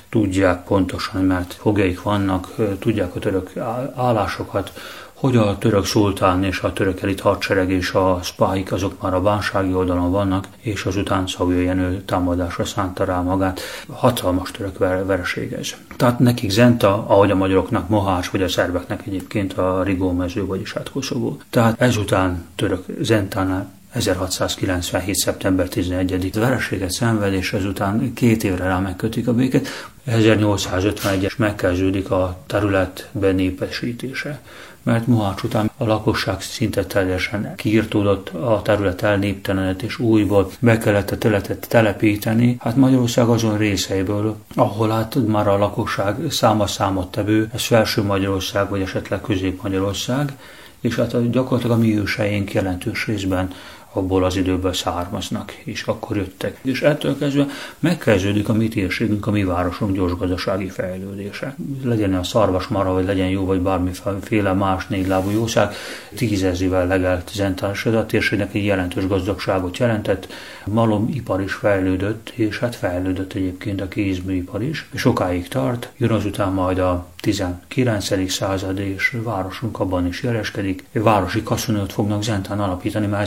tudják 0.09 0.64
pontosan, 0.64 1.24
mert 1.24 1.53
fogjaik 1.53 2.03
vannak, 2.03 2.55
tudják 2.78 3.14
a 3.14 3.18
török 3.18 3.51
állásokat, 3.97 4.72
hogy 5.21 5.37
a 5.37 5.59
török 5.59 5.85
szultán 5.85 6.45
és 6.45 6.61
a 6.61 6.73
török 6.73 7.03
elit 7.03 7.21
hadsereg 7.21 7.71
és 7.71 7.93
a 7.93 8.21
spáik 8.23 8.73
azok 8.73 9.03
már 9.03 9.14
a 9.14 9.21
bánsági 9.21 9.75
oldalon 9.75 10.11
vannak, 10.11 10.47
és 10.61 10.85
azután 10.85 11.27
Szavő 11.27 11.62
Jenő 11.62 12.03
támadásra 12.03 12.64
szánta 12.64 13.05
rá 13.05 13.21
magát. 13.21 13.61
Hatalmas 13.93 14.51
török 14.51 14.79
vereség 14.79 15.53
ez. 15.53 15.68
Tehát 15.97 16.18
nekik 16.18 16.51
Zenta, 16.51 17.05
ahogy 17.07 17.31
a 17.31 17.35
magyaroknak 17.35 17.89
Mohás, 17.89 18.31
vagy 18.31 18.43
a 18.43 18.49
szerbeknek 18.49 19.07
egyébként 19.07 19.53
a 19.53 19.83
Rigó 19.83 20.12
mező, 20.12 20.47
vagyis 20.47 20.73
hát 20.73 20.91
Koszovó. 20.91 21.39
Tehát 21.51 21.81
ezután 21.81 22.47
török 22.57 22.85
Zentánál 23.01 23.71
1697. 23.93 25.14
szeptember 25.14 25.68
11. 25.68 26.33
vereséget 26.35 26.91
szenved, 26.91 27.33
és 27.33 27.53
ezután 27.53 28.12
két 28.14 28.45
évre 28.45 28.64
rá 28.64 28.79
megkötik 28.79 29.29
a 29.29 29.35
béket. 29.35 29.68
1851-es 30.09 31.37
megkezdődik 31.37 32.11
a 32.11 32.39
terület 32.47 33.09
benépesítése 33.12 34.41
mert 34.83 35.07
Mohács 35.07 35.43
után 35.43 35.70
a 35.76 35.85
lakosság 35.85 36.41
szinte 36.41 36.85
teljesen 36.85 37.55
kiirtódott, 37.57 38.28
a 38.28 38.62
terület 38.62 39.03
elnéptelenedett, 39.03 39.83
és 39.83 39.99
újból 39.99 40.51
be 40.61 40.78
kellett 40.78 41.11
a 41.11 41.18
teletet 41.18 41.66
telepíteni. 41.68 42.57
Hát 42.61 42.76
Magyarország 42.76 43.28
azon 43.28 43.57
részeiből, 43.57 44.37
ahol 44.55 44.89
hát 44.89 45.16
már 45.26 45.49
a 45.49 45.59
lakosság 45.59 46.16
száma 46.31 46.66
számot 46.66 47.11
tevő, 47.11 47.51
ez 47.55 47.64
felső 47.64 48.03
Magyarország, 48.03 48.68
vagy 48.68 48.81
esetleg 48.81 49.20
közép-Magyarország, 49.20 50.33
és 50.81 50.97
hát 50.97 51.31
gyakorlatilag 51.31 51.78
a 51.78 51.81
mi 51.81 51.99
őseink 51.99 52.53
jelentős 52.53 53.07
részben 53.07 53.51
abból 53.93 54.24
az 54.24 54.36
időből 54.36 54.72
származnak, 54.72 55.53
és 55.53 55.82
akkor 55.82 56.16
jöttek. 56.16 56.59
És 56.62 56.82
ettől 56.82 57.18
kezdve 57.18 57.47
megkezdődik 57.78 58.49
a 58.49 58.53
mi 58.53 58.68
térségünk, 58.68 59.26
a 59.26 59.30
mi 59.30 59.45
városunk 59.45 59.95
gyors 59.95 60.16
gazdasági 60.16 60.68
fejlődése. 60.68 61.57
Legyen 61.82 62.14
a 62.14 62.22
szarvas 62.22 62.66
mara, 62.66 62.93
vagy 62.93 63.07
legyen 63.07 63.28
jó, 63.28 63.45
vagy 63.45 63.61
bármiféle 63.61 64.53
más 64.53 64.86
négylábú 64.86 65.30
jószág, 65.30 65.74
tízezével 66.14 66.86
legelt 66.86 67.30
zentás, 67.32 67.86
a 67.86 68.07
térségnek 68.07 68.55
egy 68.55 68.64
jelentős 68.64 69.07
gazdagságot 69.07 69.78
jelentett. 69.78 70.28
Malomipar 70.66 71.43
is 71.43 71.53
fejlődött, 71.53 72.28
és 72.34 72.59
hát 72.59 72.76
fejlődött 72.76 73.32
egyébként 73.32 73.80
a 73.80 73.88
kézműipar 73.88 74.62
is. 74.62 74.88
Sokáig 74.95 75.49
tart, 75.49 75.93
jön 75.97 76.11
azután 76.11 76.53
majd 76.53 76.78
a 76.78 77.07
19. 77.20 78.30
század, 78.30 78.78
és 78.78 79.16
városunk 79.22 79.80
abban 79.80 80.07
is 80.07 80.22
jeleskedik. 80.22 80.84
Városi 80.93 81.43
kaszonőt 81.43 81.93
fognak 81.93 82.22
Zentán 82.22 82.61
alapítani 82.61 83.07
már 83.07 83.26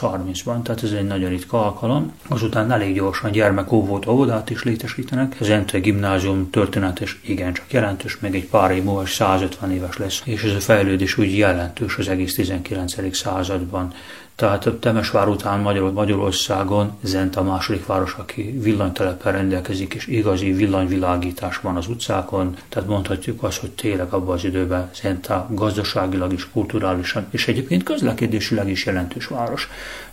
1830-ban, 0.00 0.62
tehát 0.62 0.82
ez 0.82 0.90
egy 0.90 1.06
nagyon 1.06 1.30
ritka 1.30 1.64
alkalom. 1.64 2.12
Azután 2.28 2.72
elég 2.72 2.94
gyorsan 2.94 3.30
gyermekóvót, 3.30 4.06
óvodát 4.06 4.50
is 4.50 4.62
létesítenek. 4.62 5.36
Az 5.40 5.48
Ente 5.48 5.78
gimnázium 5.78 6.50
történetes 6.50 7.20
igencsak 7.24 7.72
jelentős, 7.72 8.18
meg 8.20 8.34
egy 8.34 8.46
pár 8.46 8.70
év 8.70 8.82
múlva 8.82 9.06
150 9.06 9.72
éves 9.72 9.96
lesz, 9.96 10.22
és 10.24 10.42
ez 10.42 10.54
a 10.54 10.60
fejlődés 10.60 11.18
úgy 11.18 11.36
jelentős 11.36 11.96
az 11.96 12.08
egész 12.08 12.34
19. 12.34 13.16
században. 13.16 13.92
Tehát 14.38 14.68
Temesvár 14.80 15.28
után 15.28 15.60
Magyar, 15.60 15.92
Magyarországon 15.92 16.98
Zent 17.02 17.36
a 17.36 17.42
második 17.42 17.86
város, 17.86 18.14
aki 18.18 18.58
villanytelepen 18.60 19.32
rendelkezik, 19.32 19.94
és 19.94 20.06
igazi 20.06 20.52
villanyvilágítás 20.52 21.60
van 21.60 21.76
az 21.76 21.88
utcákon. 21.88 22.56
Tehát 22.68 22.88
mondhatjuk 22.88 23.42
azt, 23.42 23.58
hogy 23.58 23.70
tényleg 23.70 24.12
abban 24.12 24.34
az 24.34 24.44
időben 24.44 24.90
Zenta 24.94 25.46
gazdaságilag 25.50 26.32
is, 26.32 26.50
kulturálisan, 26.50 27.26
és 27.30 27.48
egyébként 27.48 27.82
közlekedésileg 27.82 28.68
is 28.68 28.84
jelentős 28.84 29.26
város. 29.26 29.68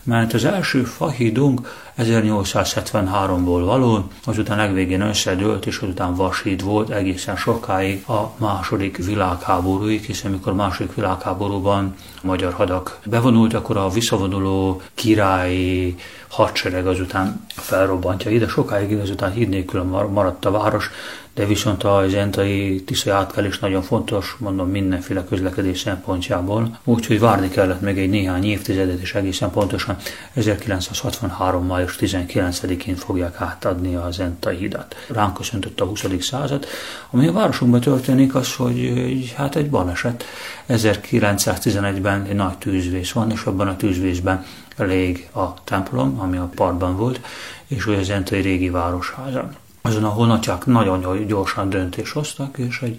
Mert 0.06 0.34
az 0.34 0.46
első 0.46 0.84
fahídunk 0.84 1.84
1873-ból 1.98 3.62
való, 3.66 4.08
azután 4.26 4.58
legvégén 4.58 5.02
összedőlt, 5.02 5.66
és 5.66 5.78
azután 5.78 6.16
vasít 6.16 6.62
volt 6.62 6.90
egészen 6.90 7.36
sokáig 7.36 8.04
a 8.08 8.32
második 8.38 9.06
világháborúig, 9.06 10.04
hiszen 10.04 10.32
amikor 10.32 10.54
második 10.54 10.96
világháborúban 10.96 11.96
a 12.22 12.26
magyar 12.26 12.54
hadak 12.54 13.00
bevonult, 13.06 13.54
akkor 13.54 13.78
a 13.78 13.90
visszavonuló 13.90 14.82
királyi 14.94 15.96
hadsereg 16.28 16.88
azután 16.88 17.46
felrobbantja 17.48 18.32
ide, 18.32 18.48
sokáig 18.48 19.00
azután 19.00 19.32
híd 19.32 19.50
nélkül 19.50 19.84
maradt 19.84 20.46
a 20.46 20.52
város, 20.52 20.90
de 21.36 21.46
viszont 21.46 21.84
a 21.84 22.06
zentai 22.08 22.84
tiszai 22.84 23.14
átkelés 23.14 23.60
nagyon 23.60 23.82
fontos, 23.82 24.36
mondom 24.40 24.70
mindenféle 24.70 25.24
közlekedés 25.24 25.80
szempontjából, 25.80 26.80
úgyhogy 26.84 27.20
várni 27.20 27.50
kellett 27.50 27.82
még 27.82 27.98
egy 27.98 28.10
néhány 28.10 28.46
évtizedet, 28.46 29.00
és 29.00 29.14
egészen 29.14 29.52
pontosan 29.52 29.98
1963. 30.34 31.66
május 31.66 31.98
19-én 32.00 32.96
fogják 32.96 33.42
átadni 33.42 33.96
a 33.96 34.12
zentai 34.12 34.56
hidat. 34.56 34.96
Ránk 35.08 35.34
köszöntött 35.34 35.80
a 35.80 35.86
20. 35.86 36.06
század. 36.20 36.66
Ami 37.10 37.28
a 37.28 37.32
városunkban 37.32 37.80
történik, 37.80 38.36
az, 38.36 38.54
hogy 38.54 39.34
hát 39.38 39.56
egy 39.56 39.70
baleset. 39.70 40.24
1911-ben 40.70 42.24
egy 42.24 42.36
nagy 42.36 42.58
tűzvész 42.58 43.12
van, 43.12 43.32
és 43.32 43.44
abban 43.44 43.68
a 43.68 43.76
tűzvészben 43.76 44.46
lég 44.78 45.30
a 45.34 45.64
templom, 45.64 46.20
ami 46.20 46.38
a 46.38 46.50
partban 46.56 46.98
volt, 46.98 47.20
és 47.68 47.86
a 47.86 48.04
zentai 48.04 48.42
régi 48.42 48.70
városháza 48.70 49.50
azon 49.86 50.04
a 50.04 50.08
honatják 50.08 50.66
nagyon 50.66 51.26
gyorsan 51.28 51.70
döntés 51.70 52.12
hoztak, 52.12 52.58
és 52.58 52.82
egy, 52.82 52.98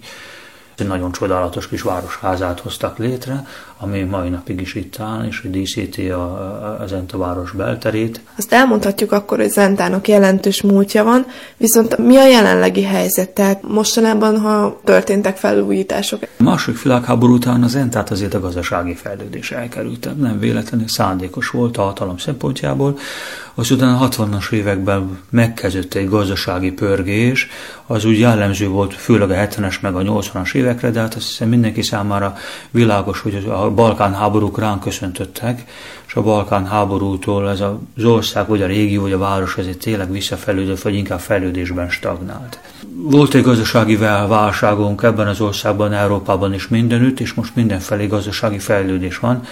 egy 0.79 0.87
nagyon 0.87 1.13
csodálatos 1.13 1.69
kis 1.69 1.83
városházát 1.83 2.61
hoztak 2.61 2.99
létre, 2.99 3.47
ami 3.79 4.03
mai 4.03 4.29
napig 4.29 4.61
is 4.61 4.75
itt 4.75 5.01
áll, 5.01 5.25
és 5.27 5.41
hogy 5.41 5.51
díszíti 5.51 6.11
a, 6.11 6.25
a 6.81 6.87
Zenta 6.87 7.19
város 7.19 7.51
belterét. 7.51 8.21
Azt 8.39 8.53
elmondhatjuk 8.53 9.13
akkor, 9.13 9.39
hogy 9.39 9.51
Zentának 9.51 10.09
jelentős 10.09 10.63
múltja 10.63 11.05
van, 11.05 11.27
viszont 11.57 11.99
mi 11.99 12.17
a 12.17 12.27
jelenlegi 12.27 12.83
helyzet? 12.83 13.31
Tehát 13.31 13.63
mostanában, 13.63 14.41
ha 14.41 14.81
történtek 14.85 15.37
felújítások? 15.37 16.23
A 16.39 16.43
második 16.43 16.83
világháború 16.83 17.35
után 17.35 17.63
az 17.63 17.71
Zentát 17.71 18.11
azért 18.11 18.35
a 18.35 18.41
gazdasági 18.41 18.95
fejlődés 18.95 19.51
elkerült. 19.51 20.09
Nem 20.21 20.39
véletlenül 20.39 20.89
szándékos 20.89 21.49
volt 21.49 21.77
a 21.77 21.83
hatalom 21.83 22.19
szempontjából. 22.19 22.99
Azután 23.59 23.95
a 23.95 24.09
60-as 24.09 24.51
években 24.51 25.19
megkezdődött 25.31 25.95
egy 25.95 26.09
gazdasági 26.09 26.71
pörgés, 26.71 27.49
az 27.87 28.05
úgy 28.05 28.19
jellemző 28.19 28.69
volt 28.69 28.95
főleg 28.95 29.31
a 29.31 29.35
70-es 29.35 29.81
meg 29.81 29.95
a 29.95 30.01
80-as 30.01 30.55
évekre, 30.55 30.91
de 30.91 31.01
hát 31.01 31.15
azt 31.15 31.27
hiszem 31.27 31.49
mindenki 31.49 31.83
számára 31.83 32.37
világos, 32.71 33.21
hogy 33.21 33.47
a 33.49 33.71
Balkán 33.71 34.15
háborúk 34.15 34.59
ránk 34.59 34.81
köszöntöttek, 34.81 35.65
és 36.07 36.15
a 36.15 36.23
Balkán 36.23 36.67
háborútól 36.67 37.51
ez 37.51 37.61
az 37.61 38.05
ország, 38.05 38.49
vagy 38.49 38.63
a 38.63 38.67
régió, 38.67 39.03
vagy 39.03 39.13
a 39.13 39.19
város 39.19 39.57
egy 39.57 39.79
tényleg 39.79 40.11
visszafelődött, 40.11 40.81
vagy 40.81 40.95
inkább 40.95 41.21
fejlődésben 41.21 41.91
stagnált. 41.91 42.59
Volt 42.95 43.35
egy 43.35 43.43
gazdasági 43.43 43.97
válságunk 43.97 45.03
ebben 45.03 45.27
az 45.27 45.41
országban, 45.41 45.93
Európában 45.93 46.55
is 46.55 46.69
mindenütt, 46.69 47.21
és 47.21 47.35
most 47.35 47.55
mindenfelé 47.55 48.07
gazdasági 48.07 48.59
fejlődés 48.59 49.19
van. 49.19 49.43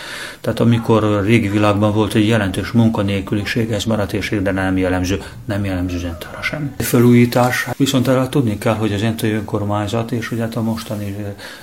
Tehát 0.40 0.60
amikor 0.60 1.04
a 1.04 1.20
régi 1.20 1.48
világban 1.48 1.92
volt 1.92 2.14
egy 2.14 2.26
jelentős 2.26 2.70
munkanélküliség, 2.70 3.70
ez 3.70 3.84
maradt 3.84 4.12
és 4.12 4.36
de 4.42 4.52
nem 4.52 4.76
jellemző, 4.76 5.22
nem 5.44 5.64
jellemző 5.64 5.98
Zentára 5.98 6.42
sem. 6.42 6.74
Felújítás, 6.78 7.68
viszont 7.76 8.08
erre 8.08 8.28
tudni 8.28 8.58
kell, 8.58 8.74
hogy 8.74 8.92
az 8.92 9.00
Zentai 9.00 9.32
önkormányzat 9.32 10.12
és 10.12 10.30
ugye 10.30 10.42
hát 10.42 10.56
a 10.56 10.62
mostani 10.62 11.16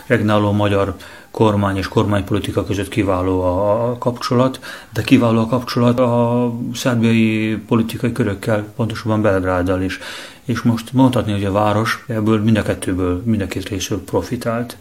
regnáló 0.08 0.52
magyar 0.52 0.96
kormány 1.32 1.77
és 1.77 1.88
kormánypolitika 1.88 2.63
között 2.63 2.89
kiváló 2.89 3.41
a 3.43 3.97
kapcsolat, 3.97 4.59
de 4.93 5.01
kiváló 5.01 5.39
a 5.39 5.45
kapcsolat 5.45 5.99
a 5.99 6.51
szerbiai 6.73 7.55
politikai 7.67 8.11
körökkel, 8.11 8.63
pontosabban 8.75 9.21
Belgráddal 9.21 9.82
is. 9.82 9.99
És 10.45 10.61
most 10.61 10.93
mondhatni, 10.93 11.32
hogy 11.32 11.45
a 11.45 11.51
város 11.51 12.03
ebből 12.07 12.43
mind 12.43 12.57
a 12.57 12.61
kettőből, 12.61 13.21
mind 13.25 13.41
a 13.41 13.47
két 13.47 13.69
részről 13.69 14.03
profitált. 14.03 14.77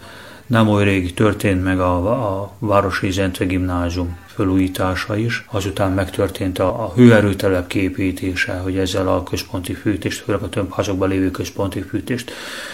Nem 0.46 0.68
oly 0.68 0.84
rég 0.84 1.14
történt 1.14 1.64
meg 1.64 1.80
a, 1.80 1.94
a 2.40 2.52
Városi 2.58 3.10
Zentve 3.10 3.44
Gimnázium 3.44 4.16
felújítása 4.34 5.16
is. 5.16 5.44
Azután 5.50 5.92
megtörtént 5.92 6.58
a, 6.58 6.84
a 6.84 6.92
hőerőtelep 6.94 7.66
képítése, 7.66 8.52
hogy 8.52 8.76
ezzel 8.78 9.08
a 9.08 9.22
központi 9.22 9.74
fűtést, 9.74 10.22
főleg 10.22 10.42
a 10.42 10.48
több 10.48 10.72
házakban 10.72 11.08
lévő 11.08 11.30
központi 11.30 11.80
fűtést 11.80 12.32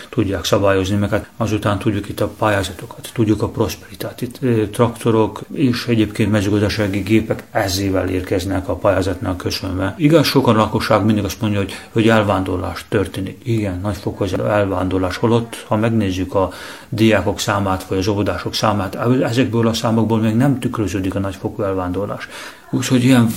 tudják 0.09 0.45
szabályozni, 0.45 0.97
meg 0.97 1.11
hát 1.11 1.31
azután 1.37 1.79
tudjuk 1.79 2.09
itt 2.09 2.21
a 2.21 2.29
pályázatokat, 2.39 3.11
tudjuk 3.13 3.43
a 3.43 3.49
prosperitást. 3.49 4.23
Itt 4.23 4.41
traktorok 4.73 5.41
és 5.53 5.87
egyébként 5.87 6.31
mezőgazdasági 6.31 6.99
gépek 6.99 7.43
ezével 7.51 8.09
érkeznek 8.09 8.69
a 8.69 8.75
pályázatnak 8.75 9.37
köszönve. 9.37 9.95
Igaz, 9.99 10.27
sokan 10.27 10.57
lakosság 10.57 11.05
mindig 11.05 11.25
azt 11.25 11.41
mondja, 11.41 11.59
hogy, 11.59 11.73
hogy 11.93 12.09
elvándorlás 12.09 12.85
történik. 12.89 13.41
Igen, 13.43 13.81
nagyfokú 13.83 14.25
az 14.25 14.39
elvándorlás. 14.39 15.17
Holott, 15.17 15.65
ha 15.69 15.77
megnézzük 15.77 16.35
a 16.35 16.53
diákok 16.89 17.39
számát, 17.39 17.85
vagy 17.85 17.99
az 17.99 18.07
óvodások 18.07 18.55
számát, 18.55 18.95
ezekből 19.23 19.67
a 19.67 19.73
számokból 19.73 20.19
még 20.19 20.35
nem 20.35 20.59
tükröződik 20.59 21.15
a 21.15 21.19
nagyfokú 21.19 21.46
nagyfokú 21.47 21.63
elvándorlás. 21.63 22.29
Úgyhogy 22.71 23.05
ilyen, 23.05 23.33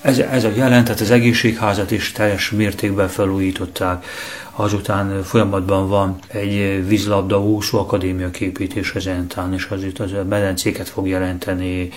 ez, 0.00 0.18
ez 0.18 0.44
a 0.44 0.50
jelent, 0.54 0.84
tehát 0.84 1.00
az 1.00 1.10
egészségházat 1.10 1.90
is 1.90 2.12
teljes 2.12 2.50
mértékben 2.50 3.08
felújították. 3.08 4.06
Azután 4.56 5.22
folyamatban 5.22 5.88
van 5.88 6.18
egy 6.26 6.86
vízlabda 6.86 7.42
úszó 7.42 7.78
akadémia 7.78 8.30
képítése 8.30 9.00
Zentán, 9.00 9.52
és 9.52 9.68
itt 9.82 9.98
az 9.98 10.12
a 10.12 10.24
medencéket 10.28 10.88
fog 10.88 11.08
jelenteni, 11.08 11.88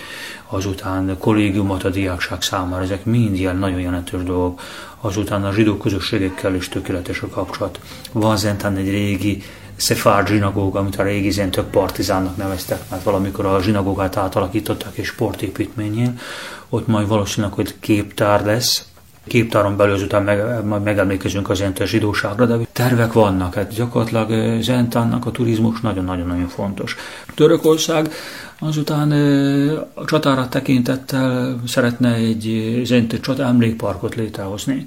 azután 0.47 1.17
kollégiumot 1.19 1.83
a 1.83 1.89
diákság 1.89 2.41
számára, 2.41 2.83
ezek 2.83 3.05
mind 3.05 3.35
ilyen 3.35 3.57
nagyon 3.57 3.79
jelentős 3.79 4.23
dolgok. 4.23 4.61
Azután 5.01 5.45
a 5.45 5.53
zsidó 5.53 5.77
közösségekkel 5.77 6.55
is 6.55 6.69
tökéletes 6.69 7.21
a 7.21 7.27
kapcsolat. 7.27 7.79
Van 8.11 8.37
Zentán 8.37 8.75
egy 8.75 8.89
régi 8.89 9.43
Szefárd 9.77 10.27
zsinagóga, 10.27 10.79
amit 10.79 10.95
a 10.95 11.03
régi 11.03 11.29
zentök 11.29 11.65
partizánnak 11.69 12.37
neveztek, 12.37 12.79
mert 12.89 13.03
valamikor 13.03 13.45
a 13.45 13.61
zsinagógát 13.61 14.17
átalakították 14.17 14.95
és 14.95 15.07
sportépítményén. 15.07 16.19
Ott 16.69 16.87
majd 16.87 17.07
valószínűleg, 17.07 17.55
hogy 17.55 17.75
képtár 17.79 18.45
lesz, 18.45 18.85
képtáron 19.27 19.77
belül 19.77 20.03
után 20.03 20.23
meg, 20.23 20.65
majd 20.65 20.83
megemlékezünk 20.83 21.49
az 21.49 21.57
zentő 21.57 21.85
zsidóságra, 21.85 22.45
de 22.45 22.57
tervek 22.71 23.13
vannak. 23.13 23.53
Hát 23.53 23.73
gyakorlatilag 23.73 24.61
Zentánnak 24.61 25.25
a 25.25 25.31
turizmus 25.31 25.81
nagyon-nagyon-nagyon 25.81 26.47
fontos. 26.47 26.95
Törökország 27.35 28.11
azután 28.59 29.11
a 29.93 30.05
csatára 30.05 30.47
tekintettel 30.49 31.59
szeretne 31.67 32.13
egy 32.13 32.79
zentő 32.83 33.19
csata 33.19 33.43
emlékparkot 33.43 34.15
létrehozni 34.15 34.85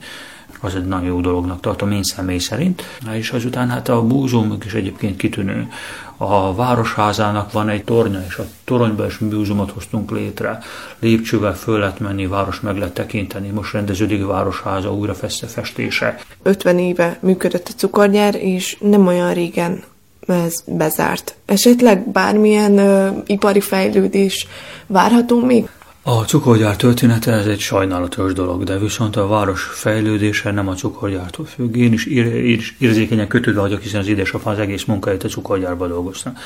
az 0.61 0.75
egy 0.75 0.85
nagyon 0.85 1.07
jó 1.07 1.21
dolognak 1.21 1.61
tartom 1.61 1.91
én 1.91 2.03
személy 2.03 2.39
szerint. 2.39 2.83
És 3.13 3.31
azután 3.31 3.69
hát 3.69 3.89
a 3.89 4.03
múzeum 4.03 4.59
is 4.65 4.75
egyébként 4.75 5.17
kitűnő. 5.17 5.69
A 6.17 6.55
Városházának 6.55 7.53
van 7.53 7.69
egy 7.69 7.85
tornya, 7.85 8.25
és 8.29 8.37
a 8.37 8.45
toronyban 8.65 9.07
is 9.07 9.19
múzeumot 9.19 9.71
hoztunk 9.71 10.11
létre. 10.11 10.59
Lépcsővel 10.99 11.55
föl 11.55 11.79
lehet 11.79 12.01
menni, 12.01 12.27
város 12.27 12.61
meg 12.61 12.77
lehet 12.77 12.95
tekinteni. 12.95 13.49
Most 13.49 13.73
rendeződik 13.73 14.23
a 14.23 14.27
Városháza 14.27 14.95
újra 14.95 15.15
festése. 15.15 16.19
50 16.43 16.79
éve 16.79 17.19
működött 17.21 17.69
a 17.69 17.77
cukorgyár, 17.77 18.35
és 18.35 18.77
nem 18.81 19.07
olyan 19.07 19.35
régen 19.35 19.83
ez 20.27 20.63
bezárt. 20.67 21.35
Esetleg 21.47 22.09
bármilyen 22.11 22.79
ö, 22.79 23.09
ipari 23.27 23.61
fejlődés 23.61 24.47
várható 24.87 25.45
még? 25.45 25.69
A 26.03 26.24
cukorgyár 26.24 26.76
története 26.76 27.32
ez 27.32 27.46
egy 27.46 27.61
sajnálatos 27.61 28.32
dolog, 28.32 28.64
de 28.64 28.78
viszont 28.78 29.16
a 29.16 29.26
város 29.26 29.62
fejlődése 29.62 30.51
nem 30.51 30.68
a 30.68 30.74
cukorgyártól 30.74 31.44
függ. 31.44 31.76
Én 31.76 31.92
is, 31.92 32.07
ír, 32.07 32.34
is 32.34 32.76
érzékenyen 32.78 33.28
kötődve 33.28 33.61
vagyok, 33.61 33.80
hiszen 33.80 34.01
az 34.01 34.09
édesapám 34.09 34.53
az 34.53 34.59
egész 34.59 34.84
munkáját 34.84 35.24
a 35.24 35.28
cukorgyárban 35.28 35.88
dolgoztam. 35.88 36.36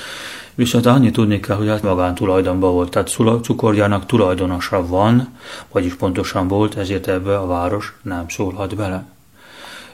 Viszont 0.55 0.87
annyit 0.87 1.13
tudni 1.13 1.41
kell, 1.41 1.57
hogy 1.57 1.69
hát 1.69 1.83
magántulajdonban 1.83 2.73
volt, 2.73 2.91
tehát 2.91 3.09
cukorgyárnak 3.43 4.07
tulajdonosa 4.07 4.87
van, 4.87 5.29
vagyis 5.73 5.95
pontosan 5.95 6.49
volt, 6.49 6.77
ezért 6.77 7.09
ebbe 7.09 7.39
a 7.39 7.47
város 7.47 7.95
nem 8.03 8.29
szólhat 8.29 8.77
bele 8.77 9.14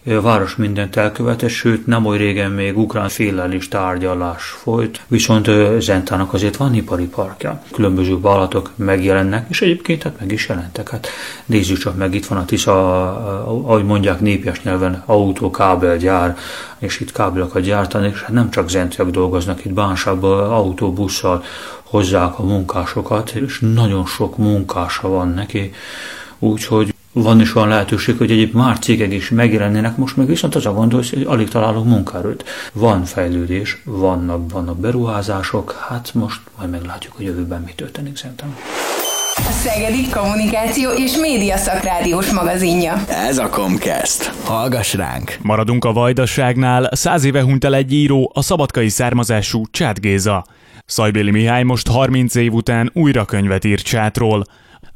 a 0.05 0.21
város 0.21 0.57
mindent 0.57 0.97
elkövetett, 0.97 1.49
sőt 1.49 1.87
nem 1.87 2.07
oly 2.07 2.17
régen 2.17 2.51
még 2.51 2.79
ukrán 2.79 3.09
féllel 3.09 3.53
is 3.53 3.69
tárgyalás 3.69 4.43
folyt, 4.43 5.01
viszont 5.09 5.51
Zentának 5.79 6.33
azért 6.33 6.57
van 6.57 6.75
ipari 6.75 7.07
parkja. 7.07 7.63
Különböző 7.73 8.21
vállalatok 8.21 8.71
megjelennek, 8.77 9.47
és 9.49 9.63
egyébként 9.63 10.03
hát 10.03 10.21
meg 10.21 10.33
is 10.33 10.49
jelentek. 10.49 10.89
Hát 10.89 11.09
nézzük 11.47 11.79
csak 11.79 11.97
meg, 11.97 12.15
itt 12.15 12.27
van 12.27 12.39
a 12.39 12.45
Tisza, 12.45 13.07
ahogy 13.45 13.85
mondják 13.85 14.21
népies 14.21 14.63
nyelven, 14.63 15.03
autókábelgyár, 15.07 16.37
és 16.79 17.01
itt 17.01 17.13
kábelokat 17.13 17.63
gyártani, 17.63 18.09
és 18.13 18.21
hát 18.21 18.33
nem 18.33 18.51
csak 18.51 18.69
zentiak 18.69 19.11
dolgoznak, 19.11 19.65
itt 19.65 19.73
bánságban 19.73 20.51
autóbusszal 20.51 21.45
hozzák 21.83 22.39
a 22.39 22.43
munkásokat, 22.43 23.31
és 23.31 23.59
nagyon 23.75 24.07
sok 24.07 24.37
munkása 24.37 25.09
van 25.09 25.29
neki, 25.29 25.73
úgyhogy 26.39 26.95
van 27.13 27.41
is 27.41 27.55
olyan 27.55 27.69
lehetőség, 27.69 28.17
hogy 28.19 28.31
egyéb 28.31 28.55
már 28.55 28.79
cégek 28.79 29.13
is 29.13 29.31
megjelennének, 29.31 29.97
most 29.97 30.17
meg 30.17 30.27
viszont 30.27 30.55
az 30.55 30.67
a 30.67 30.73
gond, 30.73 30.93
hogy 30.93 31.25
alig 31.27 31.49
találunk 31.49 31.87
munkaerőt. 31.87 32.45
Van 32.73 33.05
fejlődés, 33.05 33.83
vannak, 33.85 34.53
vannak 34.53 34.79
beruházások, 34.79 35.87
hát 35.89 36.11
most 36.15 36.41
majd 36.59 36.71
meglátjuk, 36.71 37.13
hogy 37.17 37.25
jövőben 37.25 37.63
mi 37.67 37.73
történik 37.77 38.17
szerintem. 38.17 38.57
a 39.37 39.51
Szegedi 39.51 40.09
Kommunikáció 40.09 40.91
és 40.91 41.17
Média 41.17 41.57
Szakrádiós 41.57 42.31
magazinja. 42.31 43.05
Ez 43.09 43.39
a 43.39 43.49
Comcast. 43.49 44.33
Hallgass 44.45 44.95
ránk! 44.95 45.37
Maradunk 45.43 45.85
a 45.85 45.93
vajdaságnál, 45.93 46.91
száz 46.93 47.25
éve 47.25 47.43
hunyt 47.43 47.65
el 47.65 47.75
egy 47.75 47.93
író, 47.93 48.31
a 48.35 48.43
szabadkai 48.43 48.89
származású 48.89 49.63
Csát 49.71 50.01
Géza. 50.01 50.45
Szajbéli 50.87 51.31
Mihály 51.31 51.63
most 51.63 51.89
30 51.89 52.35
év 52.35 52.53
után 52.53 52.91
újra 52.95 53.25
könyvet 53.25 53.65
írt 53.65 53.83
Csátról. 53.83 54.45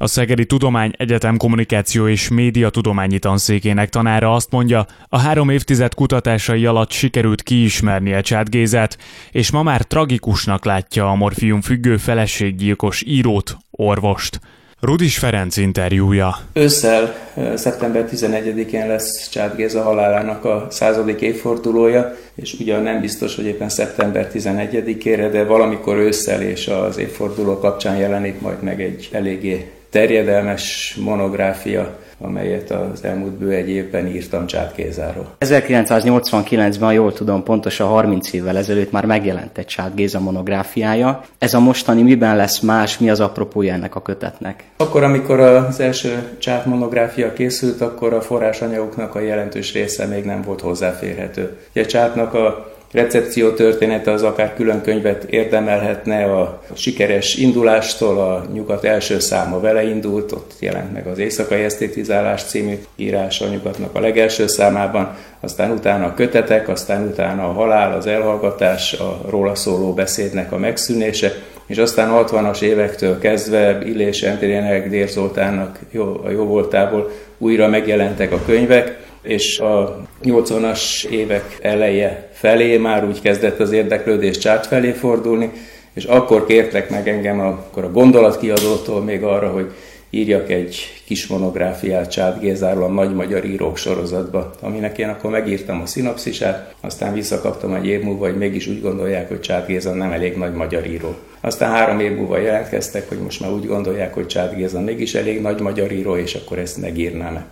A 0.05 0.07
Szegedi 0.07 0.45
Tudomány 0.45 0.91
Egyetem 0.97 1.37
Kommunikáció 1.37 2.07
és 2.07 2.29
Média 2.29 2.69
Tudományi 2.69 3.19
Tanszékének 3.19 3.89
tanára 3.89 4.33
azt 4.33 4.51
mondja, 4.51 4.85
a 5.09 5.19
három 5.19 5.49
évtized 5.49 5.93
kutatásai 5.93 6.65
alatt 6.65 6.91
sikerült 6.91 7.41
kiismernie 7.41 8.21
Csát 8.21 8.49
Gézát, 8.49 8.97
és 9.31 9.51
ma 9.51 9.63
már 9.63 9.81
tragikusnak 9.81 10.65
látja 10.65 11.09
a 11.09 11.15
morfium 11.15 11.61
függő 11.61 11.97
feleséggyilkos 11.97 13.03
írót, 13.05 13.57
orvost. 13.71 14.39
Rudis 14.79 15.17
Ferenc 15.17 15.57
interjúja. 15.57 16.37
Ősszel, 16.53 17.15
szeptember 17.55 18.09
11-én 18.11 18.87
lesz 18.87 19.29
Csát 19.29 19.55
Géza 19.55 19.83
halálának 19.83 20.45
a 20.45 20.67
századik 20.69 21.21
évfordulója, 21.21 22.15
és 22.35 22.53
ugyan 22.59 22.83
nem 22.83 23.01
biztos, 23.01 23.35
hogy 23.35 23.45
éppen 23.45 23.69
szeptember 23.69 24.31
11-ére, 24.33 25.29
de 25.31 25.43
valamikor 25.43 25.97
ősszel 25.97 26.41
és 26.41 26.67
az 26.67 26.97
évforduló 26.97 27.59
kapcsán 27.59 27.97
jelenik 27.97 28.41
majd 28.41 28.61
meg 28.63 28.81
egy 28.81 29.09
eléggé 29.11 29.69
terjedelmes 29.95 30.95
monográfia, 31.03 31.97
amelyet 32.21 32.71
az 32.71 33.03
elmúlt 33.03 33.31
bő 33.31 33.51
egy 33.51 33.69
évben 33.69 34.07
írtam 34.07 34.45
Csát 34.45 34.75
Gézáról. 34.75 35.35
1989-ben, 35.39 36.93
jól 36.93 37.13
tudom, 37.13 37.43
pontosan 37.43 37.87
30 37.87 38.33
évvel 38.33 38.57
ezelőtt 38.57 38.91
már 38.91 39.05
megjelent 39.05 39.57
egy 39.57 39.65
Csát 39.65 39.95
Géza 39.95 40.19
monográfiája. 40.19 41.23
Ez 41.37 41.53
a 41.53 41.59
mostani 41.59 42.01
miben 42.01 42.35
lesz 42.35 42.59
más, 42.59 42.97
mi 42.97 43.09
az 43.09 43.19
apropója 43.19 43.73
ennek 43.73 43.95
a 43.95 44.01
kötetnek? 44.01 44.63
Akkor, 44.77 45.03
amikor 45.03 45.39
az 45.39 45.79
első 45.79 46.37
Csát 46.37 46.65
monográfia 46.65 47.33
készült, 47.33 47.81
akkor 47.81 48.13
a 48.13 48.21
forrásanyagoknak 48.21 49.15
a 49.15 49.19
jelentős 49.19 49.73
része 49.73 50.05
még 50.05 50.23
nem 50.23 50.41
volt 50.41 50.61
hozzáférhető. 50.61 51.57
Ugye 51.71 51.85
Csátnak 51.85 52.33
a 52.33 52.74
recepció 52.91 53.51
története 53.51 54.11
az 54.11 54.23
akár 54.23 54.53
külön 54.53 54.81
könyvet 54.81 55.23
érdemelhetne 55.23 56.23
a 56.23 56.61
sikeres 56.73 57.35
indulástól, 57.35 58.17
a 58.17 58.45
nyugat 58.53 58.83
első 58.83 59.19
száma 59.19 59.59
vele 59.59 59.83
indult, 59.83 60.31
ott 60.31 60.53
jelent 60.59 60.93
meg 60.93 61.07
az 61.07 61.17
éjszakai 61.17 61.63
esztétizálás 61.63 62.43
című 62.43 62.79
írás 62.95 63.41
a 63.41 63.47
nyugatnak 63.47 63.95
a 63.95 63.99
legelső 63.99 64.47
számában, 64.47 65.15
aztán 65.39 65.71
utána 65.71 66.05
a 66.05 66.13
kötetek, 66.13 66.69
aztán 66.69 67.07
utána 67.07 67.49
a 67.49 67.53
halál, 67.53 67.93
az 67.93 68.07
elhallgatás, 68.07 68.93
a 68.93 69.21
róla 69.29 69.55
szóló 69.55 69.93
beszédnek 69.93 70.51
a 70.51 70.57
megszűnése, 70.57 71.33
és 71.67 71.77
aztán 71.77 72.09
a 72.09 72.25
60-as 72.25 72.61
évektől 72.61 73.19
kezdve 73.19 73.79
Illés 73.85 74.21
Entérének, 74.21 74.89
Dér 74.89 75.07
Zoltánnak 75.07 75.79
jó, 75.91 76.21
a 76.23 76.29
jó 76.29 76.43
voltából 76.43 77.11
újra 77.37 77.67
megjelentek 77.67 78.31
a 78.31 78.41
könyvek, 78.45 79.03
és 79.21 79.59
a 79.59 80.01
80-as 80.23 81.05
évek 81.05 81.57
eleje 81.61 82.29
felé 82.45 82.77
már 82.77 83.05
úgy 83.07 83.21
kezdett 83.21 83.59
az 83.59 83.71
érdeklődés 83.71 84.37
csát 84.37 84.67
felé 84.67 84.91
fordulni, 84.91 85.51
és 85.93 86.03
akkor 86.03 86.45
kértek 86.45 86.89
meg 86.89 87.07
engem 87.07 87.39
akkor 87.39 87.83
a 87.83 87.91
gondolatkiadótól 87.91 89.01
még 89.01 89.23
arra, 89.23 89.49
hogy 89.49 89.71
írjak 90.09 90.51
egy 90.51 91.01
kis 91.05 91.27
monográfiát 91.27 92.11
Csát 92.11 92.39
Gézáról 92.39 92.83
a 92.83 92.87
Nagy 92.87 93.13
Magyar 93.13 93.45
Írók 93.45 93.77
sorozatba, 93.77 94.53
aminek 94.61 94.97
én 94.97 95.09
akkor 95.09 95.31
megírtam 95.31 95.81
a 95.81 95.85
szinopszisát, 95.85 96.75
aztán 96.81 97.13
visszakaptam 97.13 97.73
egy 97.73 97.85
év 97.85 98.01
múlva, 98.01 98.25
hogy 98.25 98.37
mégis 98.37 98.67
úgy 98.67 98.81
gondolják, 98.81 99.27
hogy 99.27 99.39
Csát 99.39 99.67
Géza 99.67 99.93
nem 99.93 100.11
elég 100.11 100.37
nagy 100.37 100.53
magyar 100.53 100.85
író. 100.85 101.15
Aztán 101.41 101.71
három 101.71 101.99
év 101.99 102.15
múlva 102.15 102.37
jelentkeztek, 102.37 103.09
hogy 103.09 103.17
most 103.17 103.39
már 103.39 103.51
úgy 103.51 103.67
gondolják, 103.67 104.13
hogy 104.13 104.27
Csát 104.27 104.55
Géza 104.55 104.79
mégis 104.79 105.13
elég 105.13 105.41
nagy 105.41 105.59
magyar 105.59 105.91
író, 105.91 106.15
és 106.15 106.35
akkor 106.35 106.59
ezt 106.59 106.81
megírnám-e. 106.81 107.45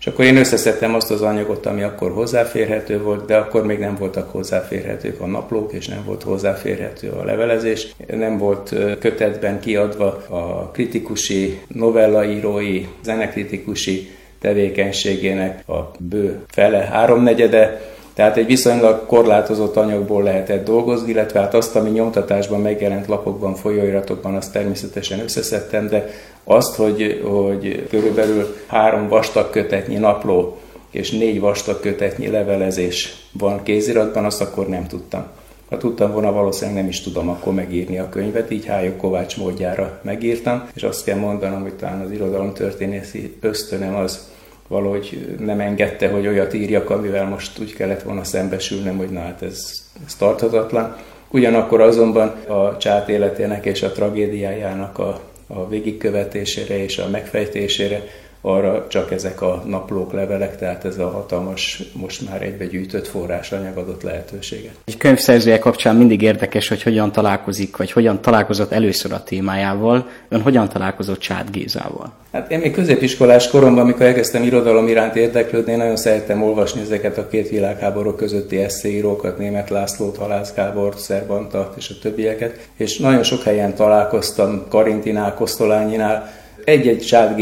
És 0.00 0.06
akkor 0.06 0.24
én 0.24 0.36
összeszedtem 0.36 0.94
azt 0.94 1.10
az 1.10 1.22
anyagot, 1.22 1.66
ami 1.66 1.82
akkor 1.82 2.10
hozzáférhető 2.10 3.02
volt, 3.02 3.26
de 3.26 3.36
akkor 3.36 3.66
még 3.66 3.78
nem 3.78 3.96
voltak 3.98 4.30
hozzáférhetők 4.30 5.20
a 5.20 5.26
naplók, 5.26 5.72
és 5.72 5.86
nem 5.86 6.02
volt 6.04 6.22
hozzáférhető 6.22 7.08
a 7.08 7.24
levelezés. 7.24 7.94
Nem 8.06 8.38
volt 8.38 8.74
kötetben 8.98 9.60
kiadva 9.60 10.06
a 10.28 10.70
kritikusi, 10.72 11.60
novellaírói, 11.68 12.86
zenekritikusi 13.02 14.10
tevékenységének 14.40 15.68
a 15.68 15.90
bő 15.98 16.40
fele, 16.48 16.78
háromnegyede, 16.78 17.80
tehát 18.20 18.36
egy 18.36 18.46
viszonylag 18.46 19.06
korlátozott 19.06 19.76
anyagból 19.76 20.22
lehetett 20.22 20.64
dolgozni, 20.64 21.10
illetve 21.10 21.40
hát 21.40 21.54
azt, 21.54 21.76
ami 21.76 21.90
nyomtatásban 21.90 22.60
megjelent 22.60 23.06
lapokban, 23.06 23.54
folyóiratokban, 23.54 24.34
azt 24.34 24.52
természetesen 24.52 25.20
összeszedtem, 25.20 25.88
de 25.88 26.10
azt, 26.44 26.74
hogy, 26.74 27.20
hogy 27.24 27.86
körülbelül 27.90 28.56
három 28.66 29.08
vastag 29.08 29.50
kötetnyi 29.50 29.96
napló 29.96 30.58
és 30.90 31.10
négy 31.10 31.40
vastag 31.40 31.80
kötetnyi 31.80 32.30
levelezés 32.30 33.16
van 33.32 33.62
kéziratban, 33.62 34.24
azt 34.24 34.40
akkor 34.40 34.68
nem 34.68 34.86
tudtam. 34.86 35.26
Ha 35.68 35.76
tudtam 35.76 36.12
volna, 36.12 36.32
valószínűleg 36.32 36.80
nem 36.80 36.88
is 36.88 37.00
tudom 37.00 37.28
akkor 37.28 37.54
megírni 37.54 37.98
a 37.98 38.08
könyvet, 38.08 38.50
így 38.50 38.66
Hályok 38.66 38.96
Kovács 38.96 39.36
módjára 39.36 40.00
megírtam, 40.02 40.68
és 40.74 40.82
azt 40.82 41.04
kell 41.04 41.18
mondanom, 41.18 41.62
hogy 41.62 41.74
talán 41.74 42.00
az 42.00 42.10
irodalom 42.10 42.52
történészi 42.52 43.36
ösztönem 43.40 43.96
az 43.96 44.28
valahogy 44.70 45.36
nem 45.38 45.60
engedte, 45.60 46.08
hogy 46.08 46.26
olyat 46.26 46.54
írjak, 46.54 46.90
amivel 46.90 47.28
most 47.28 47.58
úgy 47.58 47.74
kellett 47.74 48.02
volna 48.02 48.24
szembesülnem, 48.24 48.96
hogy 48.96 49.08
na 49.10 49.20
hát 49.20 49.42
ez, 49.42 49.58
ez 50.06 50.14
tarthatatlan. 50.14 50.96
Ugyanakkor 51.30 51.80
azonban 51.80 52.28
a 52.46 52.76
csát 52.76 53.08
életének 53.08 53.64
és 53.64 53.82
a 53.82 53.92
tragédiájának 53.92 54.98
a, 54.98 55.20
a 55.46 55.68
végigkövetésére 55.68 56.82
és 56.82 56.98
a 56.98 57.08
megfejtésére 57.08 58.04
arra 58.40 58.86
csak 58.88 59.10
ezek 59.10 59.40
a 59.42 59.62
naplók, 59.66 60.12
levelek, 60.12 60.58
tehát 60.58 60.84
ez 60.84 60.98
a 60.98 61.10
hatalmas, 61.10 61.82
most 61.92 62.30
már 62.30 62.42
egybegyűjtött 62.42 63.06
forrásanyag 63.06 63.76
adott 63.76 64.02
lehetőséget. 64.02 64.72
Egy 64.84 64.96
könyvszerzője 64.96 65.58
kapcsán 65.58 65.96
mindig 65.96 66.22
érdekes, 66.22 66.68
hogy 66.68 66.82
hogyan 66.82 67.12
találkozik, 67.12 67.76
vagy 67.76 67.92
hogyan 67.92 68.22
találkozott 68.22 68.72
először 68.72 69.12
a 69.12 69.22
témájával. 69.22 70.08
Ön 70.28 70.42
hogyan 70.42 70.68
találkozott 70.68 71.18
Csát 71.18 71.50
Gézával? 71.50 72.12
Hát 72.32 72.50
én 72.50 72.58
még 72.58 72.72
középiskolás 72.72 73.48
koromban, 73.48 73.82
amikor 73.82 74.06
elkezdtem 74.06 74.42
irodalom 74.42 74.88
iránt 74.88 75.16
érdeklődni, 75.16 75.74
nagyon 75.74 75.96
szerettem 75.96 76.42
olvasni 76.42 76.80
ezeket 76.80 77.18
a 77.18 77.28
két 77.28 77.48
világháború 77.48 78.12
közötti 78.12 78.56
eszéírókat, 78.56 79.38
Német 79.38 79.70
Lászlót, 79.70 80.16
Halász 80.16 80.54
Gábort, 80.54 80.98
Szerbantat 80.98 81.74
és 81.76 81.90
a 81.90 81.98
többieket, 82.02 82.68
és 82.76 82.98
nagyon 82.98 83.22
sok 83.22 83.42
helyen 83.42 83.74
találkoztam 83.74 84.64
Karintinál, 84.68 85.34
Kosztolányinál, 85.34 86.39
egy-egy 86.64 87.02
Sád 87.02 87.40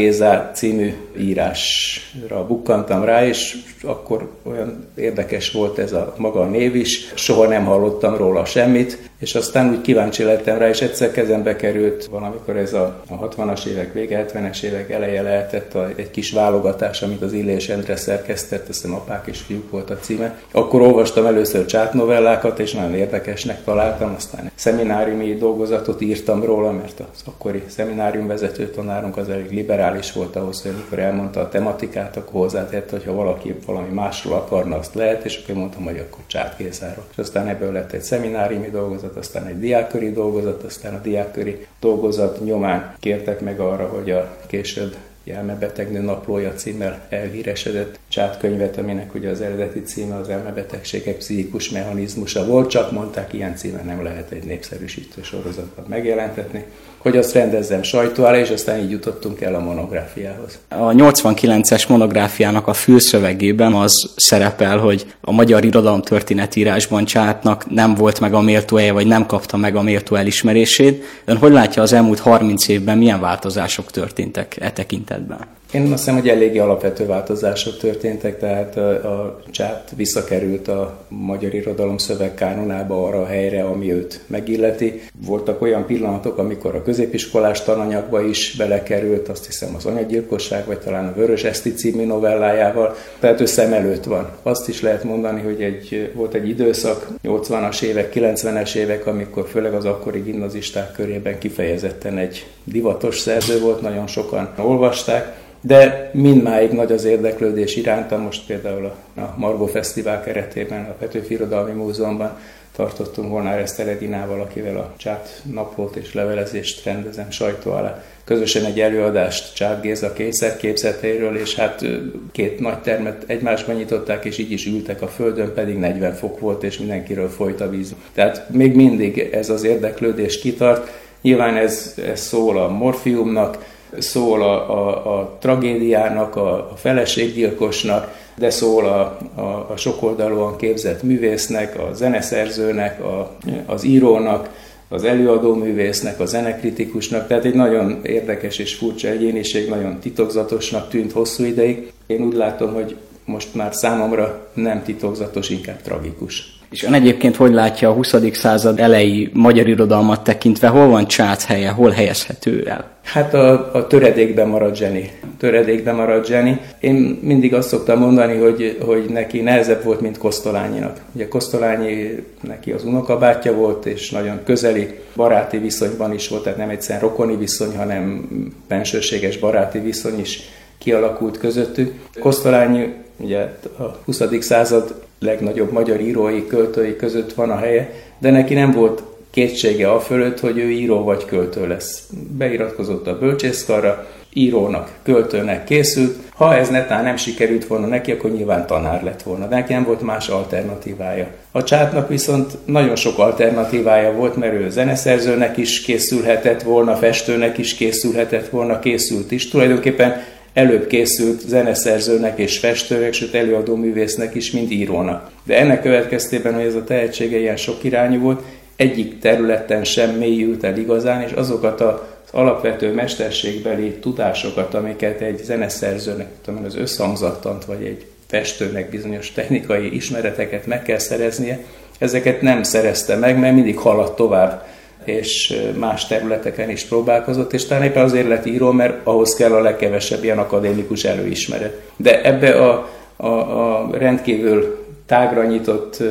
című 0.53 0.93
írásra 1.17 2.45
bukkantam 2.47 3.03
rá, 3.03 3.25
és 3.25 3.57
akkor 3.83 4.29
olyan 4.43 4.87
érdekes 4.95 5.51
volt 5.51 5.77
ez 5.77 5.93
a 5.93 6.13
maga 6.17 6.39
a 6.41 6.45
név 6.45 6.75
is, 6.75 7.11
soha 7.15 7.47
nem 7.47 7.65
hallottam 7.65 8.15
róla 8.15 8.45
semmit, 8.45 9.09
és 9.19 9.35
aztán 9.35 9.69
úgy 9.69 9.81
kíváncsi 9.81 10.23
lettem 10.23 10.57
rá, 10.57 10.69
és 10.69 10.81
egyszer 10.81 11.11
kezembe 11.11 11.55
került 11.55 12.05
valamikor 12.05 12.57
ez 12.57 12.73
a, 12.73 13.03
a 13.09 13.29
60-as 13.29 13.65
évek 13.65 13.93
vége, 13.93 14.25
70-es 14.33 14.61
évek 14.61 14.91
eleje 14.91 15.21
lehetett 15.21 15.73
a, 15.73 15.89
egy 15.95 16.11
kis 16.11 16.31
válogatás, 16.31 17.01
amit 17.01 17.21
az 17.21 17.33
Illés 17.33 17.69
Endre 17.69 17.95
szerkesztett, 17.95 18.69
ezt 18.69 18.85
a 18.85 18.93
apák 18.93 19.27
és 19.27 19.39
fiúk 19.39 19.71
volt 19.71 19.89
a 19.89 19.97
címe. 19.97 20.39
Akkor 20.51 20.81
olvastam 20.81 21.25
először 21.25 21.65
csátnovellákat, 21.65 22.59
és 22.59 22.73
nagyon 22.73 22.95
érdekesnek 22.95 23.63
találtam, 23.63 24.13
aztán 24.17 24.51
szemináriumi 24.55 25.35
dolgozatot 25.35 26.01
írtam 26.01 26.43
róla, 26.43 26.71
mert 26.71 26.99
az 26.99 27.21
akkori 27.25 27.63
szeminárium 27.67 28.27
vezető 28.27 28.69
tanárunk 29.09 29.17
az 29.17 29.29
elég 29.29 29.51
liberális 29.51 30.11
volt 30.11 30.35
ahhoz, 30.35 30.61
hogy 30.61 30.71
amikor 30.71 30.99
elmondta 30.99 31.39
a 31.39 31.49
tematikát, 31.49 32.17
akkor 32.17 32.41
hozzátett, 32.41 32.89
hogy 32.89 33.03
ha 33.03 33.13
valaki 33.13 33.55
valami 33.65 33.93
másról 33.93 34.33
akarna, 34.33 34.77
azt 34.77 34.93
lehet, 34.93 35.25
és 35.25 35.41
akkor 35.43 35.55
mondtam, 35.55 35.83
hogy 35.83 35.97
akkor 35.97 36.23
csátkészáról. 36.27 37.05
És 37.11 37.17
aztán 37.17 37.47
ebből 37.47 37.71
lett 37.71 37.91
egy 37.91 38.01
szemináriumi 38.01 38.69
dolgozat, 38.69 39.15
aztán 39.15 39.47
egy 39.47 39.59
diákköri 39.59 40.11
dolgozat, 40.11 40.63
aztán 40.63 40.93
a 40.93 41.01
diákköri 41.01 41.67
dolgozat 41.79 42.43
nyomán 42.43 42.95
kértek 42.99 43.41
meg 43.41 43.59
arra, 43.59 43.87
hogy 43.87 44.11
a 44.11 44.37
később 44.47 44.95
elmebetegnő 45.29 46.01
naplója 46.01 46.53
címmel 46.53 47.05
elhíresedett 47.09 47.99
csátkönyvet, 48.07 48.77
aminek 48.77 49.15
ugye 49.15 49.29
az 49.29 49.41
eredeti 49.41 49.81
címe 49.81 50.15
az 50.15 50.29
elmebetegségek 50.29 51.17
pszichikus 51.17 51.69
mechanizmusa 51.69 52.45
volt, 52.45 52.69
csak 52.69 52.91
mondták, 52.91 53.33
ilyen 53.33 53.55
címen 53.55 53.85
nem 53.85 54.03
lehet 54.03 54.31
egy 54.31 54.43
népszerűsítő 54.43 55.21
sorozatban 55.23 55.85
megjelentetni 55.87 56.65
hogy 56.99 57.17
azt 57.17 57.33
rendezzem 57.33 57.83
sajtó 57.83 58.23
alá, 58.23 58.37
és 58.37 58.49
aztán 58.49 58.79
így 58.79 58.91
jutottunk 58.91 59.41
el 59.41 59.55
a 59.55 59.59
monográfiához. 59.59 60.59
A 60.69 60.75
89-es 60.75 61.87
monográfiának 61.87 62.67
a 62.67 62.73
fülszövegében 62.73 63.73
az 63.73 64.11
szerepel, 64.15 64.77
hogy 64.77 65.05
a 65.21 65.31
magyar 65.31 65.63
irodalom 65.63 66.01
történetírásban 66.01 67.05
Csátnak 67.05 67.69
nem 67.69 67.95
volt 67.95 68.19
meg 68.19 68.33
a 68.33 68.41
méltó 68.41 68.77
helye, 68.77 68.91
vagy 68.91 69.07
nem 69.07 69.25
kapta 69.25 69.57
meg 69.57 69.75
a 69.75 69.81
méltó 69.81 70.15
elismerését. 70.15 71.03
Ön 71.25 71.37
hogy 71.37 71.51
látja 71.51 71.81
az 71.81 71.93
elmúlt 71.93 72.19
30 72.19 72.67
évben 72.67 72.97
milyen 72.97 73.19
változások 73.19 73.91
történtek 73.91 74.55
e 74.59 74.71
tekintetben? 74.71 75.18
galiba. 75.19 75.58
Én 75.71 75.81
azt 75.81 75.91
hiszem, 75.91 76.15
hogy 76.15 76.29
eléggé 76.29 76.57
alapvető 76.57 77.05
változások 77.05 77.77
történtek, 77.77 78.39
tehát 78.39 78.77
a, 78.77 78.89
a 78.89 79.39
csát 79.51 79.91
visszakerült 79.95 80.67
a 80.67 81.05
magyar 81.07 81.53
irodalom 81.53 81.97
szövegkánonába 81.97 83.05
arra 83.05 83.21
a 83.21 83.25
helyre, 83.25 83.63
ami 83.63 83.93
őt 83.93 84.19
megilleti. 84.27 85.01
Voltak 85.25 85.61
olyan 85.61 85.85
pillanatok, 85.85 86.37
amikor 86.37 86.75
a 86.75 86.83
középiskolás 86.83 87.63
tananyagba 87.63 88.21
is 88.21 88.55
belekerült, 88.57 89.27
azt 89.27 89.45
hiszem 89.45 89.75
az 89.75 89.85
anyagyilkosság, 89.85 90.65
vagy 90.65 90.79
talán 90.79 91.07
a 91.07 91.13
Vörös 91.13 91.43
Eszti 91.43 91.73
című 91.73 92.05
novellájával, 92.05 92.95
tehát 93.19 93.41
ő 93.41 93.45
szem 93.45 93.73
előtt 93.73 94.03
van. 94.03 94.29
Azt 94.43 94.67
is 94.67 94.81
lehet 94.81 95.03
mondani, 95.03 95.41
hogy 95.41 95.61
egy, 95.61 96.11
volt 96.15 96.33
egy 96.33 96.49
időszak, 96.49 97.07
80-as 97.23 97.81
évek, 97.81 98.13
90-es 98.15 98.75
évek, 98.75 99.07
amikor 99.07 99.47
főleg 99.47 99.73
az 99.73 99.85
akkori 99.85 100.19
gimnazisták 100.19 100.91
körében 100.91 101.37
kifejezetten 101.37 102.17
egy 102.17 102.45
divatos 102.63 103.19
szerző 103.19 103.59
volt, 103.59 103.81
nagyon 103.81 104.07
sokan 104.07 104.49
olvasták, 104.57 105.47
de 105.61 106.09
mindmáig 106.13 106.71
nagy 106.71 106.91
az 106.91 107.03
érdeklődés 107.03 107.75
iránta, 107.75 108.17
most 108.17 108.45
például 108.45 108.85
a, 108.85 109.21
Margó 109.37 109.65
Fesztivál 109.65 110.23
keretében, 110.23 110.85
a 110.85 110.93
Petőfi 110.99 111.33
Irodalmi 111.33 111.71
Múzeumban 111.71 112.37
tartottunk 112.75 113.29
volna 113.29 113.49
Eszter 113.49 113.87
Edinával, 113.87 114.41
akivel 114.41 114.77
a 114.77 114.93
csát 114.97 115.41
naplót 115.51 115.95
és 115.95 116.13
levelezést 116.13 116.85
rendezem 116.85 117.31
sajtó 117.31 117.71
alá. 117.71 118.03
Közösen 118.23 118.65
egy 118.65 118.79
előadást 118.79 119.55
Csát 119.55 119.81
Géza 119.81 120.13
kényszerképzetéről, 120.13 121.37
és 121.37 121.55
hát 121.55 121.85
két 122.31 122.59
nagy 122.59 122.79
termet 122.79 123.23
egymásban 123.27 123.75
nyitották, 123.75 124.25
és 124.25 124.37
így 124.37 124.51
is 124.51 124.65
ültek 124.65 125.01
a 125.01 125.07
földön, 125.07 125.53
pedig 125.53 125.77
40 125.77 126.13
fok 126.13 126.39
volt, 126.39 126.63
és 126.63 126.77
mindenkiről 126.77 127.29
folyt 127.29 127.61
a 127.61 127.69
víz. 127.69 127.95
Tehát 128.13 128.49
még 128.49 128.75
mindig 128.75 129.19
ez 129.31 129.49
az 129.49 129.63
érdeklődés 129.63 130.39
kitart. 130.39 130.91
Nyilván 131.21 131.55
ez, 131.55 131.95
ez 132.11 132.19
szól 132.19 132.57
a 132.57 132.67
morfiumnak, 132.67 133.57
szól 133.97 134.41
a, 134.41 134.71
a, 134.71 135.19
a 135.19 135.37
tragédiának, 135.39 136.35
a, 136.35 136.53
a 136.53 136.73
feleséggyilkosnak, 136.75 138.17
de 138.35 138.49
szól 138.49 138.85
a, 138.85 139.17
a, 139.41 139.71
a 139.71 139.77
sokoldalúan 139.77 140.57
képzett 140.57 141.03
művésznek, 141.03 141.79
a 141.79 141.93
zeneszerzőnek, 141.93 143.03
a, 143.03 143.31
az 143.65 143.83
írónak, 143.83 144.49
az 144.89 145.03
előadó 145.03 145.55
művésznek, 145.55 146.19
a 146.19 146.25
zenekritikusnak, 146.25 147.27
tehát 147.27 147.45
egy 147.45 147.53
nagyon 147.53 147.99
érdekes 148.03 148.57
és 148.57 148.75
furcsa 148.75 149.07
egyéniség, 149.07 149.69
nagyon 149.69 149.99
titokzatosnak 149.99 150.89
tűnt 150.89 151.11
hosszú 151.11 151.43
ideig. 151.43 151.91
Én 152.07 152.21
úgy 152.21 152.33
látom, 152.33 152.73
hogy 152.73 152.95
most 153.25 153.55
már 153.55 153.73
számomra 153.73 154.47
nem 154.53 154.83
titokzatos, 154.83 155.49
inkább 155.49 155.81
tragikus. 155.81 156.58
És 156.69 156.83
ön 156.83 156.93
egyébként 156.93 157.35
hogy 157.35 157.53
látja 157.53 157.89
a 157.89 157.93
20. 157.93 158.13
század 158.31 158.79
elejé 158.79 159.29
magyar 159.33 159.67
irodalmat 159.67 160.23
tekintve, 160.23 160.67
hol 160.67 160.87
van 160.87 161.07
Csác 161.07 161.45
helye, 161.45 161.69
hol 161.69 161.89
helyezhető 161.89 162.65
el? 162.67 162.85
Hát 163.03 163.33
a, 163.33 163.73
a 163.73 163.87
töredékben 163.87 164.47
marad 164.47 164.75
Zseni. 164.75 165.11
Töredékben 165.37 165.95
marad 165.95 166.25
Zseni. 166.25 166.59
Én 166.79 167.19
mindig 167.21 167.53
azt 167.53 167.67
szoktam 167.67 167.99
mondani, 167.99 168.37
hogy, 168.37 168.77
hogy 168.85 169.05
neki 169.09 169.41
nehezebb 169.41 169.83
volt, 169.83 170.01
mint 170.01 170.17
Kosztolányinak. 170.17 171.01
Ugye 171.15 171.27
Kosztolányi 171.27 172.23
neki 172.41 172.71
az 172.71 172.83
unokabátja 172.83 173.53
volt, 173.53 173.85
és 173.85 174.09
nagyon 174.09 174.39
közeli 174.45 174.99
baráti 175.15 175.57
viszonyban 175.57 176.13
is 176.13 176.27
volt, 176.27 176.43
tehát 176.43 176.57
nem 176.57 176.69
egyszerűen 176.69 177.01
rokoni 177.03 177.35
viszony, 177.35 177.75
hanem 177.75 178.27
bensőséges 178.67 179.37
baráti 179.37 179.79
viszony 179.79 180.19
is 180.19 180.41
kialakult 180.77 181.37
közöttük. 181.37 181.93
Kosztolányi 182.19 182.93
ugye 183.17 183.39
a 183.77 183.83
20. 184.05 184.21
század 184.39 185.07
legnagyobb 185.19 185.71
magyar 185.71 186.01
írói, 186.01 186.47
költői 186.47 186.95
között 186.95 187.33
van 187.33 187.49
a 187.49 187.57
helye, 187.57 187.93
de 188.19 188.31
neki 188.31 188.53
nem 188.53 188.71
volt 188.71 189.03
kétsége 189.31 189.91
a 189.91 189.99
fölött, 189.99 190.39
hogy 190.39 190.57
ő 190.57 190.69
író 190.69 191.03
vagy 191.03 191.25
költő 191.25 191.67
lesz. 191.67 192.03
Beiratkozott 192.37 193.07
a 193.07 193.17
bölcsészkarra, 193.17 194.07
írónak, 194.33 194.91
költőnek 195.03 195.63
készült. 195.63 196.17
Ha 196.33 196.55
ez 196.55 196.69
netán 196.69 197.03
nem 197.03 197.15
sikerült 197.15 197.67
volna 197.67 197.87
neki, 197.87 198.11
akkor 198.11 198.31
nyilván 198.31 198.67
tanár 198.67 199.03
lett 199.03 199.21
volna. 199.21 199.47
De 199.47 199.55
neki 199.55 199.73
nem 199.73 199.83
volt 199.83 200.01
más 200.01 200.27
alternatívája. 200.27 201.27
A 201.51 201.63
csátnak 201.63 202.09
viszont 202.09 202.57
nagyon 202.65 202.95
sok 202.95 203.19
alternatívája 203.19 204.11
volt, 204.11 204.35
mert 204.35 204.53
ő 204.53 204.69
zeneszerzőnek 204.69 205.57
is 205.57 205.81
készülhetett 205.81 206.61
volna, 206.61 206.95
festőnek 206.95 207.57
is 207.57 207.75
készülhetett 207.75 208.49
volna, 208.49 208.79
készült 208.79 209.31
is. 209.31 209.49
Tulajdonképpen 209.49 210.21
előbb 210.53 210.87
készült 210.87 211.39
zeneszerzőnek 211.47 212.37
és 212.39 212.57
festőnek, 212.57 213.13
sőt 213.13 213.35
előadó 213.35 213.75
művésznek 213.75 214.35
is, 214.35 214.51
mint 214.51 214.71
írónak. 214.71 215.31
De 215.43 215.57
ennek 215.57 215.81
következtében, 215.81 216.53
hogy 216.53 216.65
ez 216.65 216.75
a 216.75 216.83
tehetsége 216.83 217.37
ilyen 217.37 217.57
sok 217.57 217.83
irányú 217.83 218.19
volt, 218.19 218.41
egyik 218.75 219.19
területen 219.19 219.83
sem 219.83 220.09
mélyült 220.09 220.63
el 220.63 220.77
igazán, 220.77 221.21
és 221.21 221.31
azokat 221.31 221.81
az 221.81 221.95
alapvető 222.31 222.93
mesterségbeli 222.93 223.91
tudásokat, 223.91 224.73
amiket 224.73 225.21
egy 225.21 225.43
zeneszerzőnek, 225.43 226.27
tudom, 226.45 226.63
az 226.65 226.75
összhangzattant, 226.75 227.65
vagy 227.65 227.83
egy 227.83 228.05
festőnek 228.27 228.89
bizonyos 228.89 229.31
technikai 229.31 229.95
ismereteket 229.95 230.65
meg 230.65 230.83
kell 230.83 230.97
szereznie, 230.97 231.59
ezeket 231.97 232.41
nem 232.41 232.63
szerezte 232.63 233.15
meg, 233.15 233.39
mert 233.39 233.53
mindig 233.53 233.77
haladt 233.77 234.15
tovább 234.15 234.67
és 235.09 235.61
más 235.77 236.07
területeken 236.07 236.69
is 236.69 236.83
próbálkozott, 236.83 237.53
és 237.53 237.65
talán 237.65 237.83
éppen 237.83 238.03
azért 238.03 238.27
lett 238.27 238.45
író, 238.45 238.71
mert 238.71 238.99
ahhoz 239.03 239.33
kell 239.33 239.51
a 239.51 239.61
legkevesebb 239.61 240.23
ilyen 240.23 240.37
akadémikus 240.37 241.03
előismeret. 241.03 241.81
De 241.97 242.21
ebbe 242.21 242.49
a, 242.49 242.89
a, 243.15 243.27
a 243.27 243.89
rendkívül 243.91 244.87
tágra 245.05 245.45
nyitott 245.45 246.03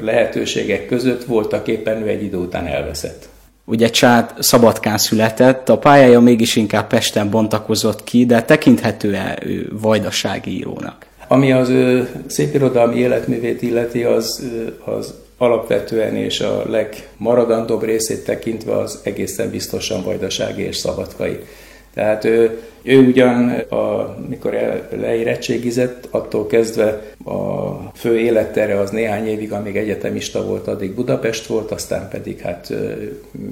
lehetőségek 0.00 0.86
között 0.86 1.24
voltak 1.24 1.68
éppen 1.68 2.02
ő 2.02 2.08
egy 2.08 2.22
idő 2.22 2.36
után 2.36 2.66
elveszett. 2.66 3.28
Ugye 3.64 3.88
Csád 3.88 4.34
Szabadkán 4.38 4.98
született, 4.98 5.68
a 5.68 5.78
pályája 5.78 6.20
mégis 6.20 6.56
inkább 6.56 6.86
Pesten 6.86 7.30
bontakozott 7.30 8.04
ki, 8.04 8.26
de 8.26 8.42
tekinthető-e 8.42 9.38
ő 9.42 9.72
vajdasági 9.80 10.50
írónak? 10.50 11.06
Ami 11.28 11.52
az 11.52 11.68
ő 11.68 12.08
szépirodalmi 12.26 12.96
életművét 12.96 13.62
illeti, 13.62 14.02
az, 14.02 14.50
az 14.84 15.14
alapvetően 15.44 16.16
és 16.16 16.40
a 16.40 16.62
legmaradandóbb 16.66 17.82
részét 17.82 18.24
tekintve 18.24 18.76
az 18.76 19.00
egészen 19.02 19.50
biztosan 19.50 20.02
vajdasági 20.02 20.62
és 20.62 20.76
szabadkai. 20.76 21.38
Tehát 21.94 22.24
ő, 22.24 22.62
ő 22.82 23.06
ugyan, 23.06 23.48
a, 23.50 24.16
mikor 24.28 24.52
leérettségizett, 24.90 26.08
attól 26.10 26.46
kezdve 26.46 27.02
a 27.24 27.70
fő 27.94 28.18
élettere 28.18 28.80
az 28.80 28.90
néhány 28.90 29.26
évig, 29.26 29.52
amíg 29.52 29.76
egyetemista 29.76 30.44
volt, 30.44 30.66
addig 30.66 30.94
Budapest 30.94 31.46
volt, 31.46 31.70
aztán 31.70 32.08
pedig 32.08 32.40
hát 32.40 32.72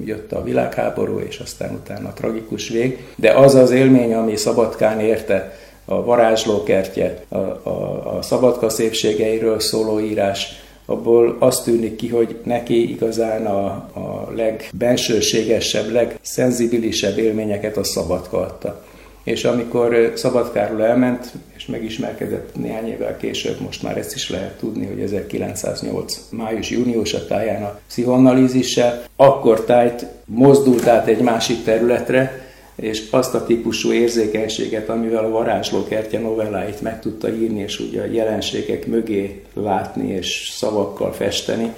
jött 0.05 0.31
a 0.31 0.43
világháború, 0.43 1.19
és 1.19 1.39
aztán 1.39 1.73
utána 1.73 2.07
a 2.07 2.13
tragikus 2.13 2.69
vég. 2.69 3.03
De 3.15 3.31
az 3.31 3.55
az 3.55 3.71
élmény, 3.71 4.13
ami 4.13 4.35
Szabadkán 4.35 4.99
érte, 4.99 5.57
a 5.85 6.03
varázslókertje, 6.03 7.23
a, 7.29 7.37
a, 7.37 8.17
a 8.17 8.21
szabadka 8.21 8.69
szépségeiről 8.69 9.59
szóló 9.59 9.99
írás, 9.99 10.62
abból 10.93 11.35
azt 11.39 11.63
tűnik 11.63 11.95
ki, 11.95 12.07
hogy 12.07 12.35
neki 12.43 12.89
igazán 12.89 13.45
a, 13.45 13.65
a 13.93 14.31
legbensőségesebb, 14.35 15.91
legszenzibilisebb 15.91 17.17
élményeket 17.17 17.77
a 17.77 17.83
Szabadka 17.83 18.37
adta. 18.37 18.83
És 19.23 19.43
amikor 19.43 20.13
Szabadkáról 20.15 20.85
elment, 20.85 21.31
és 21.55 21.65
megismerkedett 21.65 22.55
néhány 22.55 22.87
évvel 22.87 23.17
később, 23.17 23.59
most 23.59 23.83
már 23.83 23.97
ezt 23.97 24.15
is 24.15 24.29
lehet 24.29 24.57
tudni, 24.57 24.85
hogy 24.85 24.99
1908. 24.99 26.19
május-június 26.29 27.13
a 27.13 27.25
táján 27.25 27.63
a 27.63 27.79
pszichoanalízissel, 27.87 29.03
akkor 29.15 29.63
tájt 29.63 30.05
mozdult 30.25 30.87
át 30.87 31.07
egy 31.07 31.21
másik 31.21 31.63
területre, 31.63 32.42
és 32.75 33.07
azt 33.09 33.33
a 33.33 33.45
típusú 33.45 33.91
érzékenységet, 33.91 34.89
amivel 34.89 35.25
a 35.25 35.29
varázslókertje 35.29 36.19
novelláit 36.19 36.81
meg 36.81 36.99
tudta 36.99 37.33
írni, 37.33 37.59
és 37.59 37.79
ugye 37.79 38.01
a 38.01 38.11
jelenségek 38.11 38.87
mögé 38.87 39.41
látni 39.53 40.11
és 40.11 40.49
szavakkal 40.51 41.13
festeni, 41.13 41.73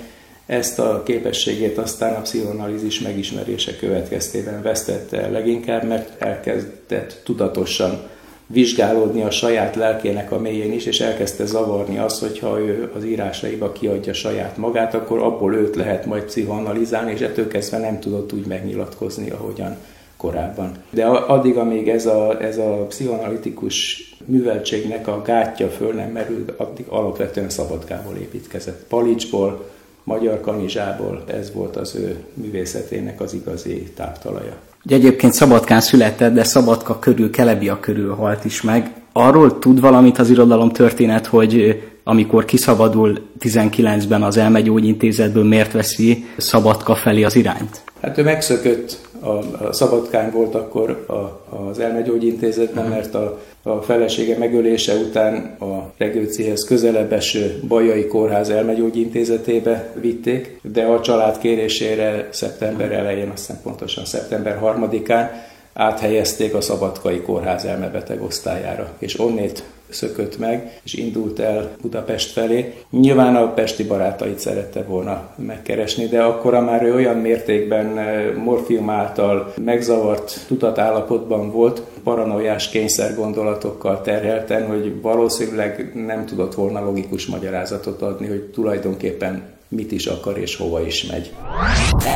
ezt 0.46 0.80
a 0.80 1.04
képességét 1.06 1.78
aztán 1.78 2.14
a 2.14 2.22
pszichoanalízis 2.22 3.00
megismerése 3.00 3.76
következtében 3.76 4.62
vesztette 4.62 5.22
el 5.22 5.32
leginkább, 5.32 5.84
mert 5.84 6.22
elkezdett 6.22 7.22
tudatosan 7.24 8.00
vizsgálódni 8.48 9.22
a 9.22 9.32
saját 9.32 9.76
lelkének 9.76 10.32
a 10.32 10.40
mélyén 10.40 10.74
is, 10.74 10.86
és 10.86 11.00
elkezdte 11.00 11.46
zavarni 11.46 11.98
azt, 11.98 12.20
hogy 12.20 12.40
ha 12.40 12.60
ő 12.60 12.92
az 12.96 13.06
írásaiba 13.06 13.72
kiadja 13.72 14.14
saját 14.14 14.58
magát, 14.58 14.94
akkor 14.94 15.20
abból 15.20 15.56
őt 15.56 15.76
lehet 15.76 16.06
majd 16.06 16.24
pszichoanalizálni, 16.24 17.12
és 17.12 17.20
ettől 17.20 17.48
kezdve 17.48 17.78
nem 17.78 18.00
tudott 18.00 18.34
úgy 18.34 18.46
megnyilatkozni, 18.46 19.30
ahogyan 19.30 19.78
korábban. 20.26 20.72
De 20.90 21.06
addig, 21.06 21.58
amíg 21.58 21.90
ez 21.90 22.06
a, 22.06 22.42
ez 22.42 22.58
a 22.58 22.86
pszichoanalitikus 22.90 24.04
műveltségnek 24.26 25.08
a 25.08 25.22
gátja 25.22 25.70
föl 25.70 25.94
nem 25.94 26.10
merült, 26.10 26.52
addig 26.58 26.86
alapvetően 26.90 27.50
Szabadkából 27.50 28.16
építkezett. 28.16 28.86
Palicsból, 28.88 29.70
Magyar 30.04 30.42
Kanizsából 30.42 31.24
ez 31.28 31.52
volt 31.54 31.76
az 31.76 31.96
ő 31.96 32.16
művészetének 32.34 33.22
az 33.22 33.34
igazi 33.34 33.92
táptalaja. 33.96 34.54
Ugye 34.86 34.96
egyébként 34.96 35.34
Szabadkán 35.34 35.82
született, 35.82 36.34
de 36.34 36.44
Szabadka 36.44 37.00
körül, 37.00 37.30
Kelebia 37.30 37.80
körül 37.80 38.14
halt 38.14 38.46
is 38.46 38.62
meg. 38.62 38.92
Arról 39.12 39.60
tud 39.60 39.80
valamit 39.80 40.18
az 40.18 40.30
irodalom 40.30 40.72
történet, 40.72 41.26
hogy 41.26 41.84
amikor 42.04 42.46
kiszabadul 42.46 43.20
19-ben 43.40 44.24
az 44.24 44.38
elmegyógyintézetből, 44.38 45.44
miért 45.44 45.72
veszi 45.72 46.26
Szabadka 46.38 46.96
felé 46.96 47.24
az 47.24 47.36
irányt? 47.36 47.82
Hát 48.02 48.18
ő 48.18 48.24
megszökött 48.24 49.05
a 49.26 49.74
Szabadkány 49.74 50.32
volt 50.32 50.56
akkor 50.56 51.06
a, 51.08 51.56
az 51.56 51.80
elmegyógyintézetben, 51.80 52.86
mert 52.86 53.16
a, 53.16 53.40
a 53.64 53.82
felesége 53.82 54.38
megölése 54.38 54.94
után 54.94 55.56
a 55.60 55.92
Regőcihez 55.98 56.64
közelebb 56.64 57.14
eső 57.14 57.60
Bajai 57.68 58.08
Kórház 58.08 58.50
elmegyógyintézetébe 58.50 59.92
vitték, 60.02 60.60
de 60.62 60.84
a 60.84 61.02
család 61.02 61.38
kérésére 61.38 62.28
szeptember 62.32 62.92
elején, 62.92 63.30
aztán 63.30 63.58
pontosan 63.64 64.06
szeptember 64.06 64.60
3-án 64.64 65.28
áthelyezték 65.74 66.54
a 66.54 66.62
Szabadkai 66.62 67.22
Kórház 67.22 67.66
elmebeteg 67.66 68.22
osztályára, 68.22 68.92
és 68.98 69.20
onnét 69.20 69.64
szökött 69.90 70.40
meg, 70.40 70.80
és 70.84 70.94
indult 70.94 71.40
el 71.40 71.72
Budapest 71.82 72.32
felé. 72.32 72.74
Nyilván 72.90 73.36
a 73.36 73.54
pesti 73.54 73.84
barátait 73.84 74.40
szerette 74.40 74.84
volna 74.84 75.30
megkeresni, 75.36 76.08
de 76.08 76.22
akkora 76.22 76.62
már 76.62 76.84
ő 76.84 76.94
olyan 76.94 77.18
mértékben 77.18 77.98
eh, 77.98 78.34
morfium 78.36 78.90
által 78.90 79.54
megzavart 79.64 80.46
tudatállapotban 80.48 81.52
volt, 81.52 81.82
paranoiás 82.04 82.70
kényszer 82.70 83.16
gondolatokkal 83.16 84.02
terhelten, 84.02 84.68
hogy 84.68 85.02
valószínűleg 85.02 85.92
nem 86.06 86.26
tudott 86.26 86.54
volna 86.54 86.84
logikus 86.84 87.26
magyarázatot 87.26 88.02
adni, 88.02 88.28
hogy 88.28 88.42
tulajdonképpen 88.42 89.55
mit 89.76 89.92
is 89.92 90.06
akar 90.06 90.38
és 90.38 90.56
hova 90.56 90.86
is 90.86 91.04
megy. 91.04 91.32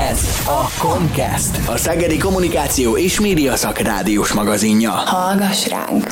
Ez 0.09 0.27
a 0.47 0.79
Comcast, 0.79 1.67
a 1.67 1.77
Szegedi 1.77 2.17
Kommunikáció 2.17 2.97
és 2.97 3.19
Média 3.19 3.55
Szakrádiós 3.55 4.33
magazinja. 4.33 4.91
Hallgass 4.91 5.67
ránk! 5.67 6.03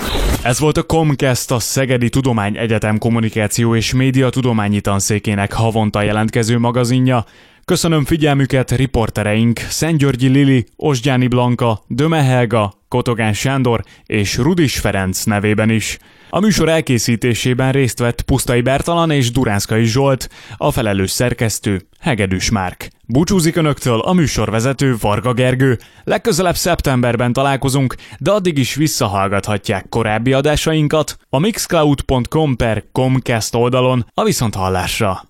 Ez 0.44 0.60
volt 0.60 0.78
a 0.78 0.84
Comcast, 0.84 1.52
a 1.52 1.60
Szegedi 1.60 2.10
Tudomány 2.10 2.58
Egyetem 2.58 2.98
Kommunikáció 2.98 3.76
és 3.76 3.94
Média 3.94 4.30
Tudományi 4.30 4.82
Tanszékének 4.82 5.54
havonta 5.54 6.02
jelentkező 6.02 6.58
magazinja. 6.58 7.26
Köszönöm 7.66 8.06
figyelmüket 8.06 8.72
riportereink 8.72 9.60
Szentgyörgyi 9.60 10.28
Lili, 10.28 10.66
Osgyáni 10.76 11.28
Blanka, 11.28 11.84
Döme 11.88 12.24
Helga, 12.24 12.74
Kotogán 12.88 13.34
Sándor 13.34 13.84
és 14.06 14.38
Rudis 14.38 14.80
Ferenc 14.80 15.24
nevében 15.24 15.70
is. 15.70 15.98
A 16.38 16.40
műsor 16.40 16.70
elkészítésében 16.70 17.72
részt 17.72 18.00
vett 18.00 18.22
Pusztai 18.22 18.62
Bertalan 18.62 19.12
és 19.12 19.32
Duránszkai 19.32 19.84
Zsolt, 19.84 20.30
a 20.58 20.72
felelős 20.72 21.12
szerkesztő 21.12 21.88
Hegedűs 22.00 22.50
Márk. 22.50 22.90
Búcsúzik 23.06 23.56
önöktől 23.56 24.00
a 24.00 24.14
műsorvezető 24.14 24.96
Varga 25.02 25.34
Gergő. 25.34 25.78
Legközelebb 26.04 26.56
szeptemberben 26.56 27.34
találkozunk, 27.34 27.96
de 28.20 28.32
addig 28.32 28.58
is 28.58 28.76
visszahallgathatják 28.76 29.90
korábbi 29.90 30.34
adásainkat 30.34 31.18
a 31.30 31.40
mixcloud.com 31.40 32.56
per 32.56 32.84
comcast 32.92 33.56
oldalon 33.56 34.06
a 34.14 34.24
viszonthallásra. 34.24 35.28